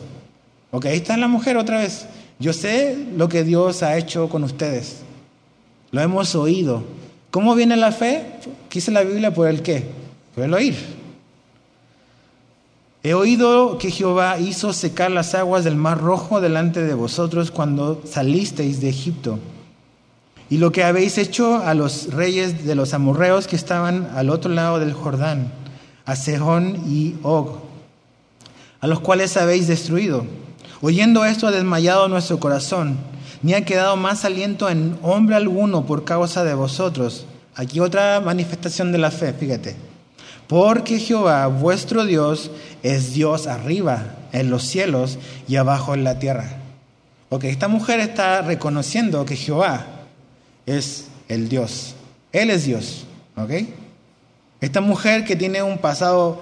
Ok, 0.71 0.85
ahí 0.85 0.97
está 0.97 1.17
la 1.17 1.27
mujer 1.27 1.57
otra 1.57 1.79
vez. 1.79 2.05
Yo 2.39 2.53
sé 2.53 2.97
lo 3.15 3.27
que 3.27 3.43
Dios 3.43 3.83
ha 3.83 3.97
hecho 3.97 4.29
con 4.29 4.43
ustedes. 4.43 4.97
Lo 5.91 6.01
hemos 6.01 6.35
oído. 6.35 6.83
¿Cómo 7.31 7.55
viene 7.55 7.77
la 7.77 7.91
fe? 7.91 8.25
Quise 8.69 8.91
la 8.91 9.03
Biblia 9.03 9.33
por 9.33 9.47
el 9.47 9.61
qué? 9.61 9.85
Por 10.35 10.43
el 10.43 10.53
oír. 10.53 10.75
He 13.03 13.15
oído 13.15 13.79
que 13.79 13.89
Jehová 13.89 14.37
hizo 14.37 14.73
secar 14.73 15.09
las 15.09 15.33
aguas 15.33 15.63
del 15.63 15.75
mar 15.75 15.99
rojo 15.99 16.39
delante 16.39 16.83
de 16.83 16.93
vosotros 16.93 17.49
cuando 17.49 17.99
salisteis 18.05 18.79
de 18.79 18.89
Egipto. 18.89 19.39
Y 20.51 20.57
lo 20.57 20.71
que 20.71 20.83
habéis 20.83 21.17
hecho 21.17 21.57
a 21.57 21.73
los 21.73 22.13
reyes 22.13 22.63
de 22.63 22.75
los 22.75 22.93
amorreos 22.93 23.47
que 23.47 23.55
estaban 23.55 24.07
al 24.13 24.29
otro 24.29 24.51
lado 24.51 24.77
del 24.79 24.93
Jordán, 24.93 25.51
a 26.05 26.15
Sehón 26.15 26.83
y 26.87 27.15
Og, 27.23 27.61
a 28.81 28.85
los 28.85 28.99
cuales 28.99 29.35
habéis 29.35 29.67
destruido. 29.67 30.25
Oyendo 30.81 31.25
esto 31.25 31.47
ha 31.47 31.51
desmayado 31.51 32.07
nuestro 32.07 32.39
corazón, 32.39 32.97
ni 33.41 33.55
ha 33.55 33.65
quedado 33.65 33.95
más 33.95 34.25
aliento 34.25 34.69
en 34.69 34.99
hombre 35.01 35.35
alguno 35.35 35.87
por 35.87 36.03
causa 36.03 36.43
de 36.43 36.53
vosotros. 36.53 37.25
Aquí 37.55 37.79
otra 37.79 38.19
manifestación 38.19 38.91
de 38.91 38.99
la 38.99 39.09
fe, 39.09 39.33
fíjate. 39.33 39.90
Porque 40.51 40.99
Jehová, 40.99 41.47
vuestro 41.47 42.03
Dios, 42.03 42.51
es 42.83 43.13
Dios 43.13 43.47
arriba 43.47 44.03
en 44.33 44.49
los 44.49 44.63
cielos 44.63 45.17
y 45.47 45.55
abajo 45.55 45.93
en 45.93 46.03
la 46.03 46.19
tierra. 46.19 46.57
Ok, 47.29 47.45
esta 47.45 47.69
mujer 47.69 48.01
está 48.01 48.41
reconociendo 48.41 49.23
que 49.23 49.37
Jehová 49.37 49.85
es 50.65 51.07
el 51.29 51.47
Dios. 51.47 51.95
Él 52.33 52.49
es 52.49 52.65
Dios. 52.65 53.05
Ok. 53.37 53.51
Esta 54.59 54.81
mujer 54.81 55.23
que 55.23 55.37
tiene 55.37 55.63
un 55.63 55.77
pasado 55.77 56.41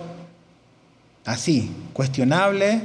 así, 1.24 1.72
cuestionable, 1.94 2.82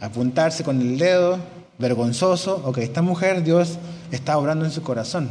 apuntarse 0.00 0.64
con 0.64 0.80
el 0.80 0.96
dedo, 0.96 1.38
vergonzoso. 1.78 2.62
Ok, 2.64 2.78
esta 2.78 3.02
mujer 3.02 3.44
Dios 3.44 3.78
está 4.10 4.38
obrando 4.38 4.64
en 4.64 4.70
su 4.70 4.82
corazón. 4.82 5.28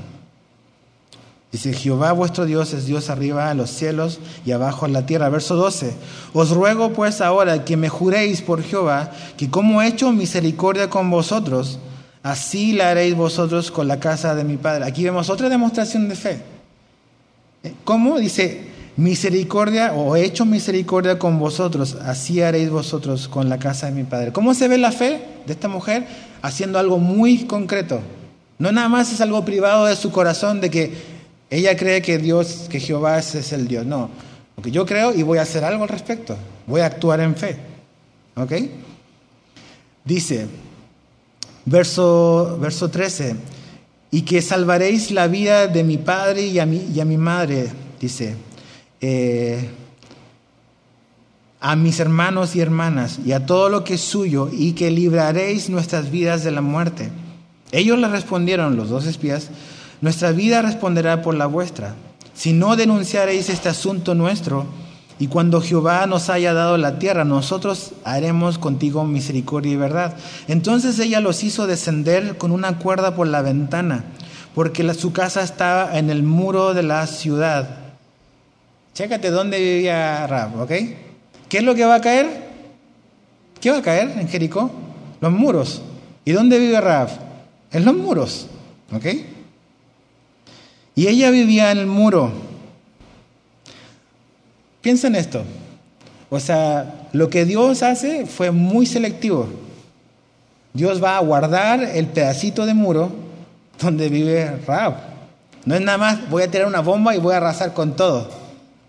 Dice, 1.53 1.71
Jehová 1.71 2.13
vuestro 2.13 2.47
Dios 2.47 2.73
es 2.73 2.87
Dios 2.87 3.11
arriba 3.11 3.51
en 3.51 3.57
los 3.57 3.69
cielos 3.69 4.17
y 4.43 4.53
abajo 4.53 4.87
en 4.87 4.93
la 4.93 5.05
tierra. 5.05 5.29
Verso 5.29 5.55
12. 5.55 5.93
Os 6.33 6.49
ruego 6.49 6.93
pues 6.93 7.21
ahora 7.21 7.63
que 7.63 7.77
me 7.77 7.89
juréis 7.89 8.41
por 8.41 8.63
Jehová, 8.63 9.11
que 9.37 9.51
como 9.51 9.79
he 9.79 9.87
hecho 9.87 10.11
misericordia 10.11 10.89
con 10.89 11.11
vosotros, 11.11 11.77
así 12.23 12.73
la 12.73 12.89
haréis 12.89 13.15
vosotros 13.15 13.69
con 13.69 13.87
la 13.87 13.99
casa 13.99 14.33
de 14.33 14.43
mi 14.43 14.57
Padre. 14.57 14.85
Aquí 14.85 15.03
vemos 15.03 15.29
otra 15.29 15.47
demostración 15.47 16.09
de 16.09 16.15
fe. 16.15 16.41
Eh, 17.61 17.73
¿Cómo? 17.83 18.17
Dice, 18.17 18.71
misericordia 18.97 19.93
o 19.93 20.15
he 20.15 20.25
hecho 20.25 20.45
misericordia 20.45 21.19
con 21.19 21.37
vosotros, 21.37 21.97
así 22.03 22.41
haréis 22.41 22.71
vosotros 22.71 23.27
con 23.27 23.47
la 23.47 23.59
casa 23.59 23.85
de 23.85 23.91
mi 23.91 24.05
Padre. 24.05 24.31
¿Cómo 24.31 24.55
se 24.55 24.67
ve 24.67 24.79
la 24.79 24.91
fe 24.91 25.21
de 25.45 25.53
esta 25.53 25.67
mujer? 25.67 26.07
Haciendo 26.41 26.79
algo 26.79 26.97
muy 26.97 27.43
concreto. 27.45 28.01
No 28.57 28.71
nada 28.71 28.89
más 28.89 29.13
es 29.13 29.21
algo 29.21 29.45
privado 29.45 29.85
de 29.85 29.95
su 29.95 30.11
corazón 30.11 30.59
de 30.59 30.71
que 30.71 31.12
ella 31.53 31.77
cree 31.77 32.01
que 32.01 32.17
Dios, 32.17 32.65
que 32.67 32.79
Jehová 32.79 33.19
es, 33.19 33.53
el 33.53 33.67
Dios. 33.67 33.85
No, 33.85 34.09
porque 34.55 34.71
yo 34.71 34.87
creo 34.87 35.13
y 35.13 35.21
voy 35.21 35.37
a 35.37 35.43
hacer 35.43 35.63
algo 35.63 35.83
al 35.83 35.89
respecto. 35.89 36.35
Voy 36.65 36.81
a 36.81 36.87
actuar 36.87 37.19
en 37.19 37.35
fe. 37.35 37.57
¿Ok? 38.35 38.53
Dice, 40.03 40.47
verso, 41.63 42.57
verso 42.59 42.89
13, 42.89 43.35
y 44.09 44.23
que 44.23 44.41
salvaréis 44.41 45.11
la 45.11 45.27
vida 45.27 45.67
de 45.67 45.83
mi 45.83 45.99
padre 45.99 46.41
y 46.47 46.57
a 46.57 46.65
mi, 46.65 46.87
y 46.91 46.99
a 46.99 47.05
mi 47.05 47.17
madre, 47.17 47.67
dice, 48.01 48.33
eh, 48.99 49.69
a 51.59 51.75
mis 51.75 51.99
hermanos 51.99 52.55
y 52.55 52.61
hermanas 52.61 53.19
y 53.23 53.31
a 53.31 53.45
todo 53.45 53.69
lo 53.69 53.83
que 53.83 53.93
es 53.93 54.01
suyo, 54.01 54.49
y 54.51 54.71
que 54.71 54.89
libraréis 54.89 55.69
nuestras 55.69 56.09
vidas 56.09 56.43
de 56.43 56.49
la 56.49 56.61
muerte. 56.61 57.11
Ellos 57.71 57.99
le 57.99 58.07
respondieron, 58.07 58.75
los 58.75 58.89
dos 58.89 59.05
espías, 59.05 59.51
nuestra 60.03 60.33
vida 60.33 60.61
responderá 60.61 61.21
por 61.21 61.33
la 61.33 61.45
vuestra. 61.45 61.95
Si 62.33 62.51
no 62.51 62.75
denunciaréis 62.75 63.47
este 63.47 63.69
asunto 63.69 64.15
nuestro, 64.15 64.65
y 65.17 65.27
cuando 65.27 65.61
Jehová 65.61 66.05
nos 66.07 66.29
haya 66.29 66.53
dado 66.53 66.77
la 66.77 66.99
tierra, 66.99 67.23
nosotros 67.23 67.93
haremos 68.03 68.57
contigo 68.57 69.05
misericordia 69.05 69.71
y 69.71 69.77
verdad. 69.77 70.17
Entonces 70.49 70.99
ella 70.99 71.21
los 71.21 71.45
hizo 71.45 71.67
descender 71.67 72.37
con 72.37 72.51
una 72.51 72.79
cuerda 72.79 73.15
por 73.15 73.27
la 73.27 73.41
ventana, 73.41 74.03
porque 74.53 74.93
su 74.93 75.13
casa 75.13 75.41
estaba 75.41 75.97
en 75.97 76.09
el 76.09 76.21
muro 76.21 76.73
de 76.73 76.83
la 76.83 77.07
ciudad. 77.07 77.69
Chécate 78.95 79.31
dónde 79.31 79.57
vivía 79.57 80.27
Rab, 80.27 80.59
¿ok? 80.63 80.71
¿Qué 81.47 81.59
es 81.59 81.63
lo 81.63 81.75
que 81.75 81.85
va 81.85 81.95
a 81.95 82.01
caer? 82.01 82.51
¿Qué 83.61 83.71
va 83.71 83.77
a 83.77 83.81
caer 83.81 84.19
en 84.19 84.27
Jericó? 84.27 84.69
Los 85.21 85.31
muros. 85.31 85.81
¿Y 86.25 86.33
dónde 86.33 86.59
vive 86.59 86.81
Rab? 86.81 87.07
En 87.71 87.85
los 87.85 87.95
muros, 87.95 88.47
¿ok? 88.93 89.05
Y 90.95 91.07
ella 91.07 91.31
vivía 91.31 91.71
en 91.71 91.79
el 91.79 91.87
muro. 91.87 92.31
Piensa 94.81 95.07
en 95.07 95.15
esto. 95.15 95.43
O 96.29 96.39
sea, 96.39 97.07
lo 97.13 97.29
que 97.29 97.45
Dios 97.45 97.83
hace 97.83 98.25
fue 98.25 98.51
muy 98.51 98.85
selectivo. 98.85 99.47
Dios 100.73 101.03
va 101.03 101.17
a 101.17 101.21
guardar 101.21 101.83
el 101.83 102.07
pedacito 102.07 102.65
de 102.65 102.73
muro 102.73 103.11
donde 103.79 104.09
vive 104.09 104.57
Raab. 104.67 104.95
No 105.65 105.75
es 105.75 105.81
nada 105.81 105.97
más, 105.97 106.29
voy 106.29 106.43
a 106.43 106.51
tirar 106.51 106.67
una 106.67 106.81
bomba 106.81 107.15
y 107.15 107.19
voy 107.19 107.33
a 107.33 107.37
arrasar 107.37 107.73
con 107.73 107.95
todo. 107.95 108.29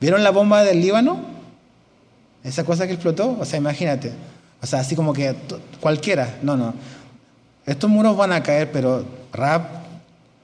¿Vieron 0.00 0.24
la 0.24 0.30
bomba 0.30 0.62
del 0.64 0.80
Líbano? 0.80 1.20
Esa 2.42 2.64
cosa 2.64 2.86
que 2.86 2.94
explotó. 2.94 3.36
O 3.38 3.44
sea, 3.44 3.58
imagínate. 3.58 4.12
O 4.60 4.66
sea, 4.66 4.80
así 4.80 4.96
como 4.96 5.12
que 5.12 5.34
cualquiera. 5.80 6.38
No, 6.42 6.56
no. 6.56 6.74
Estos 7.66 7.88
muros 7.88 8.16
van 8.16 8.32
a 8.32 8.42
caer, 8.42 8.72
pero 8.72 9.04
Raab, 9.32 9.62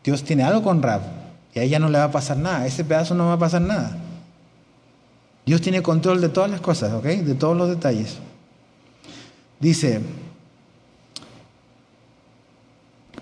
Dios 0.04 0.22
tiene 0.22 0.44
algo 0.44 0.62
con 0.62 0.82
Raab. 0.82 1.19
Y 1.54 1.58
a 1.58 1.62
ella 1.62 1.78
no 1.78 1.88
le 1.88 1.98
va 1.98 2.04
a 2.04 2.10
pasar 2.10 2.36
nada, 2.36 2.66
ese 2.66 2.84
pedazo 2.84 3.14
no 3.14 3.26
va 3.26 3.34
a 3.34 3.38
pasar 3.38 3.62
nada. 3.62 3.96
Dios 5.46 5.60
tiene 5.60 5.82
control 5.82 6.20
de 6.20 6.28
todas 6.28 6.50
las 6.50 6.60
cosas, 6.60 6.92
¿ok? 6.92 7.04
De 7.04 7.34
todos 7.34 7.56
los 7.56 7.68
detalles. 7.68 8.18
Dice, 9.58 10.00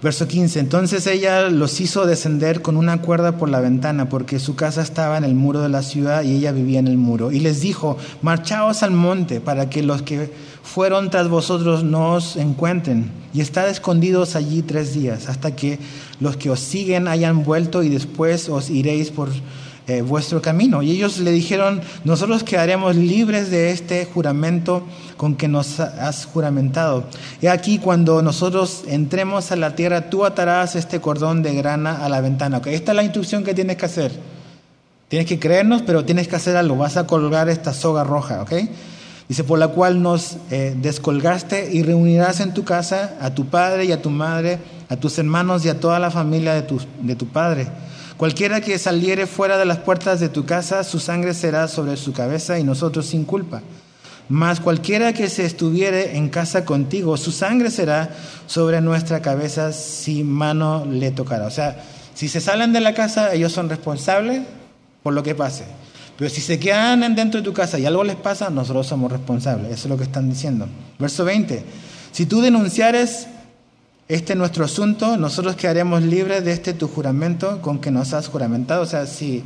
verso 0.03 0.29
15, 0.29 0.61
entonces 0.61 1.07
ella 1.07 1.49
los 1.49 1.81
hizo 1.81 2.07
descender 2.07 2.63
con 2.63 2.77
una 2.77 3.01
cuerda 3.01 3.39
por 3.39 3.49
la 3.49 3.61
ventana, 3.61 4.09
porque 4.09 4.39
su 4.39 4.55
casa 4.55 4.83
estaba 4.83 5.17
en 5.17 5.25
el 5.25 5.35
muro 5.35 5.61
de 5.63 5.69
la 5.69 5.83
ciudad 5.83 6.23
y 6.23 6.37
ella 6.37 6.53
vivía 6.53 6.79
en 6.79 6.87
el 6.87 6.99
muro. 6.99 7.33
Y 7.33 7.41
les 7.41 7.61
dijo, 7.61 7.97
marchaos 8.23 8.83
al 8.83 8.93
monte 8.93 9.41
para 9.41 9.71
que 9.71 9.83
los 9.83 10.03
que 10.03 10.31
fueron 10.69 11.09
tras 11.09 11.29
vosotros 11.29 11.83
no 11.83 12.15
os 12.15 12.37
encuentren, 12.37 13.11
y 13.33 13.41
estad 13.41 13.69
escondidos 13.69 14.37
allí 14.37 14.63
tres 14.63 14.93
días, 14.95 15.29
hasta 15.29 15.57
que 15.57 15.79
los 16.21 16.37
que 16.37 16.51
os 16.51 16.61
siguen 16.61 17.09
hayan 17.09 17.43
vuelto 17.43 17.83
y 17.83 17.89
después 17.89 18.49
os 18.51 18.69
iréis 18.69 19.11
por 19.11 19.31
eh, 19.87 20.03
vuestro 20.03 20.43
camino. 20.43 20.83
Y 20.83 20.91
ellos 20.91 21.19
le 21.21 21.33
dijeron, 21.33 21.81
nosotros 22.05 22.43
quedaremos 22.43 22.97
libres 22.97 23.51
de 23.51 23.71
este 23.71 24.05
juramento 24.05 24.83
con 25.17 25.37
que 25.37 25.49
nos 25.49 25.81
has 25.81 26.27
juramentado. 26.27 27.05
Y 27.41 27.47
aquí 27.47 27.79
cuando 27.79 28.21
nosotros 28.21 28.85
entremos 28.87 29.51
a 29.51 29.57
la 29.57 29.75
tierra, 29.75 30.11
tú 30.11 30.27
atarás 30.27 30.77
este 30.77 31.01
cordón 31.01 31.43
de 31.43 31.55
grana 31.55 32.05
a 32.05 32.11
la 32.11 32.21
ventana. 32.21 32.59
¿Okay? 32.59 32.75
Esta 32.75 32.93
es 32.93 32.97
la 32.97 33.05
instrucción 33.05 33.43
que 33.43 33.55
tienes 33.55 33.79
que 33.79 33.87
hacer. 33.87 34.13
Tienes 35.09 35.27
que 35.27 35.39
creernos, 35.39 35.81
pero 35.81 36.05
tienes 36.05 36.29
que 36.29 36.37
hacer 36.37 36.59
algo. 36.59 36.77
Vas 36.77 36.99
a 36.99 37.07
colgar 37.07 37.49
esta 37.49 37.73
soga 37.73 38.05
roja, 38.05 38.43
¿ok? 38.43 38.53
Dice, 39.29 39.45
por 39.45 39.59
la 39.59 39.69
cual 39.69 40.03
nos 40.03 40.39
eh, 40.51 40.75
descolgaste 40.81 41.71
y 41.73 41.83
reunirás 41.83 42.41
en 42.41 42.55
tu 42.55 42.65
casa 42.65 43.17
a 43.21 43.35
tu 43.35 43.47
padre 43.47 43.85
y 43.85 43.93
a 43.93 44.01
tu 44.01 44.09
madre, 44.09 44.59
a 44.89 44.97
tus 44.97 45.19
hermanos 45.19 45.67
y 45.67 45.69
a 45.69 45.79
toda 45.79 45.99
la 45.99 46.11
familia 46.11 46.55
de 46.55 46.63
tu, 46.63 46.81
de 47.03 47.15
tu 47.15 47.27
padre. 47.27 47.67
Cualquiera 48.17 48.63
que 48.63 48.79
saliere 48.79 49.27
fuera 49.27 49.59
de 49.59 49.67
las 49.67 49.79
puertas 49.79 50.19
de 50.19 50.31
tu 50.31 50.47
casa, 50.47 50.83
su 50.83 50.99
sangre 50.99 51.35
será 51.35 51.69
sobre 51.69 51.97
su 51.99 52.13
cabeza 52.13 52.59
y 52.59 52.65
nosotros 52.65 53.07
sin 53.07 53.25
culpa. 53.25 53.63
Mas 54.31 54.61
cualquiera 54.61 55.13
que 55.13 55.29
se 55.29 55.45
estuviere 55.45 56.17
en 56.17 56.29
casa 56.29 56.65
contigo, 56.65 57.17
su 57.17 57.31
sangre 57.31 57.71
será 57.71 58.11
sobre 58.47 58.81
nuestra 58.81 59.21
cabeza 59.21 59.73
si 59.73 60.25
mano 60.25 60.87
le 60.87 61.11
tocará. 61.11 61.47
O 61.47 61.51
sea, 61.51 61.83
si 62.15 62.29
se 62.29 62.41
salen 62.41 62.73
de 62.73 62.81
la 62.81 62.95
casa, 62.95 63.33
ellos 63.33 63.53
son 63.53 63.69
responsables 63.69 64.43
por 65.03 65.13
lo 65.13 65.23
que 65.23 65.35
pase. 65.35 65.65
Pero 66.19 66.29
si 66.29 66.41
se 66.41 66.59
quedan 66.59 67.15
dentro 67.15 67.41
de 67.41 67.45
tu 67.45 67.53
casa 67.53 67.79
y 67.79 67.87
algo 67.87 68.03
les 68.03 68.17
pasa, 68.17 68.51
nosotros 68.51 68.89
somos 68.89 69.13
responsables. 69.13 69.71
Eso 69.71 69.87
es 69.87 69.91
lo 69.91 69.97
que 69.97 70.03
están 70.03 70.29
diciendo. 70.29 70.67
Verso 70.99 71.25
20. 71.25 71.63
Si 72.11 72.27
tú 72.27 72.41
denunciares 72.41 73.29
este 74.09 74.35
nuestro 74.35 74.65
asunto, 74.65 75.17
nosotros 75.17 75.55
quedaremos 75.55 76.03
libres 76.03 76.45
de 76.45 76.53
este 76.53 76.73
tu 76.73 76.89
juramento 76.89 77.63
con 77.63 77.79
que 77.79 77.93
nos 77.93 78.15
has 78.15 78.27
juramentado. 78.27 78.83
O 78.83 78.87
sea, 78.87 79.07
si 79.07 79.45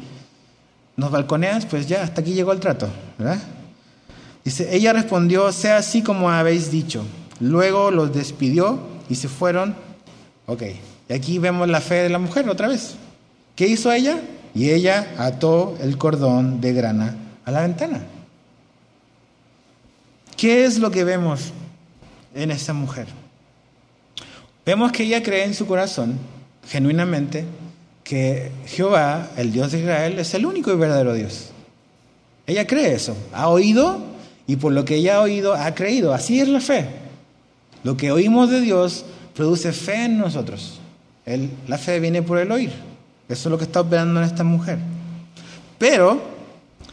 nos 0.97 1.11
balconeas, 1.11 1.67
pues 1.67 1.87
ya, 1.89 2.03
hasta 2.03 2.23
aquí 2.23 2.33
llegó 2.33 2.53
el 2.53 2.61
trato, 2.61 2.89
¿verdad? 3.19 3.39
Dice, 4.43 4.75
ella 4.75 4.95
respondió, 4.95 5.53
sea 5.53 5.77
así 5.77 6.01
como 6.01 6.31
habéis 6.31 6.71
dicho. 6.71 7.05
Luego 7.39 7.91
los 7.91 8.15
despidió 8.15 8.79
y 9.11 9.17
se 9.17 9.29
fueron. 9.29 9.75
Ok, 10.47 10.63
y 11.09 11.13
aquí 11.13 11.39
vemos 11.39 11.69
la 11.69 11.83
fe 11.83 11.97
de 11.97 12.09
la 12.09 12.19
mujer 12.19 12.49
otra 12.49 12.69
vez. 12.69 12.95
¿Qué 13.57 13.67
hizo 13.67 13.93
ella? 13.93 14.19
Y 14.55 14.71
ella 14.71 15.15
ató 15.19 15.77
el 15.81 15.97
cordón 15.97 16.61
de 16.61 16.73
grana 16.73 17.17
a 17.45 17.51
la 17.51 17.63
ventana. 17.63 18.01
¿Qué 20.37 20.65
es 20.65 20.79
lo 20.79 20.91
que 20.91 21.05
vemos 21.05 21.53
en 22.35 22.51
esta 22.51 22.73
mujer? 22.73 23.07
Vemos 24.67 24.93
que 24.93 25.05
ella 25.05 25.23
cree 25.23 25.45
en 25.45 25.55
su 25.55 25.67
corazón, 25.67 26.19
genuinamente, 26.69 27.45
que 28.05 28.51
Jehová, 28.67 29.31
el 29.37 29.53
Dios 29.53 29.73
de 29.73 29.81
Israel, 29.81 30.19
es 30.19 30.35
el 30.35 30.47
único 30.47 30.73
y 30.73 30.77
verdadero 30.77 31.15
Dios. 31.15 31.51
Ella 32.47 32.67
cree 32.67 32.95
eso. 32.95 33.17
Ha 33.33 33.49
oído 33.49 34.01
y 34.47 34.57
por 34.57 34.73
lo 34.73 34.85
que 34.85 34.97
ella 34.97 35.17
ha 35.17 35.21
oído, 35.21 35.55
ha 35.55 35.75
creído. 35.75 36.13
Así 36.13 36.41
es 36.41 36.49
la 36.49 36.61
fe. 36.61 36.87
Lo 37.85 37.97
que 37.97 38.13
oímos 38.13 38.51
de 38.51 38.61
Dios 38.61 39.05
produce 39.35 39.73
fe 39.73 40.05
en 40.05 40.19
nosotros. 40.19 40.81
la 41.67 41.79
fe 41.79 42.01
viene 42.01 42.23
por 42.23 42.39
el 42.39 42.53
oír. 42.53 42.73
Eso 43.33 43.49
es 43.49 43.51
lo 43.51 43.59
que 43.59 43.65
está 43.65 43.81
operando 43.81 44.21
en 44.21 44.27
esta 44.27 44.45
mujer. 44.45 44.79
Pero 45.79 46.23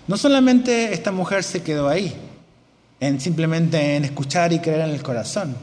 no 0.07 0.17
solamente 0.17 0.93
esta 0.93 1.11
mujer 1.11 1.43
se 1.43 1.61
quedó 1.61 1.87
ahí, 1.87 2.13
en 2.99 3.19
simplemente 3.19 3.95
en 3.95 4.05
escuchar 4.05 4.51
y 4.53 4.59
creer 4.59 4.81
en 4.81 4.89
el 4.89 5.03
corazón, 5.03 5.55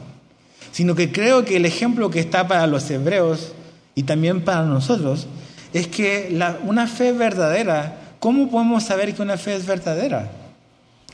sino 0.71 0.95
que 0.95 1.11
creo 1.11 1.43
que 1.43 1.57
el 1.57 1.65
ejemplo 1.65 2.09
que 2.09 2.19
está 2.19 2.47
para 2.47 2.67
los 2.67 2.89
hebreos 2.89 3.53
y 3.95 4.03
también 4.03 4.45
para 4.45 4.63
nosotros 4.63 5.27
es 5.73 5.87
que 5.87 6.39
una 6.65 6.87
fe 6.87 7.11
verdadera, 7.11 7.97
¿cómo 8.19 8.49
podemos 8.49 8.83
saber 8.83 9.13
que 9.13 9.21
una 9.21 9.37
fe 9.37 9.55
es 9.55 9.65
verdadera? 9.65 10.31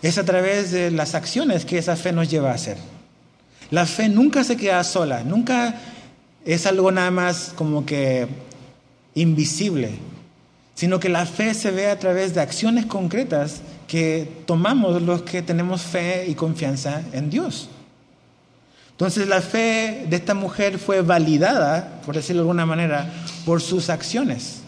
es 0.04 0.17
a 0.17 0.26
través 0.26 0.71
de 0.71 0.91
las 0.91 1.15
acciones 1.15 1.63
que 1.65 1.78
esa 1.78 1.95
fe 1.95 2.12
nos 2.12 2.30
lleva 2.30 2.52
a 2.52 2.56
hacer. 2.56 2.78
La 3.71 3.86
fe 3.86 4.10
nunca 4.10 4.43
se 4.43 4.58
queda 4.58 4.84
sola, 4.84 5.23
nunca 5.23 5.76
es 6.45 6.67
algo 6.67 6.91
nada 6.91 7.10
más 7.10 7.54
como 7.56 7.86
que 7.86 8.28
invisible, 9.15 9.91
sino 10.76 10.99
que 10.99 11.10
la 11.10 11.26
fe 11.26 11.54
se 11.54 11.71
ve 11.71 11.88
a 11.89 11.99
través 11.99 12.34
de 12.34 12.41
acciones 12.41 12.86
concretas 12.86 13.62
que 13.88 14.28
tomamos 14.45 15.02
los 15.02 15.21
que 15.21 15.41
tenemos 15.41 15.82
fe 15.82 16.26
y 16.28 16.36
confianza 16.36 17.04
en 17.12 17.30
Dios. 17.30 17.69
Entonces 18.91 19.28
la 19.28 19.41
fe 19.41 20.06
de 20.10 20.15
esta 20.15 20.34
mujer 20.34 20.78
fue 20.78 21.02
validada, 21.02 22.02
por 22.06 22.15
decirlo 22.15 22.41
de 22.41 22.43
alguna 22.43 22.65
manera, 22.65 23.12
por 23.45 23.62
sus 23.62 23.89
acciones. 23.89 24.62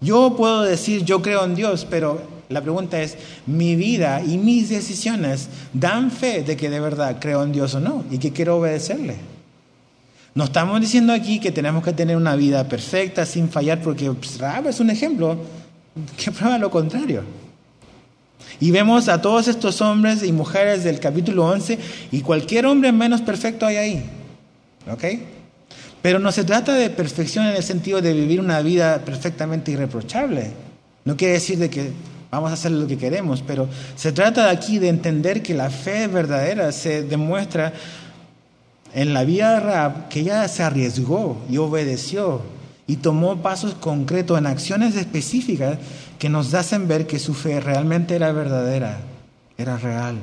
Yo 0.00 0.34
puedo 0.36 0.62
decir, 0.62 1.04
yo 1.04 1.22
creo 1.22 1.44
en 1.44 1.54
Dios, 1.54 1.86
pero 1.88 2.22
la 2.48 2.62
pregunta 2.62 3.00
es, 3.00 3.16
¿mi 3.46 3.76
vida 3.76 4.22
y 4.22 4.38
mis 4.38 4.68
decisiones 4.68 5.48
dan 5.72 6.10
fe 6.10 6.42
de 6.42 6.56
que 6.56 6.70
de 6.70 6.80
verdad 6.80 7.16
creo 7.20 7.42
en 7.42 7.52
Dios 7.52 7.74
o 7.74 7.80
no 7.80 8.04
y 8.10 8.18
que 8.18 8.32
quiero 8.32 8.58
obedecerle? 8.58 9.16
No 10.34 10.44
estamos 10.44 10.80
diciendo 10.80 11.12
aquí 11.12 11.40
que 11.40 11.50
tenemos 11.50 11.82
que 11.82 11.92
tener 11.92 12.16
una 12.16 12.36
vida 12.36 12.68
perfecta, 12.68 13.26
sin 13.26 13.48
fallar, 13.48 13.80
porque 13.80 14.10
pues, 14.10 14.38
es 14.68 14.80
un 14.80 14.90
ejemplo 14.90 15.38
que 16.16 16.30
prueba 16.32 16.58
lo 16.58 16.70
contrario. 16.70 17.22
Y 18.60 18.70
vemos 18.70 19.08
a 19.08 19.20
todos 19.20 19.48
estos 19.48 19.80
hombres 19.80 20.22
y 20.22 20.32
mujeres 20.32 20.84
del 20.84 20.98
capítulo 21.00 21.46
11 21.46 21.78
y 22.10 22.20
cualquier 22.22 22.66
hombre 22.66 22.92
menos 22.92 23.20
perfecto 23.20 23.66
hay 23.66 23.76
ahí. 23.76 24.04
¿Ok? 24.90 25.04
Pero 26.02 26.18
no 26.18 26.32
se 26.32 26.44
trata 26.44 26.74
de 26.74 26.90
perfección 26.90 27.46
en 27.46 27.56
el 27.56 27.62
sentido 27.62 28.00
de 28.00 28.12
vivir 28.12 28.40
una 28.40 28.60
vida 28.60 29.04
perfectamente 29.04 29.72
irreprochable. 29.72 30.52
No 31.04 31.16
quiere 31.16 31.34
decir 31.34 31.58
de 31.58 31.70
que 31.70 31.92
vamos 32.30 32.50
a 32.50 32.54
hacer 32.54 32.72
lo 32.72 32.86
que 32.86 32.98
queremos, 32.98 33.42
pero 33.46 33.68
se 33.96 34.12
trata 34.12 34.50
aquí 34.50 34.78
de 34.78 34.88
entender 34.88 35.42
que 35.42 35.54
la 35.54 35.70
fe 35.70 36.06
verdadera 36.06 36.72
se 36.72 37.02
demuestra 37.02 37.72
en 38.94 39.14
la 39.14 39.24
vida 39.24 39.54
de 39.54 39.60
Rab, 39.60 40.08
que 40.08 40.20
ella 40.20 40.46
se 40.48 40.62
arriesgó 40.62 41.38
y 41.48 41.58
obedeció 41.58 42.42
y 42.86 42.96
tomó 42.96 43.42
pasos 43.42 43.74
concretos 43.74 44.38
en 44.38 44.46
acciones 44.46 44.96
específicas 44.96 45.78
que 46.18 46.28
nos 46.30 46.54
hacen 46.54 46.88
ver 46.88 47.06
que 47.06 47.18
su 47.18 47.34
fe 47.34 47.60
realmente 47.60 48.16
era 48.16 48.32
verdadera, 48.32 49.00
era 49.58 49.76
real. 49.76 50.18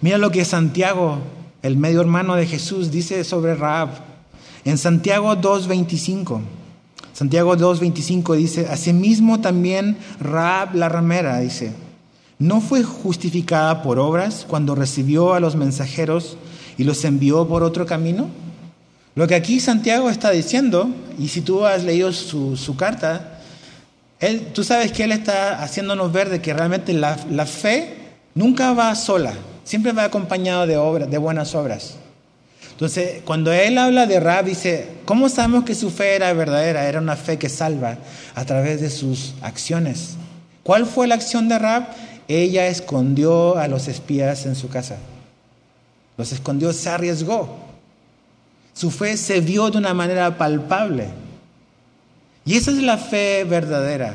Mira 0.00 0.18
lo 0.18 0.30
que 0.30 0.44
Santiago, 0.44 1.18
el 1.62 1.76
medio 1.76 2.00
hermano 2.00 2.34
de 2.34 2.46
Jesús, 2.46 2.90
dice 2.90 3.22
sobre 3.24 3.54
Raab. 3.54 3.90
En 4.64 4.78
Santiago 4.78 5.36
2.25. 5.36 6.40
Santiago 7.12 7.56
2.25 7.56 8.34
dice, 8.34 8.66
asimismo 8.70 9.40
también 9.40 9.98
Raab 10.20 10.74
la 10.74 10.88
ramera, 10.88 11.38
dice, 11.38 11.72
¿no 12.38 12.60
fue 12.60 12.82
justificada 12.82 13.82
por 13.82 13.98
obras 13.98 14.46
cuando 14.48 14.74
recibió 14.74 15.34
a 15.34 15.40
los 15.40 15.54
mensajeros 15.54 16.36
y 16.76 16.84
los 16.84 17.04
envió 17.04 17.46
por 17.46 17.62
otro 17.62 17.86
camino? 17.86 18.28
Lo 19.14 19.28
que 19.28 19.36
aquí 19.36 19.60
Santiago 19.60 20.10
está 20.10 20.30
diciendo, 20.30 20.88
y 21.18 21.28
si 21.28 21.40
tú 21.40 21.64
has 21.64 21.84
leído 21.84 22.12
su, 22.12 22.74
carta, 22.76 23.38
tú 24.52 24.64
sabes 24.64 24.90
que 24.90 25.04
él 25.04 25.12
está 25.12 25.62
haciéndonos 25.62 26.12
ver 26.12 26.30
de 26.30 26.40
que 26.40 26.52
realmente 26.52 26.92
la, 26.92 27.16
fe 27.46 27.96
nunca 28.34 28.72
va 28.72 28.94
sola, 28.96 29.34
siempre 29.62 29.92
va 29.92 30.04
acompañado 30.04 30.66
de, 30.66 31.06
de 31.06 31.18
buenas 31.18 31.54
obras. 31.54 31.96
Entonces, 32.72 33.22
cuando 33.24 33.52
él 33.52 33.78
habla 33.78 34.06
de 34.06 34.18
Rab, 34.18 34.46
dice, 34.46 34.88
¿cómo 35.04 35.28
sabemos 35.28 35.62
que 35.62 35.76
su 35.76 35.90
fe 35.90 36.16
era 36.16 36.32
verdadera? 36.32 36.88
Era 36.88 36.98
una 36.98 37.14
fe 37.14 37.38
que 37.38 37.48
salva 37.48 37.98
a 38.34 38.44
través 38.44 38.80
de 38.80 38.90
sus 38.90 39.34
acciones. 39.42 40.16
¿Cuál 40.64 40.86
fue 40.86 41.06
la 41.06 41.14
acción 41.14 41.48
de 41.48 41.56
Rab? 41.60 41.86
Ella 42.26 42.66
escondió 42.66 43.58
a 43.58 43.68
los 43.68 43.86
espías 43.86 44.44
en 44.46 44.56
su 44.56 44.68
casa. 44.70 44.96
Los 46.16 46.32
escondió, 46.32 46.72
se 46.72 46.88
arriesgó. 46.88 47.58
Su 48.72 48.90
fe 48.90 49.16
se 49.16 49.40
vio 49.40 49.70
de 49.70 49.78
una 49.78 49.94
manera 49.94 50.36
palpable. 50.36 51.08
Y 52.44 52.56
esa 52.56 52.70
es 52.70 52.82
la 52.82 52.98
fe 52.98 53.44
verdadera. 53.44 54.14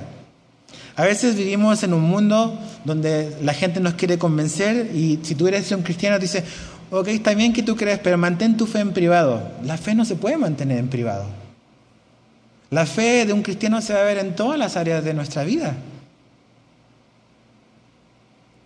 A 0.96 1.04
veces 1.04 1.36
vivimos 1.36 1.82
en 1.84 1.94
un 1.94 2.02
mundo 2.02 2.60
donde 2.84 3.38
la 3.42 3.54
gente 3.54 3.80
nos 3.80 3.94
quiere 3.94 4.18
convencer 4.18 4.92
y 4.94 5.20
si 5.24 5.34
tú 5.34 5.48
eres 5.48 5.72
un 5.72 5.82
cristiano 5.82 6.20
dice, 6.20 6.44
ok, 6.92 7.08
está 7.08 7.34
bien 7.34 7.54
que 7.54 7.64
tú 7.64 7.76
crees, 7.76 8.00
pero 8.00 8.18
mantén 8.18 8.58
tu 8.58 8.66
fe 8.66 8.80
en 8.80 8.92
privado. 8.92 9.42
La 9.64 9.78
fe 9.78 9.96
no 9.96 10.04
se 10.04 10.16
puede 10.16 10.38
mantener 10.38 10.78
en 10.78 10.90
privado. 10.90 11.26
La 12.70 12.86
fe 12.86 13.26
de 13.26 13.34
un 13.34 13.42
cristiano 13.42 13.82
se 13.82 13.94
va 13.94 14.02
a 14.02 14.04
ver 14.04 14.18
en 14.18 14.36
todas 14.36 14.60
las 14.60 14.76
áreas 14.78 15.04
de 15.04 15.14
nuestra 15.14 15.44
vida. 15.44 15.76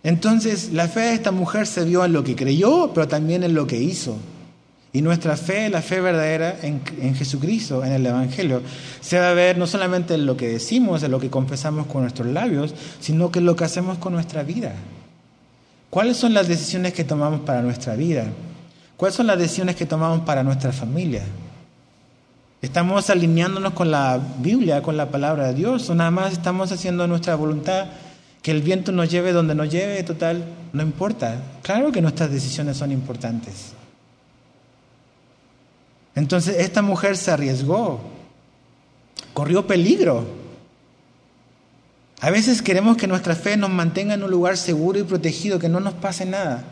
Entonces, 0.04 0.70
la 0.72 0.86
fe 0.86 1.00
de 1.00 1.14
esta 1.14 1.32
mujer 1.32 1.66
se 1.66 1.82
vio 1.82 2.04
en 2.04 2.12
lo 2.12 2.22
que 2.22 2.36
creyó, 2.36 2.92
pero 2.94 3.08
también 3.08 3.42
en 3.42 3.54
lo 3.54 3.66
que 3.66 3.80
hizo. 3.80 4.16
Y 4.92 5.00
nuestra 5.00 5.36
fe, 5.36 5.70
la 5.70 5.80
fe 5.82 6.00
verdadera 6.00 6.58
en, 6.62 6.82
en, 7.00 7.16
Jesucristo, 7.16 7.82
en 7.82 7.90
el 7.90 8.06
Evangelio, 8.06 8.62
se 9.00 9.18
va 9.18 9.30
a 9.30 9.34
ver 9.34 9.56
no 9.56 9.66
solamente 9.66 10.14
en 10.14 10.26
lo 10.26 10.36
que 10.36 10.46
decimos, 10.46 11.02
en 11.02 11.10
lo 11.10 11.18
que 11.18 11.30
confesamos 11.30 11.86
con 11.86 12.02
nuestros 12.02 12.28
labios, 12.28 12.74
sino 13.00 13.32
que 13.32 13.38
en 13.38 13.46
lo 13.46 13.56
que 13.56 13.64
hacemos 13.64 13.98
con 13.98 14.12
nuestra 14.12 14.42
vida. 14.42 14.74
¿Cuáles 15.88 16.18
son 16.18 16.34
las 16.34 16.48
decisiones 16.48 16.92
que 16.92 17.02
tomamos 17.02 17.40
para 17.40 17.62
nuestra 17.62 17.96
vida? 17.96 18.26
¿Cuáles 18.98 19.16
son 19.16 19.26
las 19.26 19.38
decisiones 19.38 19.74
que 19.74 19.86
tomamos 19.86 20.20
para 20.20 20.44
nuestra 20.44 20.70
familia? 20.70 21.22
¿Estamos 22.60 23.08
alineándonos 23.10 23.72
con 23.72 23.90
la 23.90 24.20
Biblia, 24.38 24.82
con 24.82 24.96
la 24.96 25.10
palabra 25.10 25.48
de 25.48 25.54
Dios? 25.54 25.88
¿O 25.88 25.94
nada 25.94 26.10
más 26.10 26.32
estamos 26.32 26.70
haciendo 26.72 27.06
nuestra 27.06 27.36
voluntad? 27.36 27.86
Que 28.44 28.50
el 28.50 28.60
viento 28.60 28.92
nos 28.92 29.10
lleve 29.10 29.32
donde 29.32 29.54
nos 29.54 29.70
lleve, 29.70 30.02
total, 30.02 30.44
no 30.74 30.82
importa. 30.82 31.40
Claro 31.62 31.90
que 31.90 32.02
nuestras 32.02 32.30
decisiones 32.30 32.76
son 32.76 32.92
importantes. 32.92 33.72
Entonces 36.14 36.56
esta 36.58 36.82
mujer 36.82 37.16
se 37.16 37.30
arriesgó, 37.30 38.00
corrió 39.32 39.66
peligro 39.66 40.26
A 42.20 42.30
veces 42.30 42.60
queremos 42.60 42.98
que 42.98 43.06
nuestra 43.06 43.34
fe 43.34 43.56
nos 43.56 43.70
mantenga 43.70 44.12
en 44.12 44.22
un 44.22 44.30
lugar 44.30 44.58
seguro 44.58 44.98
y 44.98 45.04
protegido, 45.04 45.58
que 45.58 45.70
no 45.70 45.80
nos 45.80 45.94
pase 45.94 46.26
nada. 46.26 46.64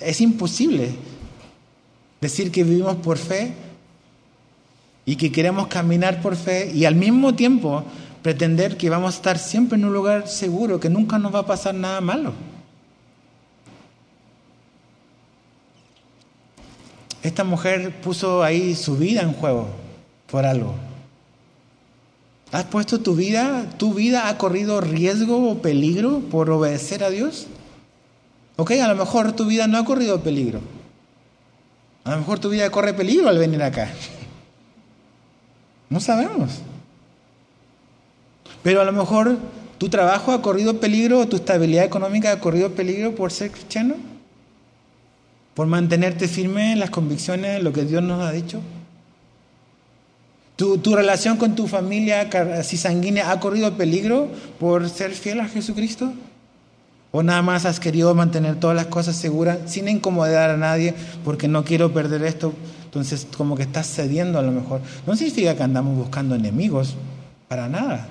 Es 0.00 0.22
imposible 0.22 0.94
decir 2.22 2.50
que 2.50 2.64
vivimos 2.64 2.96
por 2.96 3.18
fe 3.18 3.52
y 5.04 5.16
que 5.16 5.30
queremos 5.30 5.66
caminar 5.66 6.22
por 6.22 6.36
fe 6.36 6.72
y 6.74 6.86
al 6.86 6.94
mismo 6.94 7.34
tiempo 7.34 7.84
pretender 8.22 8.76
que 8.76 8.88
vamos 8.88 9.14
a 9.14 9.16
estar 9.16 9.38
siempre 9.38 9.76
en 9.76 9.84
un 9.84 9.92
lugar 9.92 10.28
seguro, 10.28 10.80
que 10.80 10.88
nunca 10.88 11.18
nos 11.18 11.34
va 11.34 11.40
a 11.40 11.46
pasar 11.46 11.74
nada 11.74 12.00
malo. 12.00 12.32
Esta 17.22 17.44
mujer 17.44 18.00
puso 18.00 18.42
ahí 18.42 18.74
su 18.74 18.96
vida 18.96 19.22
en 19.22 19.32
juego 19.32 19.68
por 20.30 20.44
algo. 20.44 20.74
¿Has 22.50 22.64
puesto 22.64 23.00
tu 23.00 23.14
vida, 23.14 23.66
tu 23.78 23.94
vida 23.94 24.28
ha 24.28 24.38
corrido 24.38 24.80
riesgo 24.80 25.50
o 25.50 25.62
peligro 25.62 26.20
por 26.20 26.50
obedecer 26.50 27.02
a 27.04 27.10
Dios? 27.10 27.46
Ok, 28.56 28.72
a 28.72 28.88
lo 28.88 28.96
mejor 28.96 29.32
tu 29.32 29.46
vida 29.46 29.66
no 29.66 29.78
ha 29.78 29.84
corrido 29.84 30.20
peligro. 30.22 30.60
A 32.04 32.12
lo 32.12 32.18
mejor 32.18 32.40
tu 32.40 32.50
vida 32.50 32.68
corre 32.70 32.92
peligro 32.92 33.28
al 33.28 33.38
venir 33.38 33.62
acá. 33.62 33.90
No 35.88 36.00
sabemos. 36.00 36.62
Pero 38.62 38.80
a 38.80 38.84
lo 38.84 38.92
mejor 38.92 39.38
tu 39.78 39.88
trabajo 39.88 40.32
ha 40.32 40.42
corrido 40.42 40.78
peligro 40.78 41.20
o 41.20 41.26
tu 41.26 41.36
estabilidad 41.36 41.84
económica 41.84 42.32
ha 42.32 42.38
corrido 42.40 42.70
peligro 42.70 43.14
por 43.14 43.32
ser 43.32 43.50
cristiano. 43.50 43.96
Por 45.54 45.66
mantenerte 45.66 46.28
firme 46.28 46.72
en 46.72 46.80
las 46.80 46.90
convicciones, 46.90 47.58
en 47.58 47.64
lo 47.64 47.72
que 47.72 47.84
Dios 47.84 48.02
nos 48.02 48.22
ha 48.22 48.30
dicho. 48.30 48.60
¿Tu, 50.56 50.78
tu 50.78 50.94
relación 50.94 51.36
con 51.36 51.56
tu 51.56 51.66
familia 51.66 52.28
así 52.56 52.76
sanguínea 52.76 53.30
ha 53.30 53.40
corrido 53.40 53.76
peligro 53.76 54.28
por 54.60 54.88
ser 54.88 55.10
fiel 55.10 55.40
a 55.40 55.48
Jesucristo? 55.48 56.12
¿O 57.10 57.22
nada 57.22 57.42
más 57.42 57.66
has 57.66 57.80
querido 57.80 58.14
mantener 58.14 58.60
todas 58.60 58.76
las 58.76 58.86
cosas 58.86 59.16
seguras 59.16 59.58
sin 59.66 59.88
incomodar 59.88 60.50
a 60.50 60.56
nadie 60.56 60.94
porque 61.24 61.48
no 61.48 61.64
quiero 61.64 61.92
perder 61.92 62.22
esto? 62.22 62.54
Entonces 62.84 63.26
como 63.36 63.56
que 63.56 63.64
estás 63.64 63.86
cediendo 63.86 64.38
a 64.38 64.42
lo 64.42 64.52
mejor. 64.52 64.80
No 65.06 65.16
significa 65.16 65.56
que 65.56 65.62
andamos 65.62 65.96
buscando 65.96 66.34
enemigos, 66.34 66.94
para 67.48 67.68
nada. 67.68 68.08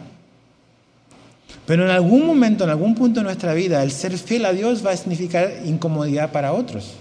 Pero 1.66 1.86
en 1.86 1.92
algún 1.92 2.26
momento, 2.26 2.64
en 2.64 2.72
algún 2.72 2.96
punto 2.96 3.20
de 3.20 3.26
nuestra 3.26 3.54
vida, 3.54 3.84
el 3.84 3.92
ser 3.92 4.18
fiel 4.18 4.46
a 4.46 4.54
Dios 4.54 4.86
va 4.86 4.92
a 4.92 4.98
significar 4.98 5.62
incomodidad 5.66 6.32
para 6.32 6.54
otros. 6.54 6.96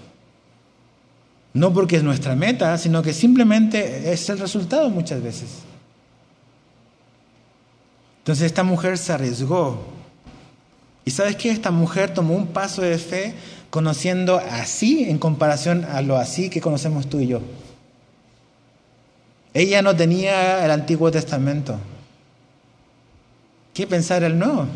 No 1.53 1.73
porque 1.73 1.97
es 1.97 2.03
nuestra 2.03 2.37
meta, 2.37 2.77
sino 2.79 3.03
que 3.03 3.13
simplemente 3.13 4.13
es 4.13 4.29
el 4.29 4.39
resultado 4.39 4.89
muchas 4.91 5.23
veces. 5.23 5.49
Entonces 8.19 8.47
esta 8.47 8.63
mujer 8.63 8.99
se 8.99 9.13
arriesgó. 9.13 9.83
¿Y 11.05 11.11
sabes 11.11 11.37
qué? 11.37 11.51
Esta 11.51 11.71
mujer 11.71 12.15
tomó 12.15 12.35
un 12.35 12.49
paso 12.49 12.83
de 12.83 12.99
fe 12.99 13.35
conociendo 13.71 14.37
así 14.37 15.05
en 15.05 15.19
comparación 15.19 15.85
a 15.85 16.03
lo 16.03 16.17
así 16.17 16.51
que 16.51 16.61
conocemos 16.61 17.09
tú 17.09 17.19
y 17.21 17.29
yo. 17.29 17.41
Ella 19.55 19.83
no 19.83 19.97
tenía 19.97 20.65
el 20.65 20.71
Antiguo 20.71 21.11
Testamento. 21.11 21.79
¿Qué 23.81 23.87
pensar 23.87 24.23
el 24.25 24.39
nuevo? 24.39 24.67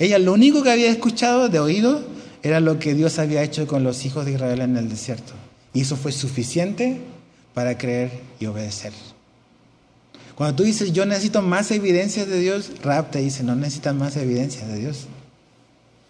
Ella 0.00 0.18
lo 0.18 0.32
único 0.32 0.64
que 0.64 0.72
había 0.72 0.90
escuchado 0.90 1.48
de 1.48 1.60
oído 1.60 2.02
era 2.42 2.58
lo 2.58 2.80
que 2.80 2.94
Dios 2.94 3.20
había 3.20 3.44
hecho 3.44 3.68
con 3.68 3.84
los 3.84 4.04
hijos 4.04 4.26
de 4.26 4.32
Israel 4.32 4.62
en 4.62 4.76
el 4.76 4.88
desierto. 4.88 5.34
Y 5.72 5.82
eso 5.82 5.94
fue 5.94 6.10
suficiente 6.10 7.00
para 7.54 7.78
creer 7.78 8.10
y 8.40 8.46
obedecer. 8.46 8.92
Cuando 10.34 10.56
tú 10.56 10.62
dices, 10.64 10.92
yo 10.92 11.06
necesito 11.06 11.42
más 11.42 11.70
evidencias 11.70 12.26
de 12.26 12.40
Dios, 12.40 12.72
Rab 12.82 13.12
te 13.12 13.20
dice, 13.20 13.44
no 13.44 13.54
necesitas 13.54 13.94
más 13.94 14.16
evidencias 14.16 14.66
de 14.66 14.76
Dios. 14.76 15.06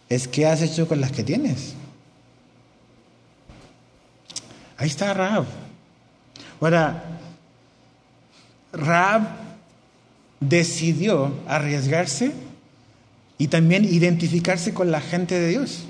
Es 0.08 0.28
qué 0.28 0.46
has 0.46 0.62
hecho 0.62 0.88
con 0.88 1.02
las 1.02 1.12
que 1.12 1.24
tienes. 1.24 1.74
Ahí 4.78 4.88
está 4.88 5.12
Rab. 5.12 5.44
Ahora, 6.58 7.20
Rab 8.72 9.49
decidió 10.40 11.32
arriesgarse 11.46 12.32
y 13.38 13.48
también 13.48 13.84
identificarse 13.84 14.74
con 14.74 14.90
la 14.90 15.00
gente 15.00 15.38
de 15.38 15.48
Dios. 15.48 15.84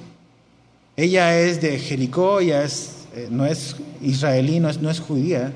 Ella 0.96 1.38
es 1.38 1.60
de 1.60 1.78
Jericó, 1.78 2.40
ella 2.40 2.64
es, 2.64 3.06
eh, 3.14 3.28
no 3.30 3.46
es 3.46 3.76
israelí, 4.02 4.60
no 4.60 4.68
es, 4.68 5.00
judía, 5.00 5.52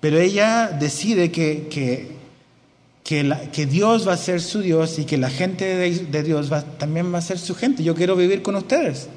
pero 0.00 0.18
ella 0.18 0.68
decide 0.68 1.30
que, 1.30 1.68
que, 3.02 3.66
Dios 3.66 4.06
va 4.06 4.12
a 4.12 4.16
ser 4.16 4.40
su 4.40 4.60
Dios 4.60 4.98
y 4.98 5.04
que 5.04 5.16
la 5.16 5.30
gente 5.30 5.64
de, 5.64 6.22
Dios 6.22 6.52
va, 6.52 6.62
también 6.62 7.12
va 7.12 7.18
a 7.18 7.22
ser 7.22 7.38
su 7.38 7.54
gente. 7.54 7.82
Yo 7.82 7.94
quiero 7.94 8.14
vivir 8.14 8.42
con 8.42 8.56
ustedes. 8.56 9.08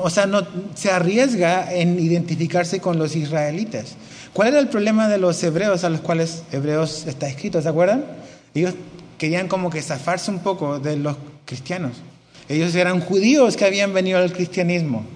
o 0.00 0.10
sea, 0.10 0.26
no, 0.26 0.46
se 0.74 0.90
arriesga 0.90 1.74
en 1.74 1.98
identificarse 1.98 2.80
con 2.80 2.98
los 2.98 3.16
israelitas. 3.16 3.96
¿Cuál 4.36 4.48
era 4.48 4.58
el 4.58 4.68
problema 4.68 5.08
de 5.08 5.16
los 5.16 5.42
hebreos 5.42 5.82
a 5.82 5.88
los 5.88 6.02
cuales 6.02 6.42
hebreos 6.52 7.06
está 7.06 7.26
escrito? 7.26 7.62
¿Se 7.62 7.70
acuerdan? 7.70 8.04
Ellos 8.54 8.74
querían 9.16 9.48
como 9.48 9.70
que 9.70 9.80
zafarse 9.80 10.30
un 10.30 10.40
poco 10.40 10.78
de 10.78 10.98
los 10.98 11.16
cristianos. 11.46 11.92
Ellos 12.46 12.74
eran 12.74 13.00
judíos 13.00 13.56
que 13.56 13.64
habían 13.64 13.94
venido 13.94 14.18
al 14.18 14.34
cristianismo 14.34 15.06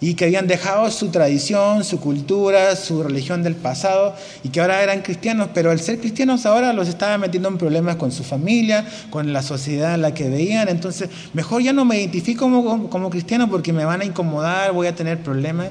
y 0.00 0.14
que 0.14 0.26
habían 0.26 0.46
dejado 0.46 0.88
su 0.92 1.08
tradición, 1.08 1.82
su 1.82 1.98
cultura, 1.98 2.76
su 2.76 3.02
religión 3.02 3.42
del 3.42 3.56
pasado 3.56 4.14
y 4.44 4.50
que 4.50 4.60
ahora 4.60 4.84
eran 4.84 5.02
cristianos, 5.02 5.48
pero 5.52 5.72
al 5.72 5.80
ser 5.80 5.98
cristianos 5.98 6.46
ahora 6.46 6.72
los 6.72 6.86
estaba 6.86 7.18
metiendo 7.18 7.48
en 7.48 7.58
problemas 7.58 7.96
con 7.96 8.12
su 8.12 8.22
familia, 8.22 8.86
con 9.10 9.32
la 9.32 9.42
sociedad 9.42 9.96
en 9.96 10.02
la 10.02 10.14
que 10.14 10.28
veían, 10.28 10.68
entonces 10.68 11.10
mejor 11.32 11.60
ya 11.60 11.72
no 11.72 11.84
me 11.84 11.98
identifico 11.98 12.44
como, 12.44 12.88
como 12.88 13.10
cristiano 13.10 13.50
porque 13.50 13.72
me 13.72 13.84
van 13.84 14.02
a 14.02 14.04
incomodar, 14.04 14.70
voy 14.72 14.86
a 14.86 14.94
tener 14.94 15.20
problemas. 15.24 15.70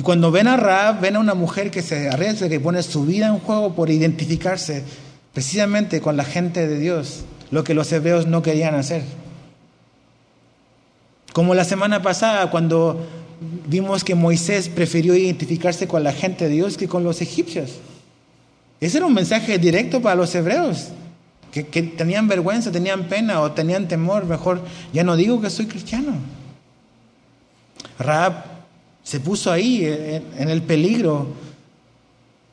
Y 0.00 0.02
cuando 0.02 0.30
ven 0.30 0.48
a 0.48 0.56
Raab, 0.56 1.02
ven 1.02 1.16
a 1.16 1.18
una 1.18 1.34
mujer 1.34 1.70
que 1.70 1.82
se 1.82 2.08
arriesga, 2.08 2.48
que 2.48 2.58
pone 2.58 2.82
su 2.82 3.04
vida 3.04 3.26
en 3.26 3.38
juego 3.38 3.74
por 3.74 3.90
identificarse 3.90 4.82
precisamente 5.34 6.00
con 6.00 6.16
la 6.16 6.24
gente 6.24 6.66
de 6.66 6.78
Dios, 6.78 7.24
lo 7.50 7.64
que 7.64 7.74
los 7.74 7.92
hebreos 7.92 8.26
no 8.26 8.40
querían 8.40 8.74
hacer. 8.74 9.02
Como 11.34 11.54
la 11.54 11.64
semana 11.64 12.00
pasada, 12.00 12.50
cuando 12.50 13.06
vimos 13.66 14.02
que 14.02 14.14
Moisés 14.14 14.70
prefirió 14.70 15.14
identificarse 15.14 15.86
con 15.86 16.02
la 16.02 16.14
gente 16.14 16.48
de 16.48 16.54
Dios 16.54 16.78
que 16.78 16.88
con 16.88 17.04
los 17.04 17.20
egipcios. 17.20 17.72
Ese 18.80 18.96
era 18.96 19.06
un 19.06 19.12
mensaje 19.12 19.58
directo 19.58 20.00
para 20.00 20.14
los 20.14 20.34
hebreos, 20.34 20.88
que, 21.52 21.62
tenían 21.62 22.26
vergüenza, 22.26 22.72
tenían 22.72 23.04
pena 23.04 23.42
o 23.42 23.52
tenían 23.52 23.86
temor. 23.86 24.24
Mejor, 24.24 24.64
ya 24.94 25.04
no 25.04 25.14
digo 25.14 25.42
que 25.42 25.50
soy 25.50 25.66
cristiano. 25.66 26.14
Raab 27.98 28.49
se 29.10 29.18
puso 29.18 29.50
ahí 29.50 29.84
en 29.84 30.50
el 30.50 30.62
peligro 30.62 31.34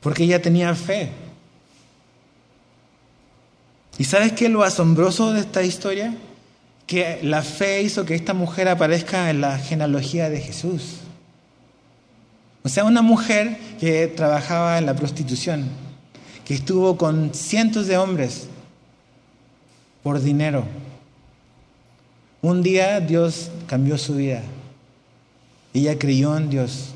porque 0.00 0.24
ella 0.24 0.42
tenía 0.42 0.74
fe. 0.74 1.10
¿Y 3.98 4.02
sabes 4.02 4.32
qué 4.32 4.46
es 4.46 4.50
lo 4.50 4.64
asombroso 4.64 5.32
de 5.32 5.40
esta 5.40 5.62
historia? 5.62 6.16
que 6.88 7.20
la 7.22 7.42
fe 7.42 7.82
hizo 7.82 8.06
que 8.06 8.14
esta 8.14 8.32
mujer 8.32 8.66
aparezca 8.66 9.28
en 9.28 9.42
la 9.42 9.58
genealogía 9.58 10.30
de 10.30 10.40
Jesús. 10.40 11.00
O 12.62 12.70
sea, 12.70 12.84
una 12.84 13.02
mujer 13.02 13.58
que 13.78 14.06
trabajaba 14.06 14.78
en 14.78 14.86
la 14.86 14.96
prostitución, 14.96 15.68
que 16.46 16.54
estuvo 16.54 16.96
con 16.96 17.34
cientos 17.34 17.88
de 17.88 17.98
hombres 17.98 18.48
por 20.02 20.18
dinero. 20.18 20.64
Un 22.40 22.62
día 22.62 23.00
Dios 23.00 23.50
cambió 23.66 23.98
su 23.98 24.14
vida. 24.14 24.42
Ella 25.74 25.98
creyó 25.98 26.36
en 26.36 26.50
Dios 26.50 26.94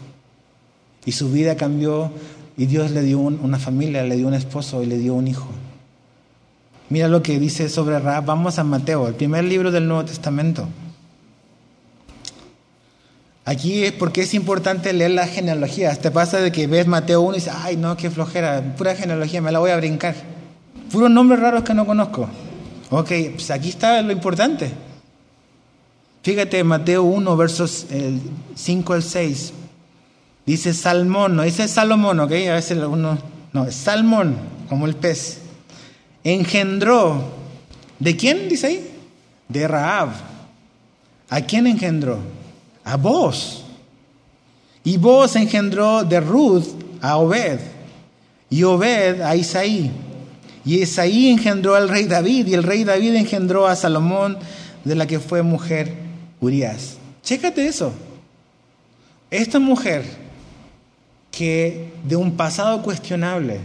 y 1.04 1.12
su 1.12 1.30
vida 1.30 1.56
cambió 1.56 2.12
y 2.56 2.66
Dios 2.66 2.90
le 2.90 3.02
dio 3.02 3.18
una 3.18 3.58
familia, 3.58 4.02
le 4.04 4.16
dio 4.16 4.28
un 4.28 4.34
esposo 4.34 4.82
y 4.82 4.86
le 4.86 4.98
dio 4.98 5.14
un 5.14 5.28
hijo. 5.28 5.48
Mira 6.88 7.08
lo 7.08 7.22
que 7.22 7.38
dice 7.38 7.68
sobre 7.68 7.98
Raab. 7.98 8.26
Vamos 8.26 8.58
a 8.58 8.64
Mateo, 8.64 9.08
el 9.08 9.14
primer 9.14 9.44
libro 9.44 9.70
del 9.70 9.88
Nuevo 9.88 10.04
Testamento. 10.04 10.68
Aquí 13.44 13.82
es 13.82 13.92
porque 13.92 14.20
es 14.20 14.34
importante 14.34 14.92
leer 14.92 15.12
la 15.12 15.26
genealogía. 15.26 15.94
Te 15.96 16.10
pasa 16.10 16.38
de 16.40 16.52
que 16.52 16.66
ves 16.66 16.86
Mateo 16.86 17.22
1 17.22 17.32
y 17.32 17.34
dices, 17.36 17.54
ay, 17.56 17.76
no, 17.76 17.96
qué 17.96 18.10
flojera, 18.10 18.74
pura 18.76 18.94
genealogía, 18.94 19.40
me 19.40 19.50
la 19.50 19.58
voy 19.58 19.70
a 19.70 19.76
brincar. 19.76 20.14
Puros 20.92 21.10
nombres 21.10 21.40
raros 21.40 21.62
que 21.64 21.74
no 21.74 21.86
conozco. 21.86 22.28
Ok, 22.90 23.10
pues 23.34 23.50
aquí 23.50 23.70
está 23.70 24.02
lo 24.02 24.12
importante. 24.12 24.70
Fíjate, 26.22 26.62
Mateo 26.64 27.02
1, 27.02 27.36
versos 27.36 27.86
5 28.54 28.92
al 28.92 29.02
6. 29.02 29.52
Dice 30.46 30.74
Salmón, 30.74 31.36
no 31.36 31.42
dice 31.42 31.68
Salomón, 31.68 32.18
ok, 32.20 32.32
a 32.50 32.54
veces 32.54 32.78
uno, 32.78 33.18
no, 33.52 33.64
es 33.66 33.74
Salmón, 33.76 34.36
como 34.68 34.86
el 34.86 34.96
pez 34.96 35.42
engendró. 36.24 37.22
¿De 37.98 38.16
quién 38.16 38.48
dice 38.48 38.66
ahí? 38.66 38.90
De 39.48 39.68
Raab. 39.68 40.10
¿A 41.28 41.40
quién 41.42 41.66
engendró? 41.66 42.18
A 42.84 42.96
vos. 42.96 43.64
Y 44.84 44.96
vos 44.96 45.36
engendró 45.36 46.04
de 46.04 46.20
Ruth 46.20 46.66
a 47.00 47.16
Obed. 47.16 47.60
Y 48.50 48.62
Obed 48.64 49.20
a 49.22 49.36
Isaí. 49.36 49.90
Y 50.64 50.82
Esaí 50.82 51.28
engendró 51.28 51.74
al 51.74 51.88
rey 51.88 52.04
David 52.04 52.46
y 52.48 52.54
el 52.54 52.62
rey 52.62 52.84
David 52.84 53.14
engendró 53.14 53.66
a 53.66 53.74
Salomón 53.74 54.38
de 54.84 54.94
la 54.94 55.06
que 55.06 55.18
fue 55.18 55.42
mujer 55.42 56.01
Urias. 56.42 56.98
Chécate 57.22 57.66
eso. 57.66 57.92
Esta 59.30 59.58
mujer 59.58 60.04
que 61.30 61.92
de 62.04 62.16
un 62.16 62.36
pasado 62.36 62.82
cuestionable, 62.82 63.60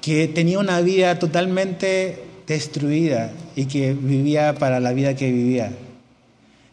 que 0.00 0.28
tenía 0.28 0.58
una 0.58 0.80
vida 0.80 1.18
totalmente 1.18 2.24
destruida 2.46 3.32
y 3.54 3.66
que 3.66 3.92
vivía 3.92 4.54
para 4.54 4.80
la 4.80 4.92
vida 4.92 5.14
que 5.14 5.30
vivía. 5.30 5.72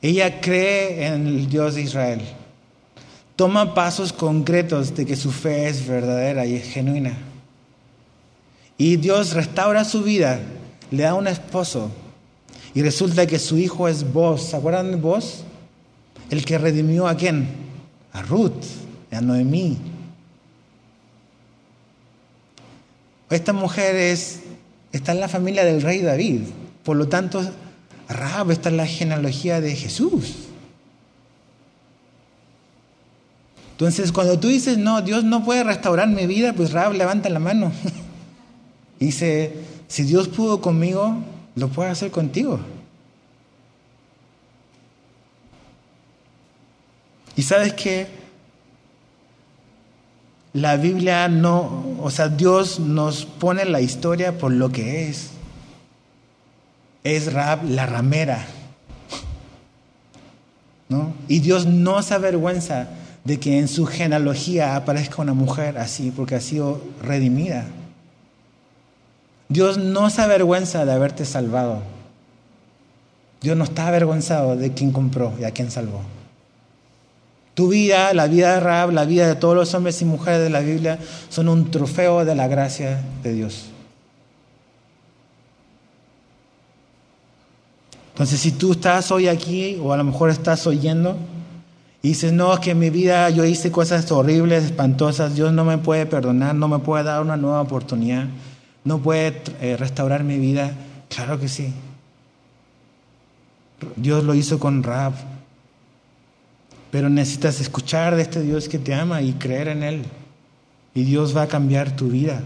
Ella 0.01 0.39
cree 0.39 1.07
en 1.07 1.27
el 1.27 1.49
Dios 1.49 1.75
de 1.75 1.81
Israel. 1.81 2.21
Toma 3.35 3.73
pasos 3.73 4.13
concretos 4.13 4.95
de 4.95 5.05
que 5.05 5.15
su 5.15 5.31
fe 5.31 5.67
es 5.67 5.85
verdadera 5.85 6.45
y 6.45 6.55
es 6.55 6.69
genuina. 6.69 7.17
Y 8.77 8.97
Dios 8.97 9.33
restaura 9.33 9.83
su 9.83 10.03
vida, 10.03 10.39
le 10.91 11.03
da 11.03 11.15
un 11.15 11.27
esposo. 11.27 11.91
Y 12.75 12.83
resulta 12.83 13.25
que 13.25 13.39
su 13.39 13.57
hijo 13.57 13.87
es 13.87 14.11
vos. 14.13 14.43
¿Se 14.43 14.57
acuerdan 14.57 14.91
de 14.91 14.97
vos? 14.97 15.43
El 16.29 16.45
que 16.45 16.57
redimió 16.57 17.07
a 17.07 17.15
quién? 17.15 17.47
A 18.11 18.21
Ruth, 18.21 18.63
a 19.11 19.21
Noemí. 19.21 19.77
Esta 23.29 23.53
mujer 23.53 23.95
es 23.95 24.41
está 24.91 25.13
en 25.13 25.19
la 25.19 25.27
familia 25.27 25.63
del 25.63 25.81
rey 25.81 26.01
David. 26.01 26.41
Por 26.83 26.97
lo 26.97 27.07
tanto, 27.07 27.41
Rahab 28.07 28.51
está 28.51 28.69
en 28.69 28.77
la 28.77 28.85
genealogía 28.85 29.61
de 29.61 29.75
Jesús. 29.75 30.35
Entonces, 33.71 34.11
cuando 34.11 34.39
tú 34.39 34.47
dices, 34.47 34.77
no, 34.77 35.01
Dios 35.01 35.23
no 35.23 35.43
puede 35.43 35.63
restaurar 35.63 36.07
mi 36.07 36.27
vida, 36.27 36.53
pues 36.53 36.71
Rahab 36.71 36.93
levanta 36.93 37.29
la 37.29 37.39
mano. 37.39 37.71
dice, 38.99 39.53
si 39.87 40.03
Dios 40.03 40.29
pudo 40.29 40.61
conmigo, 40.61 41.17
lo 41.55 41.69
puede 41.69 41.89
hacer 41.89 42.11
contigo. 42.11 42.59
Y 47.35 47.41
sabes 47.41 47.73
que 47.73 48.07
la 50.53 50.77
Biblia 50.77 51.27
no, 51.27 51.97
o 52.01 52.09
sea, 52.09 52.29
Dios 52.29 52.79
nos 52.79 53.25
pone 53.25 53.65
la 53.65 53.81
historia 53.81 54.37
por 54.37 54.53
lo 54.53 54.71
que 54.71 55.09
es. 55.09 55.31
Es 57.03 57.33
Rab 57.33 57.65
la 57.65 57.85
ramera. 57.85 58.45
¿No? 60.87 61.13
Y 61.27 61.39
Dios 61.39 61.65
no 61.65 62.01
se 62.03 62.13
avergüenza 62.13 62.89
de 63.25 63.39
que 63.39 63.59
en 63.59 63.67
su 63.67 63.85
genealogía 63.85 64.75
aparezca 64.75 65.21
una 65.21 65.33
mujer 65.33 65.77
así, 65.77 66.11
porque 66.11 66.35
ha 66.35 66.41
sido 66.41 66.81
redimida. 67.01 67.65
Dios 69.49 69.77
no 69.77 70.09
se 70.09 70.21
avergüenza 70.21 70.85
de 70.85 70.91
haberte 70.91 71.25
salvado. 71.25 71.81
Dios 73.41 73.55
no 73.55 73.63
está 73.63 73.87
avergonzado 73.87 74.55
de 74.55 74.73
quien 74.73 74.91
compró 74.91 75.33
y 75.39 75.43
a 75.43 75.51
quien 75.51 75.69
salvó. 75.69 76.01
Tu 77.53 77.69
vida, 77.69 78.13
la 78.13 78.27
vida 78.27 78.55
de 78.55 78.59
Rahab, 78.59 78.91
la 78.91 79.05
vida 79.05 79.27
de 79.27 79.35
todos 79.35 79.55
los 79.55 79.73
hombres 79.73 80.01
y 80.01 80.05
mujeres 80.05 80.41
de 80.41 80.49
la 80.49 80.59
Biblia 80.59 80.99
son 81.29 81.47
un 81.47 81.71
trofeo 81.71 82.25
de 82.25 82.35
la 82.35 82.47
gracia 82.47 83.01
de 83.23 83.33
Dios. 83.33 83.67
Entonces, 88.15 88.39
si 88.39 88.51
tú 88.51 88.71
estás 88.71 89.11
hoy 89.11 89.27
aquí 89.27 89.77
o 89.81 89.93
a 89.93 89.97
lo 89.97 90.03
mejor 90.03 90.29
estás 90.29 90.65
oyendo 90.67 91.17
y 92.01 92.09
dices, 92.09 92.33
no, 92.33 92.53
es 92.53 92.59
que 92.61 92.71
en 92.71 92.79
mi 92.79 92.89
vida 92.89 93.29
yo 93.29 93.45
hice 93.45 93.71
cosas 93.71 94.09
horribles, 94.11 94.63
espantosas, 94.63 95.35
Dios 95.35 95.53
no 95.53 95.65
me 95.65 95.77
puede 95.77 96.05
perdonar, 96.05 96.55
no 96.55 96.67
me 96.67 96.79
puede 96.79 97.03
dar 97.03 97.21
una 97.21 97.37
nueva 97.37 97.61
oportunidad, 97.61 98.27
no 98.85 98.99
puede 98.99 99.41
eh, 99.61 99.75
restaurar 99.77 100.23
mi 100.23 100.37
vida, 100.37 100.71
claro 101.09 101.39
que 101.39 101.49
sí. 101.49 101.73
Dios 103.95 104.23
lo 104.23 104.35
hizo 104.35 104.59
con 104.59 104.83
Rahab. 104.83 105.13
Pero 106.91 107.09
necesitas 107.09 107.59
escuchar 107.59 108.15
de 108.15 108.21
este 108.21 108.41
Dios 108.41 108.69
que 108.69 108.79
te 108.79 108.93
ama 108.93 109.21
y 109.21 109.33
creer 109.33 109.67
en 109.69 109.83
Él. 109.83 110.05
Y 110.93 111.03
Dios 111.03 111.35
va 111.35 111.41
a 111.41 111.47
cambiar 111.47 111.95
tu 111.95 112.09
vida. 112.09 112.41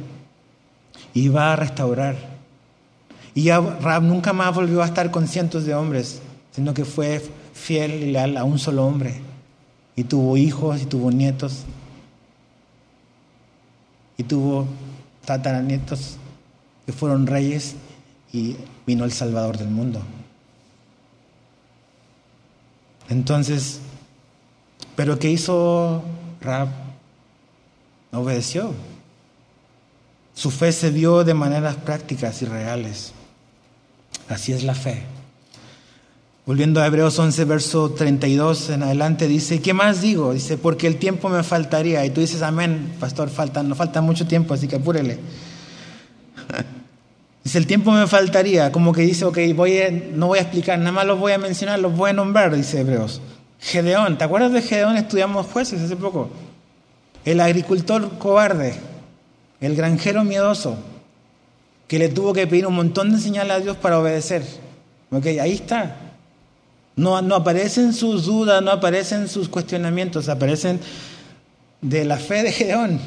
Y 1.14 1.28
va 1.28 1.54
a 1.54 1.56
restaurar. 1.58 2.16
Y 3.36 3.44
ya 3.44 3.60
Rab 3.60 4.04
nunca 4.04 4.32
más 4.32 4.56
volvió 4.56 4.82
a 4.82 4.86
estar 4.86 5.12
con 5.12 5.28
cientos 5.28 5.66
de 5.66 5.76
hombres, 5.76 6.22
sino 6.52 6.74
que 6.74 6.86
fue 6.86 7.22
fiel 7.54 7.92
y 8.02 8.12
leal 8.12 8.38
a 8.38 8.46
un 8.46 8.58
solo 8.58 8.86
hombre. 8.86 9.22
Y 9.96 10.06
tuvo 10.06 10.38
hijos 10.38 10.82
y 10.82 10.86
tuvo 10.86 11.12
nietos. 11.12 11.66
Y 14.18 14.24
tuvo 14.24 14.68
tataranietos 15.26 16.19
que 16.90 16.94
fueron 16.94 17.28
reyes 17.28 17.76
y 18.34 18.56
vino 18.88 19.06
el 19.06 19.12
Salvador 19.12 19.60
del 19.60 19.70
mundo. 19.70 20.02
Entonces, 23.10 23.80
pero 24.96 25.20
¿qué 25.20 25.30
hizo 25.30 26.04
Rab? 26.42 26.70
Obedeció. 28.12 28.74
Su 30.34 30.50
fe 30.50 30.72
se 30.72 30.90
dio 30.90 31.24
de 31.24 31.36
maneras 31.36 31.76
prácticas 31.76 32.42
y 32.42 32.46
reales. 32.46 33.12
Así 34.28 34.52
es 34.52 34.64
la 34.64 34.74
fe. 34.74 35.04
Volviendo 36.48 36.82
a 36.82 36.88
Hebreos 36.88 37.20
11, 37.20 37.46
verso 37.46 37.92
32 37.92 38.72
en 38.72 38.82
adelante, 38.82 39.28
dice, 39.28 39.62
¿qué 39.62 39.76
más 39.76 40.02
digo? 40.02 40.34
Dice, 40.34 40.58
porque 40.58 40.88
el 40.88 40.96
tiempo 40.98 41.30
me 41.30 41.44
faltaría. 41.44 42.04
Y 42.04 42.10
tú 42.10 42.22
dices, 42.22 42.42
amén, 42.42 42.96
pastor, 43.00 43.30
falta, 43.30 43.62
no 43.62 43.76
falta 43.76 44.02
mucho 44.02 44.26
tiempo, 44.26 44.56
así 44.56 44.68
que 44.68 44.78
apúrele. 44.78 45.20
Dice, 47.50 47.58
el 47.58 47.66
tiempo 47.66 47.92
me 47.92 48.06
faltaría, 48.06 48.72
como 48.72 48.94
que 48.94 49.02
dice, 49.02 49.26
ok, 49.26 49.40
voy 49.56 49.80
no 50.14 50.28
voy 50.28 50.38
a 50.38 50.44
explicar, 50.44 50.78
nada 50.78 50.92
más 50.92 51.08
los 51.08 51.18
voy 51.18 51.32
a 51.32 51.40
mencionar, 51.40 51.80
los 51.80 51.98
voy 51.98 52.12
a 52.12 52.14
nombrar, 52.14 52.56
dice 52.56 52.82
Hebreos. 52.82 53.22
Gedeón, 53.60 54.20
¿te 54.20 54.24
acuerdas 54.24 54.52
de 54.52 54.62
Gedeón? 54.62 54.98
Estudiamos 54.98 55.48
jueces 55.48 55.82
hace 55.82 55.96
poco. 55.96 56.30
El 57.26 57.42
agricultor 57.42 58.20
cobarde, 58.20 58.76
el 59.62 59.76
granjero 59.76 60.24
miedoso, 60.24 60.78
que 61.88 61.98
le 61.98 62.10
tuvo 62.10 62.34
que 62.34 62.46
pedir 62.46 62.68
un 62.68 62.76
montón 62.76 63.12
de 63.12 63.18
señales 63.18 63.58
a 63.58 63.60
Dios 63.62 63.78
para 63.78 63.98
obedecer. 63.98 64.44
Ok, 65.10 65.26
ahí 65.42 65.54
está. 65.54 65.96
No, 66.96 67.20
no 67.24 67.34
aparecen 67.34 67.94
sus 67.94 68.28
dudas, 68.28 68.62
no 68.62 68.70
aparecen 68.70 69.28
sus 69.28 69.50
cuestionamientos, 69.50 70.30
aparecen 70.30 70.80
de 71.82 72.06
la 72.06 72.18
fe 72.18 72.44
de 72.44 72.52
Gedeón. 72.52 73.00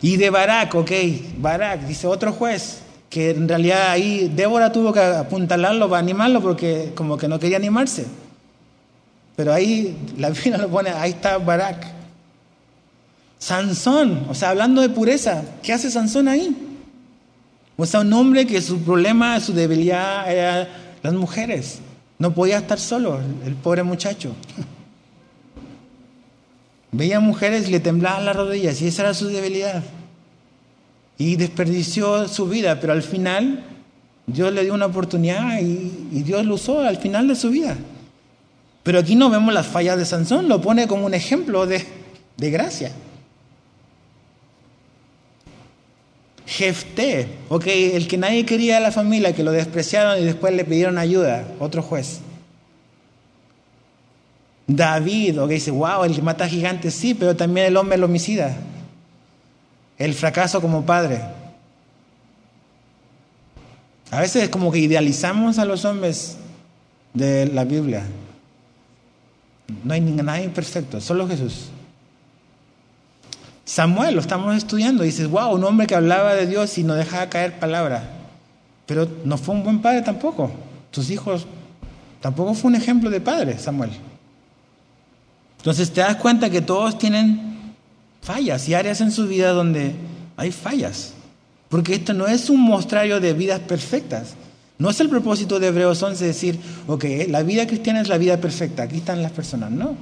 Y 0.00 0.16
de 0.16 0.30
Barak, 0.30 0.74
ok, 0.74 0.90
Barak, 1.38 1.80
dice 1.82 2.06
otro 2.06 2.32
juez, 2.32 2.80
que 3.10 3.30
en 3.30 3.48
realidad 3.48 3.90
ahí 3.90 4.30
Débora 4.34 4.70
tuvo 4.70 4.92
que 4.92 5.00
apuntalarlo 5.00 5.88
para 5.88 6.00
animarlo 6.00 6.40
porque 6.40 6.92
como 6.94 7.16
que 7.16 7.26
no 7.26 7.38
quería 7.38 7.56
animarse. 7.56 8.06
Pero 9.34 9.52
ahí 9.52 9.96
la 10.16 10.30
Biblia 10.30 10.58
lo 10.58 10.68
pone, 10.68 10.90
ahí 10.90 11.10
está 11.10 11.38
Barak. 11.38 11.86
Sansón, 13.38 14.26
o 14.28 14.34
sea, 14.34 14.50
hablando 14.50 14.82
de 14.82 14.88
pureza, 14.88 15.44
¿qué 15.62 15.72
hace 15.72 15.90
Sansón 15.90 16.28
ahí? 16.28 16.56
O 17.76 17.86
sea, 17.86 18.00
un 18.00 18.12
hombre 18.12 18.46
que 18.46 18.60
su 18.60 18.80
problema, 18.80 19.38
su 19.38 19.52
debilidad 19.52 20.30
era 20.30 20.68
las 21.02 21.14
mujeres. 21.14 21.78
No 22.18 22.34
podía 22.34 22.58
estar 22.58 22.80
solo, 22.80 23.20
el 23.46 23.54
pobre 23.54 23.84
muchacho. 23.84 24.34
Veía 26.90 27.20
mujeres 27.20 27.68
y 27.68 27.72
le 27.72 27.80
temblaban 27.80 28.24
las 28.24 28.36
rodillas 28.36 28.80
y 28.80 28.88
esa 28.88 29.02
era 29.02 29.14
su 29.14 29.28
debilidad. 29.28 29.82
Y 31.18 31.36
desperdició 31.36 32.28
su 32.28 32.48
vida, 32.48 32.80
pero 32.80 32.92
al 32.92 33.02
final 33.02 33.64
Dios 34.26 34.52
le 34.52 34.62
dio 34.62 34.74
una 34.74 34.86
oportunidad 34.86 35.60
y, 35.60 36.22
Dios 36.22 36.44
lo 36.46 36.54
usó 36.54 36.80
al 36.80 36.98
final 36.98 37.28
de 37.28 37.34
su 37.34 37.50
vida. 37.50 37.76
Pero 38.82 39.00
aquí 39.00 39.16
no 39.16 39.28
vemos 39.28 39.52
las 39.52 39.66
fallas 39.66 39.98
de 39.98 40.04
Sansón, 40.04 40.48
lo 40.48 40.60
pone 40.60 40.86
como 40.86 41.06
un 41.06 41.14
ejemplo 41.14 41.66
de, 41.66 41.84
gracia. 42.36 42.92
Jefté, 46.46 47.28
ok, 47.48 47.66
el 47.66 48.08
que 48.08 48.16
nadie 48.16 48.46
quería 48.46 48.76
de 48.76 48.80
la 48.80 48.92
familia, 48.92 49.34
que 49.34 49.42
lo 49.42 49.52
despreciaron 49.52 50.22
y 50.22 50.24
después 50.24 50.54
le 50.54 50.64
pidieron 50.64 50.96
ayuda, 50.96 51.46
otro 51.58 51.82
juez. 51.82 52.20
David, 54.68 55.40
ok, 55.40 55.48
dice, 55.48 55.70
wow, 55.70 56.04
el 56.04 56.14
que 56.14 56.20
mata 56.20 56.46
gigantes, 56.46 56.94
sí, 56.94 57.14
pero 57.14 57.34
también 57.34 57.66
el 57.66 57.76
hombre 57.78 57.96
el 57.96 58.04
homicida. 58.04 58.54
El 59.96 60.12
fracaso 60.12 60.60
como 60.60 60.84
padre. 60.84 61.22
A 64.10 64.20
veces 64.20 64.44
es 64.44 64.48
como 64.50 64.70
que 64.70 64.78
idealizamos 64.78 65.58
a 65.58 65.64
los 65.64 65.86
hombres 65.86 66.36
de 67.14 67.46
la 67.46 67.64
Biblia. 67.64 68.04
No 69.84 69.94
hay 69.94 70.02
nadie 70.02 70.50
perfecto, 70.50 71.00
solo 71.00 71.26
Jesús. 71.26 71.70
Samuel, 73.64 74.14
lo 74.14 74.20
estamos 74.20 74.54
estudiando, 74.54 75.02
y 75.02 75.06
dices, 75.06 75.28
wow, 75.28 75.54
un 75.54 75.64
hombre 75.64 75.86
que 75.86 75.94
hablaba 75.94 76.34
de 76.34 76.46
Dios 76.46 76.76
y 76.76 76.84
no 76.84 76.94
dejaba 76.94 77.30
caer 77.30 77.58
palabra. 77.58 78.02
Pero 78.84 79.08
no 79.24 79.38
fue 79.38 79.54
un 79.54 79.64
buen 79.64 79.80
padre 79.80 80.02
tampoco. 80.02 80.50
Tus 80.90 81.10
hijos 81.10 81.46
tampoco 82.20 82.52
fue 82.52 82.68
un 82.68 82.76
ejemplo 82.76 83.08
de 83.08 83.20
padre, 83.20 83.58
Samuel. 83.58 83.90
Entonces 85.58 85.90
te 85.92 86.00
das 86.00 86.16
cuenta 86.16 86.50
que 86.50 86.62
todos 86.62 86.98
tienen 86.98 87.74
fallas 88.22 88.68
y 88.68 88.74
áreas 88.74 89.00
en 89.00 89.10
su 89.10 89.26
vida 89.26 89.50
donde 89.50 89.94
hay 90.36 90.52
fallas. 90.52 91.14
Porque 91.68 91.94
esto 91.94 92.14
no 92.14 92.26
es 92.26 92.48
un 92.48 92.60
mostrario 92.60 93.20
de 93.20 93.32
vidas 93.34 93.60
perfectas. 93.60 94.34
No 94.78 94.90
es 94.90 95.00
el 95.00 95.08
propósito 95.08 95.58
de 95.58 95.68
Hebreos 95.68 96.02
11 96.02 96.24
decir, 96.24 96.58
ok, 96.86 97.04
la 97.28 97.42
vida 97.42 97.66
cristiana 97.66 98.00
es 98.00 98.08
la 98.08 98.16
vida 98.16 98.40
perfecta, 98.40 98.84
aquí 98.84 98.98
están 98.98 99.22
las 99.22 99.32
personas. 99.32 99.72
No. 99.72 99.96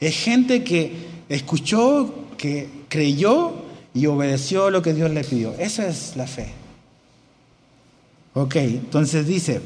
Es 0.00 0.16
gente 0.16 0.64
que 0.64 0.92
escuchó, 1.28 2.14
que 2.38 2.68
creyó 2.88 3.52
y 3.92 4.06
obedeció 4.06 4.70
lo 4.70 4.80
que 4.80 4.94
Dios 4.94 5.10
le 5.10 5.24
pidió. 5.24 5.54
Eso 5.58 5.82
es 5.82 6.16
la 6.16 6.26
fe. 6.26 6.48
Ok, 8.34 8.56
entonces 8.56 9.26
dice, 9.26 9.60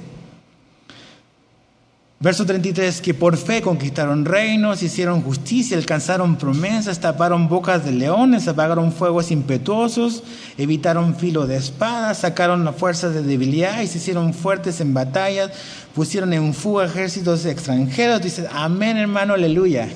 Verso 2.22 2.46
33, 2.46 3.00
que 3.00 3.14
por 3.14 3.36
fe 3.36 3.60
conquistaron 3.62 4.24
reinos, 4.24 4.84
hicieron 4.84 5.22
justicia, 5.22 5.76
alcanzaron 5.76 6.36
promesas, 6.36 7.00
taparon 7.00 7.48
bocas 7.48 7.84
de 7.84 7.90
leones, 7.90 8.46
apagaron 8.46 8.92
fuegos 8.92 9.32
impetuosos, 9.32 10.22
evitaron 10.56 11.16
filo 11.16 11.48
de 11.48 11.56
espada, 11.56 12.14
sacaron 12.14 12.64
la 12.64 12.72
fuerza 12.72 13.08
de 13.08 13.22
debilidad 13.24 13.82
y 13.82 13.88
se 13.88 13.98
hicieron 13.98 14.34
fuertes 14.34 14.80
en 14.80 14.94
batallas, 14.94 15.50
pusieron 15.96 16.32
en 16.32 16.54
fuga 16.54 16.84
ejércitos 16.84 17.44
extranjeros. 17.44 18.22
Dice, 18.22 18.46
amén 18.52 18.98
hermano, 18.98 19.34
aleluya. 19.34 19.88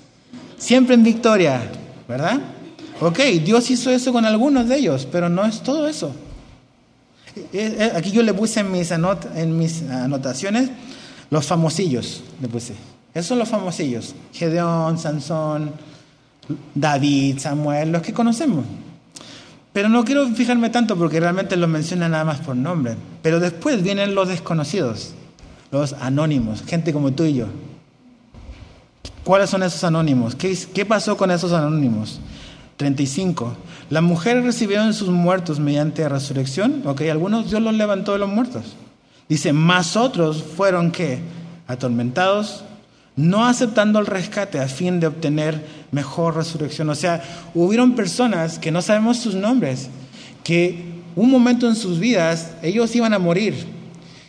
Siempre 0.58 0.96
en 0.96 1.04
victoria, 1.04 1.62
¿verdad? 2.08 2.40
Ok, 3.00 3.20
Dios 3.44 3.70
hizo 3.70 3.92
eso 3.92 4.12
con 4.12 4.24
algunos 4.24 4.68
de 4.68 4.78
ellos, 4.78 5.06
pero 5.12 5.28
no 5.28 5.46
es 5.46 5.62
todo 5.62 5.86
eso. 5.86 6.12
Eh, 7.36 7.46
eh, 7.52 7.92
aquí 7.94 8.10
yo 8.10 8.24
le 8.24 8.34
puse 8.34 8.64
mis, 8.64 8.90
en 8.90 9.56
mis 9.56 9.82
anotaciones 9.82 10.70
los 11.30 11.46
famosillos, 11.46 12.22
le 12.40 12.48
puse. 12.48 12.74
Esos 13.14 13.26
son 13.26 13.38
los 13.38 13.48
famosillos. 13.48 14.14
Gedeón, 14.32 14.98
Sansón, 14.98 15.72
David, 16.74 17.38
Samuel, 17.38 17.92
los 17.92 18.02
que 18.02 18.12
conocemos. 18.12 18.64
Pero 19.72 19.88
no 19.88 20.04
quiero 20.04 20.26
fijarme 20.28 20.70
tanto 20.70 20.96
porque 20.96 21.20
realmente 21.20 21.56
los 21.56 21.68
menciona 21.68 22.08
nada 22.08 22.24
más 22.24 22.40
por 22.40 22.56
nombre. 22.56 22.96
Pero 23.22 23.40
después 23.40 23.82
vienen 23.82 24.14
los 24.14 24.28
desconocidos, 24.28 25.12
los 25.70 25.92
anónimos, 25.94 26.62
gente 26.66 26.92
como 26.92 27.12
tú 27.12 27.24
y 27.24 27.34
yo. 27.34 27.46
¿Cuáles 29.24 29.50
son 29.50 29.62
esos 29.62 29.84
anónimos? 29.84 30.34
¿Qué, 30.34 30.86
pasó 30.86 31.16
con 31.16 31.30
esos 31.30 31.52
anónimos? 31.52 32.18
35. 32.78 33.54
Las 33.90 34.02
mujeres 34.02 34.44
recibieron 34.44 34.94
sus 34.94 35.10
muertos 35.10 35.60
mediante 35.60 36.08
resurrección. 36.08 36.82
Ok, 36.86 37.02
algunos 37.02 37.50
Dios 37.50 37.60
los 37.60 37.74
levantó 37.74 38.12
de 38.12 38.20
los 38.20 38.28
muertos. 38.30 38.64
Dice, 39.28 39.52
más 39.52 39.96
otros 39.96 40.42
fueron 40.42 40.90
que 40.90 41.18
atormentados, 41.66 42.64
no 43.14 43.46
aceptando 43.46 43.98
el 43.98 44.06
rescate 44.06 44.58
a 44.58 44.68
fin 44.68 45.00
de 45.00 45.06
obtener 45.06 45.62
mejor 45.90 46.36
resurrección. 46.36 46.88
O 46.88 46.94
sea, 46.94 47.22
hubieron 47.54 47.94
personas 47.94 48.58
que 48.58 48.70
no 48.70 48.80
sabemos 48.80 49.18
sus 49.18 49.34
nombres, 49.34 49.88
que 50.44 50.84
un 51.14 51.30
momento 51.30 51.68
en 51.68 51.74
sus 51.74 51.98
vidas 51.98 52.52
ellos 52.62 52.94
iban 52.94 53.12
a 53.12 53.18
morir 53.18 53.54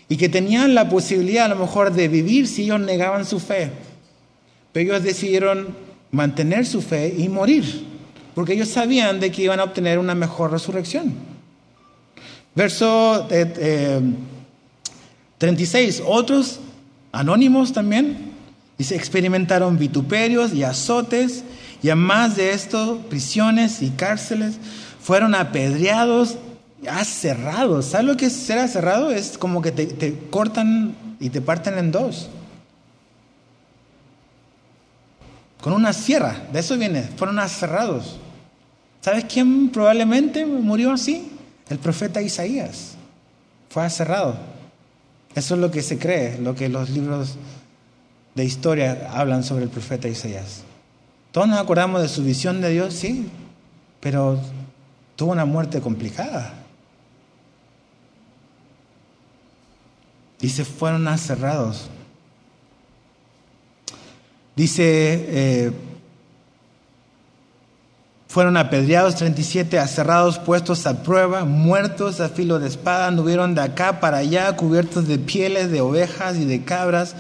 y 0.10 0.18
que 0.18 0.28
tenían 0.28 0.74
la 0.74 0.89
posibilidad 0.89 1.45
a 1.45 1.50
lo 1.50 1.56
mejor 1.56 1.93
de 1.93 2.08
vivir 2.08 2.47
si 2.47 2.64
ellos 2.64 2.80
negaban 2.80 3.26
su 3.26 3.39
fe. 3.39 3.72
Pero 4.74 4.91
ellos 4.91 5.04
decidieron 5.04 5.68
mantener 6.12 6.66
su 6.66 6.82
fe 6.82 7.14
y 7.16 7.30
morir, 7.30 7.86
porque 8.34 8.54
ellos 8.54 8.70
sabían 8.70 9.20
de 9.20 9.32
que 9.32 9.43
iban 9.43 9.60
a 9.60 9.66
obtener 9.66 10.00
una 10.00 10.16
mejor 10.16 10.52
resurrección. 10.52 11.14
Verso 12.56 13.28
eh, 13.30 13.54
eh, 13.58 14.02
36. 15.39 16.03
Otros, 16.05 16.59
anónimos 17.11 17.73
también, 17.73 18.33
experimentaron 18.77 19.77
vituperios 19.77 20.53
y 20.53 20.63
azotes, 20.63 21.43
y 21.81 21.89
además 21.89 22.35
de 22.35 22.51
esto, 22.51 22.99
prisiones 23.09 23.81
y 23.81 23.89
cárceles, 23.89 24.55
fueron 25.01 25.33
apedreados, 25.33 26.37
aserrados. 26.87 27.85
¿Sabes 27.85 28.05
lo 28.05 28.17
que 28.17 28.27
es 28.27 28.33
ser 28.33 28.59
aserrado? 28.59 29.11
Es 29.11 29.37
como 29.37 29.61
que 29.61 29.71
te, 29.71 29.87
te 29.87 30.17
cortan 30.29 30.95
y 31.19 31.29
te 31.29 31.41
parten 31.41 31.77
en 31.77 31.91
dos. 31.91 32.29
Con 35.61 35.73
una 35.73 35.91
sierra, 35.91 36.47
de 36.53 36.59
eso 36.59 36.77
viene, 36.77 37.03
fueron 37.17 37.39
aserrados. 37.39 38.17
¿Sabes 39.01 39.25
quién 39.25 39.69
probablemente 39.69 40.45
murió 40.45 40.91
así? 40.91 41.31
El 41.69 41.79
profeta 41.79 42.21
Isaías. 42.21 42.95
Fue 43.69 43.83
aserrado. 43.83 44.59
Eso 45.39 45.55
es 45.55 45.61
lo 45.61 45.71
que 45.71 45.81
se 45.81 45.97
cree, 45.97 46.37
lo 46.37 46.53
que 46.53 46.67
los 46.67 46.89
libros 46.89 47.35
de 48.35 48.43
historia 48.43 49.09
hablan 49.13 49.41
sobre 49.41 49.63
el 49.63 49.69
profeta 49.69 50.09
Isaías. 50.09 50.63
Todos 51.31 51.47
nos 51.47 51.59
acordamos 51.59 52.01
de 52.01 52.09
su 52.09 52.25
visión 52.25 52.59
de 52.59 52.69
Dios, 52.71 52.93
sí, 52.93 53.29
pero 54.01 54.37
tuvo 55.15 55.31
una 55.31 55.45
muerte 55.45 55.79
complicada. 55.79 56.55
Y 60.41 60.49
se 60.49 60.65
fueron 60.65 61.07
aserrados. 61.07 61.87
Dice 64.57 64.83
eh, 65.29 65.71
fueron 68.30 68.57
apedreados 68.57 69.15
37, 69.15 69.80
aserrados, 69.80 70.38
puestos 70.38 70.86
a 70.86 71.01
prueba, 71.01 71.45
muertos 71.45 72.19
a 72.21 72.30
filo 72.30 72.59
de 72.59 72.67
espada, 72.67 73.07
anduvieron 73.07 73.55
de 73.55 73.61
acá 73.61 73.99
para 73.99 74.17
allá, 74.17 74.55
cubiertos 74.55 75.07
de 75.07 75.17
pieles 75.17 75.71
de 75.71 75.82
ovejas 75.82 76.38
y 76.38 76.45
de 76.45 76.63
cabras, 76.63 77.15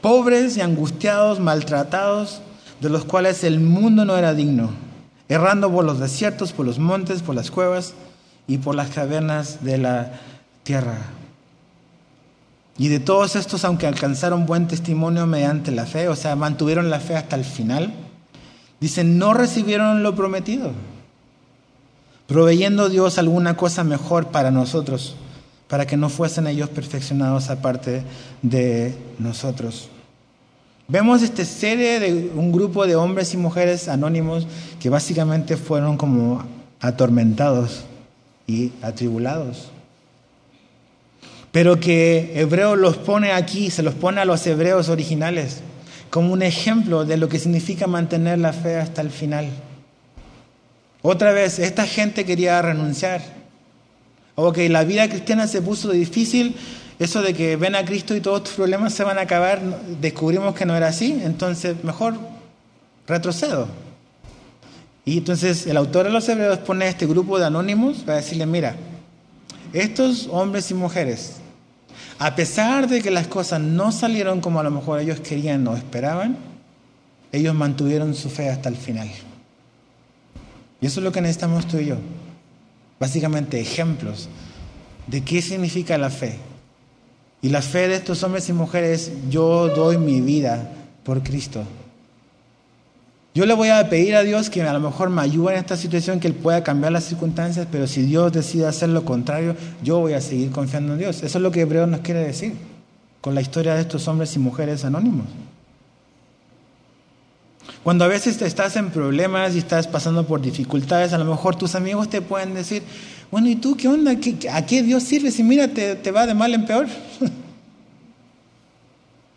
pobres 0.00 0.56
y 0.56 0.62
angustiados, 0.62 1.38
maltratados, 1.38 2.40
de 2.80 2.88
los 2.88 3.04
cuales 3.04 3.44
el 3.44 3.60
mundo 3.60 4.06
no 4.06 4.16
era 4.16 4.32
digno, 4.32 4.70
errando 5.28 5.70
por 5.70 5.84
los 5.84 6.00
desiertos, 6.00 6.54
por 6.54 6.64
los 6.64 6.78
montes, 6.78 7.20
por 7.20 7.34
las 7.34 7.50
cuevas 7.50 7.92
y 8.46 8.56
por 8.56 8.74
las 8.74 8.88
cavernas 8.88 9.62
de 9.64 9.76
la 9.76 10.12
tierra. 10.62 10.96
Y 12.78 12.88
de 12.88 13.00
todos 13.00 13.36
estos, 13.36 13.66
aunque 13.66 13.86
alcanzaron 13.86 14.46
buen 14.46 14.66
testimonio 14.66 15.26
mediante 15.26 15.72
la 15.72 15.84
fe, 15.84 16.08
o 16.08 16.16
sea, 16.16 16.36
mantuvieron 16.36 16.88
la 16.88 17.00
fe 17.00 17.16
hasta 17.16 17.36
el 17.36 17.44
final, 17.44 17.92
Dicen, 18.84 19.16
no 19.16 19.32
recibieron 19.32 20.02
lo 20.02 20.14
prometido, 20.14 20.72
proveyendo 22.26 22.90
Dios 22.90 23.16
alguna 23.16 23.56
cosa 23.56 23.82
mejor 23.82 24.26
para 24.26 24.50
nosotros, 24.50 25.16
para 25.68 25.86
que 25.86 25.96
no 25.96 26.10
fuesen 26.10 26.46
ellos 26.48 26.68
perfeccionados 26.68 27.48
aparte 27.48 28.02
de 28.42 28.94
nosotros. 29.18 29.88
Vemos 30.86 31.22
esta 31.22 31.46
serie 31.46 31.98
de 31.98 32.30
un 32.34 32.52
grupo 32.52 32.86
de 32.86 32.94
hombres 32.94 33.32
y 33.32 33.38
mujeres 33.38 33.88
anónimos 33.88 34.46
que 34.78 34.90
básicamente 34.90 35.56
fueron 35.56 35.96
como 35.96 36.44
atormentados 36.78 37.84
y 38.46 38.70
atribulados. 38.82 39.70
Pero 41.52 41.80
que 41.80 42.38
Hebreo 42.38 42.76
los 42.76 42.98
pone 42.98 43.32
aquí, 43.32 43.70
se 43.70 43.82
los 43.82 43.94
pone 43.94 44.20
a 44.20 44.26
los 44.26 44.46
hebreos 44.46 44.90
originales 44.90 45.62
como 46.14 46.32
un 46.32 46.42
ejemplo 46.42 47.04
de 47.04 47.16
lo 47.16 47.28
que 47.28 47.40
significa 47.40 47.88
mantener 47.88 48.38
la 48.38 48.52
fe 48.52 48.76
hasta 48.76 49.02
el 49.02 49.10
final. 49.10 49.48
Otra 51.02 51.32
vez, 51.32 51.58
esta 51.58 51.88
gente 51.88 52.24
quería 52.24 52.62
renunciar. 52.62 53.20
Ok, 54.36 54.58
la 54.68 54.84
vida 54.84 55.08
cristiana 55.08 55.48
se 55.48 55.60
puso 55.60 55.90
difícil, 55.90 56.54
eso 57.00 57.20
de 57.20 57.34
que 57.34 57.56
ven 57.56 57.74
a 57.74 57.84
Cristo 57.84 58.14
y 58.14 58.20
todos 58.20 58.44
tus 58.44 58.52
problemas 58.52 58.94
se 58.94 59.02
van 59.02 59.18
a 59.18 59.22
acabar, 59.22 59.60
descubrimos 60.00 60.54
que 60.54 60.64
no 60.64 60.76
era 60.76 60.86
así, 60.86 61.20
entonces 61.24 61.82
mejor 61.82 62.14
retrocedo. 63.08 63.66
Y 65.04 65.18
entonces 65.18 65.66
el 65.66 65.76
autor 65.76 66.04
de 66.06 66.12
los 66.12 66.28
Hebreos 66.28 66.58
pone 66.58 66.84
a 66.84 66.90
este 66.90 67.06
grupo 67.06 67.40
de 67.40 67.46
anónimos 67.46 68.04
para 68.04 68.18
decirle, 68.18 68.46
mira, 68.46 68.76
estos 69.72 70.28
hombres 70.30 70.70
y 70.70 70.74
mujeres 70.74 71.40
a 72.18 72.36
pesar 72.36 72.88
de 72.88 73.02
que 73.02 73.10
las 73.10 73.26
cosas 73.26 73.60
no 73.60 73.92
salieron 73.92 74.40
como 74.40 74.60
a 74.60 74.62
lo 74.62 74.70
mejor 74.70 75.00
ellos 75.00 75.20
querían 75.20 75.66
o 75.66 75.76
esperaban, 75.76 76.36
ellos 77.32 77.54
mantuvieron 77.54 78.14
su 78.14 78.30
fe 78.30 78.48
hasta 78.48 78.68
el 78.68 78.76
final. 78.76 79.10
Y 80.80 80.86
eso 80.86 81.00
es 81.00 81.04
lo 81.04 81.12
que 81.12 81.20
necesitamos 81.20 81.66
tú 81.66 81.78
y 81.78 81.86
yo. 81.86 81.96
Básicamente 83.00 83.60
ejemplos 83.60 84.28
de 85.06 85.22
qué 85.22 85.42
significa 85.42 85.98
la 85.98 86.10
fe. 86.10 86.38
Y 87.42 87.48
la 87.48 87.60
fe 87.60 87.88
de 87.88 87.96
estos 87.96 88.22
hombres 88.22 88.48
y 88.48 88.52
mujeres, 88.52 89.12
yo 89.28 89.68
doy 89.68 89.98
mi 89.98 90.20
vida 90.20 90.70
por 91.02 91.22
Cristo. 91.22 91.64
Yo 93.34 93.46
le 93.46 93.54
voy 93.54 93.68
a 93.68 93.90
pedir 93.90 94.14
a 94.14 94.22
Dios 94.22 94.48
que 94.48 94.62
a 94.62 94.72
lo 94.72 94.78
mejor 94.78 95.10
me 95.10 95.20
ayude 95.20 95.54
en 95.54 95.58
esta 95.58 95.76
situación, 95.76 96.20
que 96.20 96.28
Él 96.28 96.34
pueda 96.34 96.62
cambiar 96.62 96.92
las 96.92 97.02
circunstancias, 97.02 97.66
pero 97.70 97.88
si 97.88 98.02
Dios 98.02 98.32
decide 98.32 98.66
hacer 98.66 98.90
lo 98.90 99.04
contrario, 99.04 99.56
yo 99.82 99.98
voy 99.98 100.12
a 100.12 100.20
seguir 100.20 100.52
confiando 100.52 100.92
en 100.92 101.00
Dios. 101.00 101.24
Eso 101.24 101.38
es 101.38 101.42
lo 101.42 101.50
que 101.50 101.62
Hebreo 101.62 101.88
nos 101.88 102.00
quiere 102.00 102.20
decir 102.20 102.54
con 103.20 103.34
la 103.34 103.40
historia 103.40 103.74
de 103.74 103.80
estos 103.80 104.06
hombres 104.06 104.36
y 104.36 104.38
mujeres 104.38 104.84
anónimos. 104.84 105.26
Cuando 107.82 108.04
a 108.04 108.08
veces 108.08 108.40
estás 108.40 108.76
en 108.76 108.90
problemas 108.90 109.56
y 109.56 109.58
estás 109.58 109.88
pasando 109.88 110.26
por 110.26 110.40
dificultades, 110.40 111.12
a 111.12 111.18
lo 111.18 111.24
mejor 111.24 111.56
tus 111.56 111.74
amigos 111.74 112.08
te 112.08 112.22
pueden 112.22 112.54
decir, 112.54 112.84
bueno, 113.32 113.48
¿y 113.48 113.56
tú 113.56 113.76
qué 113.76 113.88
onda? 113.88 114.12
¿A 114.52 114.66
qué 114.66 114.82
Dios 114.82 115.02
sirve 115.02 115.32
si 115.32 115.42
mira, 115.42 115.66
te, 115.66 115.96
te 115.96 116.10
va 116.12 116.26
de 116.26 116.34
mal 116.34 116.54
en 116.54 116.66
peor? 116.66 116.86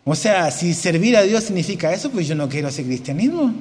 o 0.04 0.14
sea, 0.14 0.52
si 0.52 0.72
servir 0.72 1.16
a 1.16 1.22
Dios 1.22 1.44
significa 1.44 1.92
eso, 1.92 2.10
pues 2.10 2.28
yo 2.28 2.36
no 2.36 2.48
quiero 2.48 2.68
hacer 2.68 2.84
cristianismo. 2.84 3.52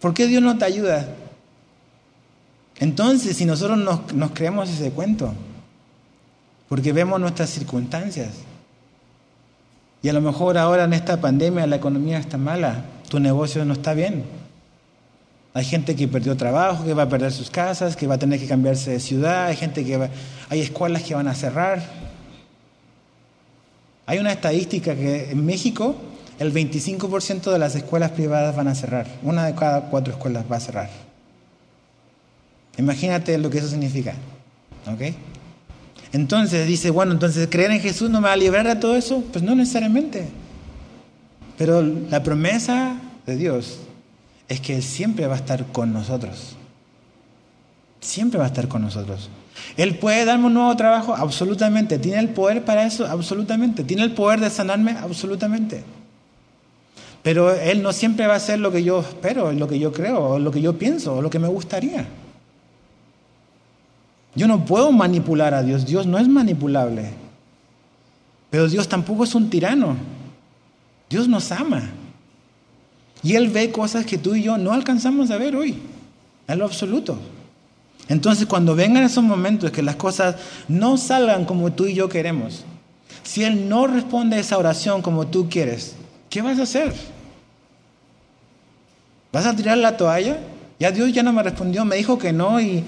¿Por 0.00 0.14
qué 0.14 0.26
Dios 0.26 0.42
no 0.42 0.56
te 0.56 0.64
ayuda? 0.64 1.06
Entonces, 2.78 3.36
si 3.36 3.44
nosotros 3.44 3.78
nos, 3.78 4.30
creemos 4.32 4.70
ese 4.70 4.90
cuento, 4.90 5.34
porque 6.68 6.92
vemos 6.92 7.20
nuestras 7.20 7.50
circunstancias, 7.50 8.30
y 10.02 10.08
a 10.08 10.14
lo 10.14 10.22
mejor 10.22 10.56
ahora 10.56 10.84
en 10.84 10.94
esta 10.94 11.20
pandemia 11.20 11.66
la 11.66 11.76
economía 11.76 12.18
está 12.18 12.38
mala, 12.38 12.84
tu 13.10 13.20
negocio 13.20 13.64
no 13.66 13.74
está 13.74 13.92
bien. 13.92 14.24
Hay 15.52 15.64
gente 15.64 15.94
que 15.94 16.08
perdió 16.08 16.36
trabajo, 16.36 16.84
que 16.84 16.94
va 16.94 17.02
a 17.02 17.08
perder 17.08 17.32
sus 17.32 17.50
casas, 17.50 17.96
que 17.96 18.06
va 18.06 18.14
a 18.14 18.18
tener 18.18 18.40
que 18.40 18.46
cambiarse 18.46 18.92
de 18.92 19.00
ciudad, 19.00 19.46
hay 19.46 19.56
gente 19.56 19.84
que 19.84 19.98
va, 19.98 20.08
hay 20.48 20.60
escuelas 20.60 21.02
que 21.02 21.14
van 21.14 21.28
a 21.28 21.34
cerrar. 21.34 21.82
Hay 24.06 24.18
una 24.18 24.32
estadística 24.32 24.94
que 24.94 25.32
en 25.32 25.44
México 25.44 25.96
el 26.40 26.54
25% 26.54 27.52
de 27.52 27.58
las 27.58 27.76
escuelas 27.76 28.12
privadas 28.12 28.56
van 28.56 28.66
a 28.66 28.74
cerrar. 28.74 29.06
Una 29.22 29.44
de 29.44 29.54
cada 29.54 29.82
cuatro 29.82 30.14
escuelas 30.14 30.46
va 30.50 30.56
a 30.56 30.60
cerrar. 30.60 30.88
Imagínate 32.78 33.36
lo 33.36 33.50
que 33.50 33.58
eso 33.58 33.68
significa. 33.68 34.14
¿Ok? 34.90 35.14
Entonces 36.12 36.66
dice, 36.66 36.88
bueno, 36.88 37.12
entonces 37.12 37.46
creer 37.50 37.72
en 37.72 37.80
Jesús 37.80 38.08
no 38.08 38.22
me 38.22 38.28
va 38.28 38.32
a 38.32 38.36
librar 38.36 38.66
de 38.66 38.74
todo 38.76 38.96
eso. 38.96 39.22
Pues 39.30 39.44
no 39.44 39.54
necesariamente. 39.54 40.28
Pero 41.58 41.82
la 41.82 42.22
promesa 42.22 42.96
de 43.26 43.36
Dios 43.36 43.80
es 44.48 44.62
que 44.62 44.76
Él 44.76 44.82
siempre 44.82 45.26
va 45.26 45.34
a 45.34 45.38
estar 45.38 45.66
con 45.66 45.92
nosotros. 45.92 46.56
Siempre 48.00 48.38
va 48.38 48.46
a 48.46 48.48
estar 48.48 48.66
con 48.66 48.80
nosotros. 48.80 49.28
Él 49.76 49.98
puede 49.98 50.24
darme 50.24 50.46
un 50.46 50.54
nuevo 50.54 50.74
trabajo, 50.74 51.14
absolutamente. 51.14 51.98
¿Tiene 51.98 52.18
el 52.18 52.30
poder 52.30 52.64
para 52.64 52.86
eso? 52.86 53.06
Absolutamente. 53.06 53.84
¿Tiene 53.84 54.04
el 54.04 54.12
poder 54.12 54.40
de 54.40 54.48
sanarme? 54.48 54.92
Absolutamente. 54.92 55.84
Pero 57.22 57.52
Él 57.52 57.82
no 57.82 57.92
siempre 57.92 58.26
va 58.26 58.34
a 58.34 58.38
hacer 58.38 58.58
lo 58.58 58.72
que 58.72 58.82
yo 58.82 59.00
espero, 59.00 59.52
lo 59.52 59.68
que 59.68 59.78
yo 59.78 59.92
creo, 59.92 60.38
lo 60.38 60.50
que 60.50 60.60
yo 60.60 60.78
pienso, 60.78 61.20
lo 61.20 61.28
que 61.28 61.38
me 61.38 61.48
gustaría. 61.48 62.06
Yo 64.34 64.46
no 64.46 64.64
puedo 64.64 64.90
manipular 64.92 65.54
a 65.54 65.62
Dios, 65.62 65.84
Dios 65.84 66.06
no 66.06 66.18
es 66.18 66.28
manipulable. 66.28 67.10
Pero 68.48 68.68
Dios 68.68 68.88
tampoco 68.88 69.24
es 69.24 69.34
un 69.34 69.50
tirano. 69.50 69.96
Dios 71.08 71.28
nos 71.28 71.52
ama. 71.52 71.90
Y 73.22 73.34
Él 73.34 73.50
ve 73.50 73.70
cosas 73.70 74.06
que 74.06 74.16
tú 74.18 74.34
y 74.34 74.42
yo 74.42 74.56
no 74.56 74.72
alcanzamos 74.72 75.30
a 75.30 75.36
ver 75.36 75.56
hoy, 75.56 75.78
en 76.48 76.58
lo 76.58 76.64
absoluto. 76.64 77.18
Entonces, 78.08 78.46
cuando 78.46 78.74
vengan 78.74 79.04
esos 79.04 79.22
momentos 79.22 79.70
que 79.70 79.82
las 79.82 79.96
cosas 79.96 80.36
no 80.68 80.96
salgan 80.96 81.44
como 81.44 81.72
tú 81.72 81.86
y 81.86 81.94
yo 81.94 82.08
queremos, 82.08 82.64
si 83.22 83.44
Él 83.44 83.68
no 83.68 83.86
responde 83.86 84.36
a 84.36 84.40
esa 84.40 84.58
oración 84.58 85.02
como 85.02 85.26
tú 85.26 85.48
quieres, 85.48 85.96
¿qué 86.30 86.40
vas 86.40 86.58
a 86.58 86.62
hacer? 86.62 86.94
¿Vas 89.32 89.46
a 89.46 89.54
tirar 89.54 89.76
la 89.78 89.96
toalla? 89.96 90.38
Ya 90.78 90.90
Dios 90.90 91.12
ya 91.12 91.22
no 91.22 91.32
me 91.32 91.42
respondió, 91.42 91.84
me 91.84 91.96
dijo 91.96 92.18
que 92.18 92.32
no 92.32 92.60
y 92.60 92.82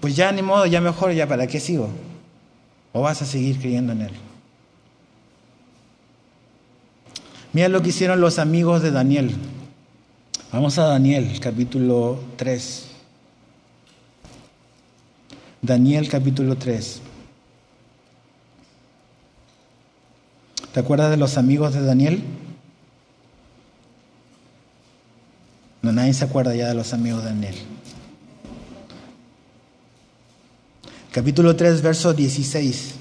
pues 0.00 0.16
ya 0.16 0.32
ni 0.32 0.42
modo, 0.42 0.64
ya 0.66 0.80
mejor, 0.80 1.12
ya 1.12 1.26
para 1.28 1.46
qué 1.46 1.60
sigo. 1.60 1.90
¿O 2.92 3.02
vas 3.02 3.20
a 3.20 3.26
seguir 3.26 3.58
creyendo 3.58 3.92
en 3.92 4.02
Él? 4.02 4.12
Mira 7.52 7.68
lo 7.68 7.82
que 7.82 7.90
hicieron 7.90 8.20
los 8.20 8.38
amigos 8.38 8.82
de 8.82 8.90
Daniel. 8.90 9.34
Vamos 10.52 10.78
a 10.78 10.84
Daniel, 10.84 11.38
capítulo 11.40 12.18
3. 12.36 12.86
Daniel, 15.62 16.08
capítulo 16.08 16.56
3. 16.56 17.00
¿Te 20.72 20.80
acuerdas 20.80 21.10
de 21.10 21.16
los 21.16 21.38
amigos 21.38 21.74
de 21.74 21.82
Daniel? 21.82 22.22
No, 25.84 25.92
nadie 25.92 26.14
se 26.14 26.24
acuerda 26.24 26.54
ya 26.54 26.68
de 26.68 26.74
los 26.74 26.94
amigos 26.94 27.22
de 27.22 27.28
Daniel. 27.28 27.54
capítulo 31.12 31.54
3, 31.54 31.82
verso 31.82 32.14
16. 32.14 32.94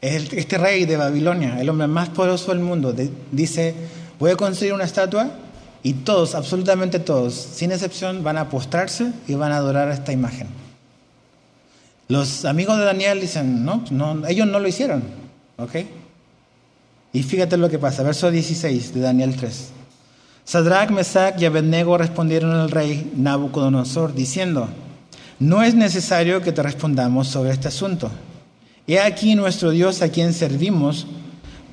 Este 0.00 0.58
rey 0.58 0.84
de 0.84 0.96
Babilonia, 0.96 1.60
el 1.60 1.68
hombre 1.68 1.86
más 1.86 2.08
poderoso 2.08 2.50
del 2.50 2.58
mundo, 2.58 2.92
dice, 3.30 3.76
voy 4.18 4.32
a 4.32 4.36
construir 4.36 4.72
una 4.72 4.82
estatua 4.82 5.30
y 5.84 5.92
todos, 5.92 6.34
absolutamente 6.34 6.98
todos, 6.98 7.34
sin 7.34 7.70
excepción, 7.70 8.24
van 8.24 8.36
a 8.36 8.48
postrarse 8.48 9.12
y 9.28 9.34
van 9.34 9.52
a 9.52 9.58
adorar 9.58 9.90
esta 9.90 10.10
imagen. 10.10 10.48
Los 12.08 12.44
amigos 12.44 12.78
de 12.78 12.84
Daniel 12.84 13.20
dicen, 13.20 13.64
no, 13.64 13.84
no 13.92 14.26
ellos 14.26 14.48
no 14.48 14.58
lo 14.58 14.66
hicieron, 14.66 15.04
¿ok? 15.56 15.76
Y 17.12 17.22
fíjate 17.22 17.56
lo 17.56 17.70
que 17.70 17.78
pasa, 17.78 18.02
verso 18.02 18.28
16 18.28 18.92
de 18.92 19.00
Daniel 19.00 19.36
3. 19.36 19.81
Sadrach, 20.44 20.90
Mesach 20.90 21.40
y 21.40 21.44
Abednego 21.44 21.98
respondieron 21.98 22.50
al 22.52 22.70
rey 22.70 23.12
Nabucodonosor 23.16 24.14
diciendo, 24.14 24.68
no 25.38 25.62
es 25.62 25.74
necesario 25.74 26.42
que 26.42 26.52
te 26.52 26.62
respondamos 26.62 27.28
sobre 27.28 27.50
este 27.50 27.68
asunto. 27.68 28.10
He 28.86 29.00
aquí 29.00 29.34
nuestro 29.34 29.70
Dios 29.70 30.02
a 30.02 30.08
quien 30.08 30.32
servimos 30.32 31.06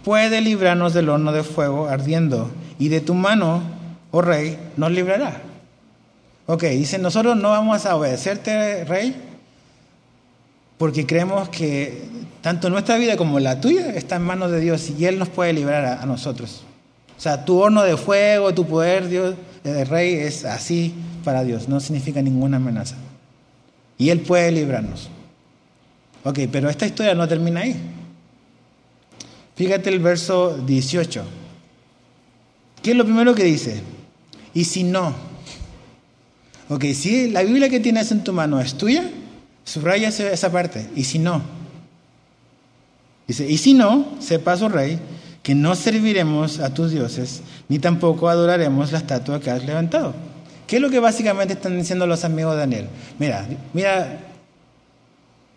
puede 0.04 0.42
librarnos 0.42 0.94
del 0.94 1.10
horno 1.10 1.32
de 1.32 1.44
fuego 1.44 1.88
ardiendo 1.88 2.50
y 2.78 2.90
de 2.90 3.02
tu 3.02 3.14
mano, 3.14 3.62
oh 4.12 4.22
rey, 4.22 4.58
nos 4.78 4.92
librará. 4.92 5.42
Ok, 6.46 6.64
dice, 6.64 6.98
nosotros 6.98 7.38
no 7.38 7.50
vamos 7.50 7.86
a 7.86 7.96
obedecerte, 7.96 8.84
rey, 8.86 9.16
porque 10.80 11.06
creemos 11.06 11.50
que 11.50 12.02
tanto 12.42 12.70
nuestra 12.70 12.98
vida 12.98 13.18
como 13.18 13.40
la 13.40 13.60
tuya 13.60 13.94
está 13.94 14.16
en 14.16 14.24
manos 14.24 14.50
de 14.50 14.60
Dios 14.60 14.90
y 14.98 15.06
Él 15.06 15.20
nos 15.20 15.30
puede 15.30 15.54
librar 15.54 15.86
a, 15.86 16.06
nosotros. 16.06 16.64
O 17.20 17.22
sea, 17.22 17.44
tu 17.44 17.60
horno 17.60 17.84
de 17.84 17.98
fuego, 17.98 18.54
tu 18.54 18.66
poder, 18.66 19.10
Dios, 19.10 19.36
el 19.66 19.86
rey, 19.86 20.14
es 20.14 20.46
así 20.46 20.94
para 21.26 21.44
Dios, 21.44 21.68
no 21.68 21.82
significa 21.82 22.22
ninguna 22.22 22.56
amenaza. 22.56 22.96
Y 23.98 24.10
Él 24.10 24.22
puede 24.22 24.54
librarnos. 24.54 25.10
Ok, 26.24 26.40
pero 26.50 26.70
esta 26.70 26.86
historia 26.86 27.14
no 27.16 27.28
termina 27.28 27.60
ahí. 27.60 27.76
Fíjate 29.58 29.90
el 29.90 30.00
verso 30.00 30.58
18. 30.66 31.26
¿Qué 32.82 32.92
es 32.92 32.96
lo 32.96 33.04
primero 33.04 33.36
que 33.36 33.44
dice? 33.44 33.82
Y 34.54 34.64
si 34.64 34.86
no. 34.86 35.14
Ok, 36.70 36.86
si 36.94 37.32
la 37.32 37.44
Biblia 37.44 37.68
que 37.68 37.82
tienes 37.82 38.14
en 38.14 38.24
tu 38.24 38.32
mano 38.32 38.62
es 38.62 38.76
tuya, 38.76 39.04
subraya 39.66 40.08
esa 40.08 40.52
parte. 40.54 40.90
Y 40.96 41.04
si 41.04 41.20
no. 41.20 41.42
Dice, 43.28 43.46
y 43.46 43.58
si 43.58 43.74
no, 43.74 44.16
sepas, 44.20 44.62
oh 44.62 44.70
rey, 44.70 44.98
que 45.50 45.56
no 45.56 45.74
serviremos 45.74 46.60
a 46.60 46.72
tus 46.76 46.92
dioses, 46.92 47.42
ni 47.70 47.80
tampoco 47.80 48.30
adoraremos 48.30 48.92
la 48.92 49.00
estatua 49.00 49.40
que 49.40 49.50
has 49.50 49.66
levantado. 49.66 50.14
¿Qué 50.68 50.76
es 50.76 50.82
lo 50.84 50.92
que 50.92 51.00
básicamente 51.00 51.56
están 51.56 51.76
diciendo 51.76 52.06
los 52.06 52.24
amigos 52.24 52.54
de 52.54 52.60
Daniel? 52.60 52.88
Mira, 53.18 53.48
mira, 53.74 54.20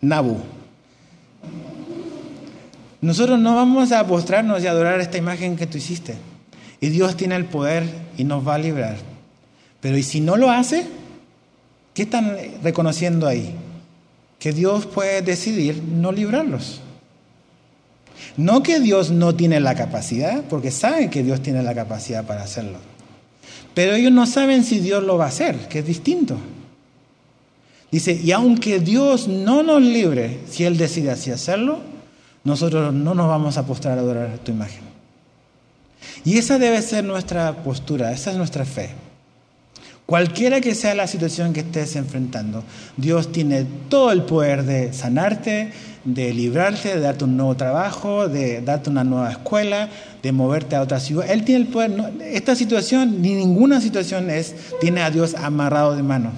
Nabu. 0.01 0.37
Nosotros 3.01 3.37
no 3.39 3.55
vamos 3.55 3.91
a 3.91 4.07
postrarnos 4.07 4.63
y 4.63 4.65
adorar 4.65 4.99
esta 4.99 5.19
imagen 5.19 5.55
que 5.55 5.67
tú 5.67 5.77
hiciste. 5.77 6.15
Y 6.81 6.89
Dios 6.89 7.15
tiene 7.15 7.35
el 7.35 7.45
poder 7.45 7.83
y 8.17 8.23
nos 8.23 8.47
va 8.47 8.55
a 8.55 8.57
librar. 8.57 8.97
Pero 9.79 9.95
¿y 9.95 10.01
si 10.01 10.21
no 10.21 10.37
lo 10.37 10.49
hace? 10.49 10.87
¿Qué 11.93 12.01
están 12.01 12.35
reconociendo 12.63 13.27
ahí? 13.27 13.53
Que 14.39 14.53
Dios 14.53 14.87
puede 14.87 15.21
decidir 15.21 15.83
no 15.83 16.11
librarlos. 16.11 16.81
No 18.37 18.63
que 18.63 18.79
Dios 18.79 19.11
no 19.11 19.35
tiene 19.35 19.59
la 19.59 19.75
capacidad, 19.75 20.43
porque 20.49 20.71
saben 20.71 21.09
que 21.09 21.23
Dios 21.23 21.41
tiene 21.41 21.63
la 21.63 21.75
capacidad 21.75 22.25
para 22.25 22.43
hacerlo. 22.43 22.79
Pero 23.73 23.93
ellos 23.93 24.11
no 24.11 24.25
saben 24.25 24.63
si 24.63 24.79
Dios 24.79 25.03
lo 25.03 25.17
va 25.17 25.25
a 25.25 25.29
hacer, 25.29 25.67
que 25.67 25.79
es 25.79 25.85
distinto. 25.85 26.37
Dice, 27.91 28.13
y 28.13 28.31
aunque 28.31 28.79
Dios 28.79 29.27
no 29.27 29.61
nos 29.61 29.81
libre, 29.81 30.39
si 30.49 30.63
Él 30.63 30.77
decide 30.77 31.11
así 31.11 31.31
hacerlo, 31.31 31.79
nosotros 32.43 32.93
no 32.93 33.13
nos 33.13 33.27
vamos 33.27 33.57
a 33.57 33.65
postrar 33.65 33.97
a 33.97 34.01
adorar 34.01 34.39
tu 34.39 34.51
imagen. 34.51 34.81
Y 36.25 36.37
esa 36.37 36.57
debe 36.57 36.81
ser 36.81 37.03
nuestra 37.03 37.63
postura, 37.63 38.11
esa 38.11 38.31
es 38.31 38.37
nuestra 38.37 38.65
fe. 38.65 38.89
Cualquiera 40.05 40.59
que 40.59 40.75
sea 40.75 40.95
la 40.95 41.07
situación 41.07 41.53
que 41.53 41.61
estés 41.61 41.95
enfrentando, 41.95 42.63
Dios 42.97 43.31
tiene 43.31 43.65
todo 43.87 44.11
el 44.11 44.23
poder 44.23 44.63
de 44.63 44.91
sanarte, 44.91 45.71
de 46.03 46.33
librarte, 46.33 46.95
de 46.95 46.99
darte 46.99 47.23
un 47.23 47.37
nuevo 47.37 47.55
trabajo, 47.55 48.27
de 48.27 48.61
darte 48.61 48.89
una 48.89 49.05
nueva 49.05 49.31
escuela, 49.31 49.89
de 50.21 50.31
moverte 50.33 50.75
a 50.75 50.81
otra 50.81 50.99
ciudad. 50.99 51.31
Él 51.31 51.45
tiene 51.45 51.61
el 51.61 51.67
poder. 51.67 52.11
esta 52.21 52.55
situación, 52.55 53.21
ni 53.21 53.33
ninguna 53.33 53.79
situación 53.79 54.29
es, 54.29 54.53
tiene 54.81 55.01
a 55.01 55.09
Dios 55.09 55.35
amarrado 55.35 55.95
de 55.95 56.03
mano. 56.03 56.31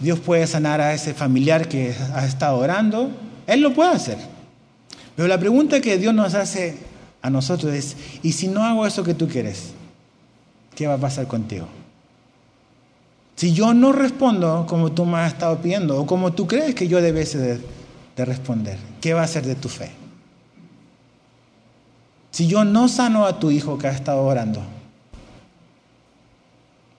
Dios 0.00 0.20
puede 0.20 0.46
sanar 0.46 0.82
a 0.82 0.92
ese 0.92 1.14
familiar 1.14 1.66
que 1.66 1.94
ha 2.14 2.26
estado 2.26 2.58
orando. 2.58 3.10
Él 3.46 3.62
lo 3.62 3.72
puede 3.72 3.90
hacer. 3.90 4.18
Pero 5.16 5.26
la 5.26 5.40
pregunta 5.40 5.80
que 5.80 5.96
Dios 5.96 6.14
nos 6.14 6.34
hace 6.34 6.76
a 7.22 7.30
nosotros 7.30 7.72
es, 7.72 7.96
¿y 8.22 8.32
si 8.32 8.48
no 8.48 8.62
hago 8.62 8.86
eso 8.86 9.02
que 9.02 9.14
tú 9.14 9.26
quieres? 9.26 9.72
¿Qué 10.78 10.86
va 10.86 10.94
a 10.94 10.98
pasar 10.98 11.26
contigo? 11.26 11.66
Si 13.34 13.52
yo 13.52 13.74
no 13.74 13.90
respondo 13.90 14.64
como 14.68 14.92
tú 14.92 15.04
me 15.04 15.18
has 15.18 15.32
estado 15.32 15.58
pidiendo 15.58 16.00
o 16.00 16.06
como 16.06 16.32
tú 16.34 16.46
crees 16.46 16.76
que 16.76 16.86
yo 16.86 17.02
debes 17.02 17.36
de, 17.36 17.60
responder, 18.24 18.78
¿qué 19.00 19.12
va 19.12 19.22
a 19.22 19.26
ser 19.26 19.44
de 19.44 19.56
tu 19.56 19.68
fe? 19.68 19.90
Si 22.30 22.46
yo 22.46 22.64
no 22.64 22.86
sano 22.86 23.26
a 23.26 23.40
tu 23.40 23.50
hijo 23.50 23.76
que 23.76 23.88
ha 23.88 23.90
estado 23.90 24.22
orando, 24.22 24.62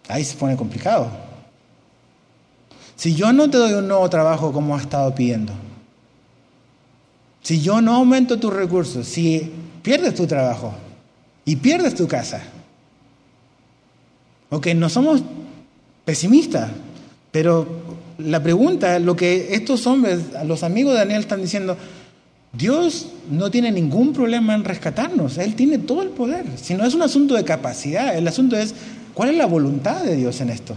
ahí 0.10 0.26
se 0.26 0.36
pone 0.36 0.58
complicado. 0.58 1.10
Si 2.98 3.16
yo 3.16 3.32
no 3.32 3.50
te 3.50 3.56
doy 3.56 3.72
un 3.72 3.88
nuevo 3.88 4.10
trabajo 4.10 4.52
como 4.52 4.76
has 4.76 4.82
estado 4.82 5.16
pidiendo, 5.16 5.54
si 7.42 7.62
yo 7.62 7.80
no 7.80 7.96
aumento 7.96 8.38
tus 8.38 8.54
recursos, 8.54 9.08
si 9.08 9.54
pierdes 9.82 10.16
tu 10.16 10.28
trabajo 10.28 10.74
y 11.46 11.56
pierdes 11.56 11.96
tu 11.96 12.10
casa, 12.10 12.42
ok, 14.50 14.68
no 14.76 14.90
somos 14.90 15.22
pesimistas, 16.06 16.72
pero 17.32 17.68
la 18.18 18.42
pregunta, 18.42 19.00
lo 19.00 19.16
que 19.16 19.54
estos 19.54 19.86
hombres, 19.88 20.20
los 20.46 20.64
amigos 20.64 20.94
de 20.94 21.00
Daniel 21.00 21.22
están 21.22 21.42
diciendo, 21.42 21.78
Dios 22.52 23.08
no 23.30 23.52
tiene 23.52 23.72
ningún 23.72 24.14
problema 24.14 24.56
en 24.56 24.64
rescatarnos, 24.64 25.38
Él 25.38 25.56
tiene 25.56 25.78
todo 25.78 26.02
el 26.02 26.10
poder. 26.10 26.46
Si 26.58 26.74
no 26.74 26.86
es 26.86 26.94
un 26.94 27.04
asunto 27.04 27.36
de 27.36 27.44
capacidad, 27.44 28.18
el 28.18 28.28
asunto 28.28 28.58
es 28.58 28.74
cuál 29.14 29.30
es 29.30 29.38
la 29.38 29.46
voluntad 29.46 30.04
de 30.04 30.16
Dios 30.16 30.42
en 30.42 30.50
esto. 30.50 30.76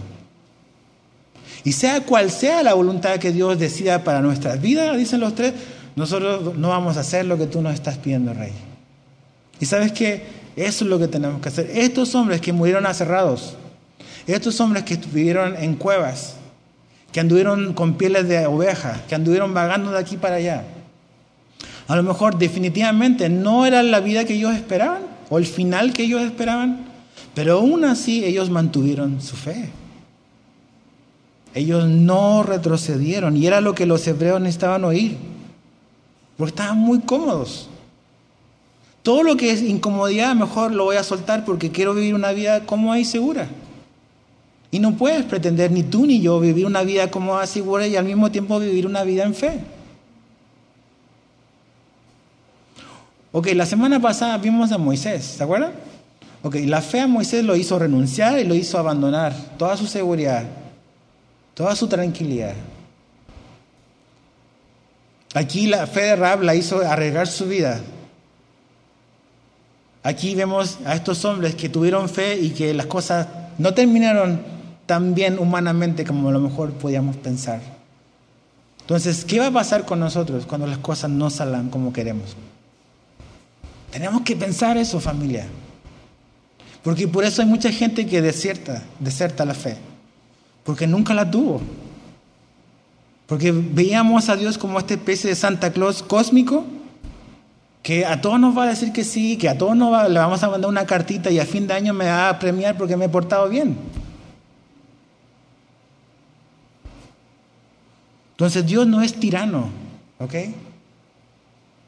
Y 1.63 1.71
sea 1.71 2.01
cual 2.01 2.29
sea 2.29 2.61
la 2.61 2.73
voluntad 2.73 3.17
que 3.17 3.31
Dios 3.31 3.57
decida 3.57 4.03
para 4.03 4.21
nuestras 4.21 4.61
vidas, 4.61 4.97
dicen 4.97 5.19
los 5.19 5.33
tres, 5.33 5.53
nosotros 5.95 6.55
no 6.57 6.69
vamos 6.69 6.97
a 6.97 7.01
hacer 7.01 7.25
lo 7.25 7.37
que 7.37 7.47
tú 7.47 7.61
nos 7.61 7.73
estás 7.73 7.97
pidiendo, 7.97 8.33
Rey. 8.33 8.51
Y 9.59 9.65
sabes 9.65 9.91
que 9.91 10.23
eso 10.55 10.83
es 10.83 10.89
lo 10.89 10.99
que 10.99 11.07
tenemos 11.07 11.41
que 11.41 11.49
hacer. 11.49 11.71
Estos 11.73 12.13
hombres 12.15 12.41
que 12.41 12.53
murieron 12.53 12.85
aserrados, 12.85 13.55
estos 14.27 14.59
hombres 14.61 14.83
que 14.83 14.95
vivieron 14.95 15.55
en 15.57 15.75
cuevas, 15.75 16.35
que 17.11 17.19
anduvieron 17.19 17.73
con 17.73 17.95
pieles 17.95 18.27
de 18.27 18.45
oveja, 18.45 19.01
que 19.07 19.15
anduvieron 19.15 19.53
vagando 19.53 19.91
de 19.91 19.99
aquí 19.99 20.17
para 20.17 20.35
allá, 20.35 20.63
a 21.87 21.95
lo 21.95 22.03
mejor 22.03 22.37
definitivamente 22.37 23.29
no 23.29 23.65
era 23.65 23.83
la 23.83 23.99
vida 23.99 24.25
que 24.25 24.35
ellos 24.35 24.55
esperaban 24.55 25.03
o 25.29 25.37
el 25.37 25.45
final 25.45 25.93
que 25.93 26.03
ellos 26.03 26.21
esperaban, 26.21 26.85
pero 27.33 27.53
aún 27.59 27.83
así 27.83 28.23
ellos 28.23 28.49
mantuvieron 28.49 29.21
su 29.21 29.35
fe. 29.35 29.69
Ellos 31.53 31.87
no 31.87 32.43
retrocedieron 32.43 33.37
y 33.37 33.45
era 33.45 33.61
lo 33.61 33.75
que 33.75 33.85
los 33.85 34.07
hebreos 34.07 34.41
necesitaban 34.41 34.85
oír, 34.85 35.17
porque 36.37 36.51
estaban 36.51 36.79
muy 36.79 36.99
cómodos. 36.99 37.69
Todo 39.03 39.23
lo 39.23 39.35
que 39.35 39.51
es 39.51 39.61
incomodidad 39.61 40.33
mejor 40.33 40.71
lo 40.71 40.85
voy 40.85 40.95
a 40.95 41.03
soltar 41.03 41.43
porque 41.43 41.71
quiero 41.71 41.93
vivir 41.93 42.15
una 42.15 42.31
vida 42.31 42.65
cómoda 42.65 42.97
y 42.97 43.05
segura. 43.05 43.49
Y 44.73 44.79
no 44.79 44.95
puedes 44.95 45.23
pretender 45.25 45.69
ni 45.69 45.83
tú 45.83 46.07
ni 46.07 46.19
yo 46.19 46.39
vivir 46.39 46.65
una 46.65 46.81
vida 46.81 47.11
cómoda 47.11 47.43
y 47.43 47.47
segura 47.47 47.85
y 47.85 47.95
al 47.95 48.05
mismo 48.05 48.31
tiempo 48.31 48.59
vivir 48.59 48.87
una 48.87 49.03
vida 49.03 49.23
en 49.23 49.35
fe. 49.35 49.59
Ok, 53.31 53.49
la 53.53 53.67
semana 53.67 53.99
pasada 53.99 54.35
vimos 54.39 54.71
a 54.71 54.79
Moisés, 54.79 55.23
¿se 55.25 55.43
acuerdan? 55.43 55.73
Ok, 56.41 56.55
la 56.65 56.81
fe 56.81 57.01
a 57.01 57.07
Moisés 57.07 57.43
lo 57.43 57.55
hizo 57.55 57.77
renunciar 57.77 58.39
y 58.39 58.45
lo 58.45 58.55
hizo 58.55 58.79
abandonar 58.79 59.35
toda 59.59 59.77
su 59.77 59.85
seguridad, 59.85 60.43
toda 61.53 61.75
su 61.75 61.87
tranquilidad. 61.87 62.55
Aquí 65.35 65.67
la 65.67 65.85
fe 65.85 66.01
de 66.01 66.15
Rab 66.15 66.41
la 66.41 66.55
hizo 66.55 66.79
arriesgar 66.79 67.27
su 67.27 67.45
vida. 67.45 67.79
Aquí 70.01 70.33
vemos 70.33 70.79
a 70.83 70.95
estos 70.95 71.23
hombres 71.25 71.53
que 71.53 71.69
tuvieron 71.69 72.09
fe 72.09 72.39
y 72.39 72.49
que 72.49 72.73
las 72.73 72.87
cosas 72.87 73.27
no 73.59 73.75
terminaron 73.75 74.52
tan 74.93 75.15
bien 75.15 75.39
humanamente 75.39 76.05
como 76.05 76.29
a 76.29 76.31
lo 76.31 76.39
mejor 76.39 76.71
podíamos 76.73 77.15
pensar. 77.17 77.59
Entonces, 78.81 79.25
¿qué 79.25 79.39
va 79.39 79.47
a 79.47 79.51
pasar 79.51 79.85
con 79.85 79.99
nosotros 79.99 80.45
cuando 80.45 80.67
las 80.67 80.77
cosas 80.77 81.09
no 81.09 81.31
salgan 81.31 81.71
como 81.71 81.91
queremos? 81.91 82.35
Tenemos 83.89 84.21
que 84.21 84.35
pensar 84.35 84.77
eso, 84.77 84.99
familia. 84.99 85.47
Porque 86.83 87.07
por 87.07 87.23
eso 87.23 87.41
hay 87.41 87.47
mucha 87.47 87.71
gente 87.71 88.05
que 88.05 88.21
desierta, 88.21 88.83
deserta 88.99 89.45
la 89.45 89.55
fe. 89.55 89.77
Porque 90.63 90.85
nunca 90.85 91.15
la 91.15 91.31
tuvo. 91.31 91.59
Porque 93.25 93.51
veíamos 93.51 94.29
a 94.29 94.35
Dios 94.35 94.59
como 94.59 94.77
esta 94.77 94.93
especie 94.93 95.27
de 95.27 95.35
Santa 95.35 95.73
Claus 95.73 96.03
cósmico 96.03 96.67
que 97.81 98.05
a 98.05 98.21
todos 98.21 98.39
nos 98.39 98.55
va 98.55 98.65
a 98.65 98.67
decir 98.67 98.93
que 98.93 99.03
sí, 99.03 99.37
que 99.37 99.49
a 99.49 99.57
todos 99.57 99.75
nos 99.75 100.07
le 100.07 100.19
vamos 100.19 100.43
a 100.43 100.51
mandar 100.51 100.69
una 100.69 100.85
cartita 100.85 101.31
y 101.31 101.39
a 101.39 101.47
fin 101.47 101.65
de 101.65 101.73
año 101.73 101.95
me 101.95 102.05
va 102.05 102.29
a 102.29 102.37
premiar 102.37 102.77
porque 102.77 102.95
me 102.95 103.05
he 103.05 103.09
portado 103.09 103.49
bien. 103.49 104.02
Entonces 108.43 108.65
Dios 108.65 108.85
no 108.85 109.01
es 109.01 109.13
tirano, 109.13 109.69
¿ok? 110.19 110.33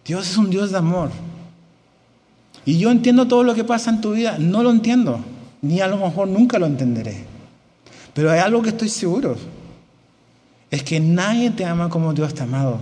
Dios 0.06 0.30
es 0.30 0.38
un 0.38 0.50
Dios 0.50 0.72
de 0.72 0.78
amor. 0.78 1.10
Y 2.64 2.78
yo 2.78 2.92
entiendo 2.92 3.28
todo 3.28 3.44
lo 3.44 3.54
que 3.56 3.66
pasa 3.66 3.90
en 3.90 4.00
tu 4.00 4.14
vida, 4.14 4.38
no 4.40 4.64
lo 4.64 4.72
entiendo, 4.72 5.20
ni 5.62 5.82
a 5.82 5.88
lo 5.90 5.98
mejor 5.98 6.30
nunca 6.30 6.58
lo 6.58 6.66
entenderé. 6.66 7.26
Pero 8.14 8.32
hay 8.32 8.40
algo 8.40 8.62
que 8.62 8.70
estoy 8.70 8.88
seguro, 8.88 9.36
es 10.72 10.82
que 10.82 10.98
nadie 11.02 11.52
te 11.52 11.66
ama 11.66 11.90
como 11.90 12.14
Dios 12.14 12.34
te 12.34 12.40
ha 12.40 12.46
amado. 12.46 12.80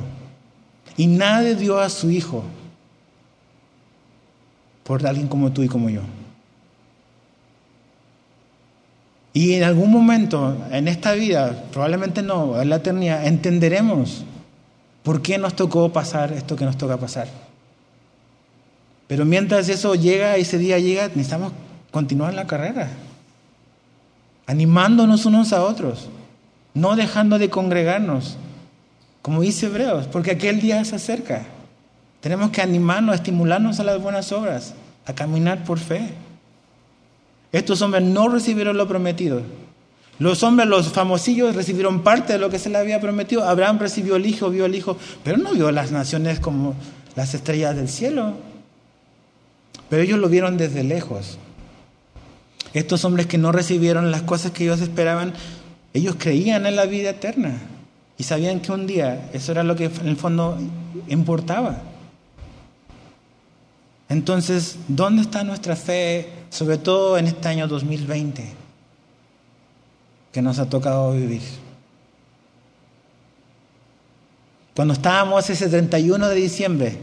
Y 0.95 1.07
nadie 1.07 1.55
dio 1.55 1.79
a 1.79 1.89
su 1.89 2.11
Hijo 2.11 2.43
por 4.83 5.03
alguien 5.07 5.27
como 5.27 5.51
tú 5.51 5.63
y 5.63 5.67
como 5.67 5.89
yo. 5.89 6.01
Y 9.33 9.53
en 9.53 9.63
algún 9.63 9.91
momento 9.91 10.55
en 10.71 10.87
esta 10.87 11.13
vida, 11.13 11.63
probablemente 11.71 12.21
no, 12.21 12.61
en 12.61 12.69
la 12.69 12.77
eternidad, 12.77 13.25
entenderemos 13.25 14.23
por 15.01 15.21
qué 15.21 15.39
nos 15.39 15.55
tocó 15.55 15.91
pasar 15.91 16.31
esto 16.31 16.55
que 16.55 16.65
nos 16.65 16.77
toca 16.77 16.97
pasar. 16.97 17.27
Pero 19.07 19.25
mientras 19.25 19.69
eso 19.69 19.95
llega, 19.95 20.37
ese 20.37 20.57
día 20.57 20.79
llega, 20.79 21.07
necesitamos 21.07 21.51
continuar 21.91 22.33
la 22.33 22.47
carrera, 22.47 22.89
animándonos 24.47 25.25
unos 25.25 25.51
a 25.51 25.63
otros, 25.63 26.09
no 26.73 26.95
dejando 26.95 27.37
de 27.37 27.49
congregarnos, 27.49 28.37
como 29.21 29.41
dice 29.41 29.67
Hebreos, 29.67 30.07
porque 30.07 30.31
aquel 30.31 30.59
día 30.61 30.83
se 30.85 30.95
acerca. 30.95 31.43
Tenemos 32.21 32.51
que 32.51 32.61
animarnos, 32.61 33.15
estimularnos 33.15 33.79
a 33.79 33.83
las 33.83 34.01
buenas 34.01 34.31
obras, 34.31 34.73
a 35.05 35.13
caminar 35.13 35.63
por 35.63 35.79
fe. 35.79 36.13
Estos 37.53 37.81
hombres 37.83 38.03
no 38.03 38.27
recibieron 38.27 38.75
lo 38.75 38.87
prometido. 38.87 39.41
Los 40.19 40.43
hombres, 40.43 40.67
los 40.67 40.89
famosillos, 40.89 41.55
recibieron 41.55 42.01
parte 42.01 42.33
de 42.33 42.39
lo 42.39 42.49
que 42.49 42.59
se 42.59 42.69
les 42.69 42.81
había 42.81 42.99
prometido. 42.99 43.47
Abraham 43.47 43.79
recibió 43.79 44.15
el 44.15 44.25
hijo, 44.25 44.49
vio 44.49 44.65
el 44.65 44.75
hijo, 44.75 44.97
pero 45.23 45.37
no 45.37 45.53
vio 45.53 45.71
las 45.71 45.91
naciones 45.91 46.39
como 46.39 46.75
las 47.15 47.33
estrellas 47.35 47.75
del 47.75 47.87
cielo. 47.87 48.33
Pero 49.89 50.01
ellos 50.01 50.19
lo 50.19 50.29
vieron 50.29 50.57
desde 50.57 50.83
lejos. 50.83 51.37
Estos 52.73 53.05
hombres 53.05 53.27
que 53.27 53.37
no 53.37 53.51
recibieron 53.51 54.09
las 54.09 54.23
cosas 54.23 54.51
que 54.51 54.63
ellos 54.63 54.81
esperaban, 54.81 55.33
ellos 55.93 56.15
creían 56.17 56.65
en 56.65 56.75
la 56.75 56.85
vida 56.85 57.11
eterna 57.11 57.59
y 58.17 58.23
sabían 58.23 58.61
que 58.61 58.71
un 58.71 58.87
día 58.87 59.29
eso 59.31 59.51
era 59.51 59.63
lo 59.63 59.75
que 59.75 59.85
en 59.85 60.07
el 60.07 60.17
fondo 60.17 60.57
importaba. 61.07 61.81
Entonces, 64.09 64.77
¿dónde 64.87 65.21
está 65.21 65.43
nuestra 65.43 65.75
fe, 65.75 66.29
sobre 66.53 66.77
todo 66.77 67.17
en 67.17 67.25
este 67.25 67.47
año 67.47 67.67
2020 67.67 68.43
que 70.31 70.41
nos 70.41 70.59
ha 70.59 70.69
tocado 70.69 71.11
vivir? 71.13 71.41
Cuando 74.75 74.93
estábamos 74.93 75.49
ese 75.49 75.67
31 75.67 76.29
de 76.29 76.35
diciembre, 76.35 76.97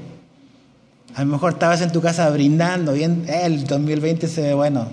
a 1.16 1.24
lo 1.24 1.32
mejor 1.32 1.54
estabas 1.54 1.80
en 1.80 1.90
tu 1.90 2.00
casa 2.00 2.30
brindando, 2.30 2.92
bien, 2.92 3.24
el 3.28 3.64
2020 3.64 4.28
se 4.28 4.40
ve 4.40 4.54
bueno. 4.54 4.86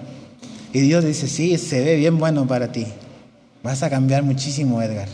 Y 0.74 0.80
Dios 0.80 1.06
dice, 1.06 1.28
sí, 1.28 1.58
se 1.60 1.84
ve 1.84 1.96
bien 1.96 2.18
bueno 2.18 2.48
para 2.48 2.72
ti. 2.72 2.88
Vas 3.62 3.84
a 3.84 3.92
cambiar 3.92 4.24
muchísimo, 4.24 4.82
Edgar. 4.82 5.08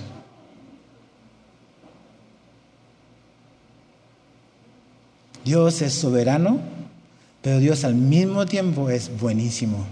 Dios 5.43 5.81
es 5.81 5.93
soberano, 5.93 6.59
pero 7.43 7.59
Dios 7.59 7.83
al 7.83 7.93
mismo 7.93 8.45
tiempo 8.45 8.89
es 8.89 9.11
buenísimo. 9.19 9.85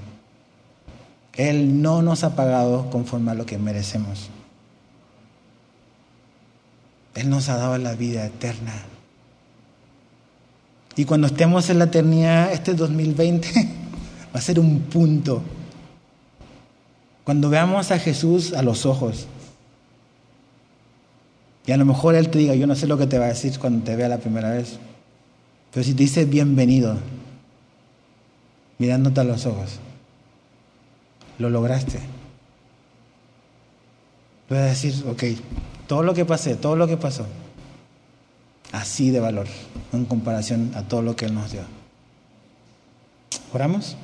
Él 1.34 1.82
no 1.82 2.02
nos 2.02 2.24
ha 2.24 2.34
pagado 2.34 2.90
conforme 2.90 3.32
a 3.32 3.34
lo 3.34 3.46
que 3.46 3.58
merecemos. 3.58 4.30
Él 7.14 7.30
nos 7.30 7.50
ha 7.50 7.58
dado 7.58 7.78
la 7.78 7.94
vida 7.94 8.26
eterna. 8.26 8.72
Y 10.96 11.04
cuando 11.04 11.28
estemos 11.28 11.70
en 11.70 11.80
la 11.80 11.86
eternidad, 11.86 12.54
este 12.54 12.74
2020 12.74 13.50
va 14.34 14.40
a 14.40 14.42
ser 14.42 14.58
un 14.58 14.84
punto. 14.84 15.44
Cuando 17.26 17.50
veamos 17.50 17.92
a 17.92 18.00
Jesús 18.00 18.54
a 18.54 18.62
los 18.62 18.86
ojos, 18.86 19.28
y 21.66 21.72
a 21.74 21.78
lo 21.78 21.84
mejor 21.84 22.16
Él 22.16 22.30
te 22.30 22.40
diga, 22.40 22.56
yo 22.56 22.66
no 22.66 22.76
sé 22.76 22.88
lo 22.88 22.98
que 22.98 23.08
te 23.08 23.20
va 23.20 23.26
a 23.26 23.30
decir 23.30 23.60
cuando 23.60 23.84
te 23.84 23.98
vea 23.98 24.08
la 24.08 24.20
primera 24.20 24.52
vez, 24.52 24.80
pero 25.74 25.84
si 25.84 25.94
te 25.94 26.04
dice 26.04 26.24
bienvenido, 26.24 26.98
mirándote 28.82 29.22
a 29.22 29.24
los 29.24 29.46
ojos, 29.46 29.80
lo 31.38 31.52
lograste. 31.52 32.00
Voy 34.50 34.58
a 34.58 34.64
decir, 34.64 35.06
ok, 35.08 35.24
todo 35.86 36.02
lo 36.02 36.16
que 36.16 36.26
pasé, 36.26 36.56
todo 36.56 36.76
lo 36.76 36.88
que 36.88 36.98
pasó, 36.98 37.28
así 38.72 39.12
de 39.12 39.20
valor 39.20 39.46
en 39.94 40.06
comparación 40.06 40.72
a 40.74 40.82
todo 40.82 41.04
lo 41.04 41.16
que 41.16 41.26
Él 41.26 41.36
nos 41.36 41.52
dio. 41.52 41.62
¿Oramos? 43.54 43.96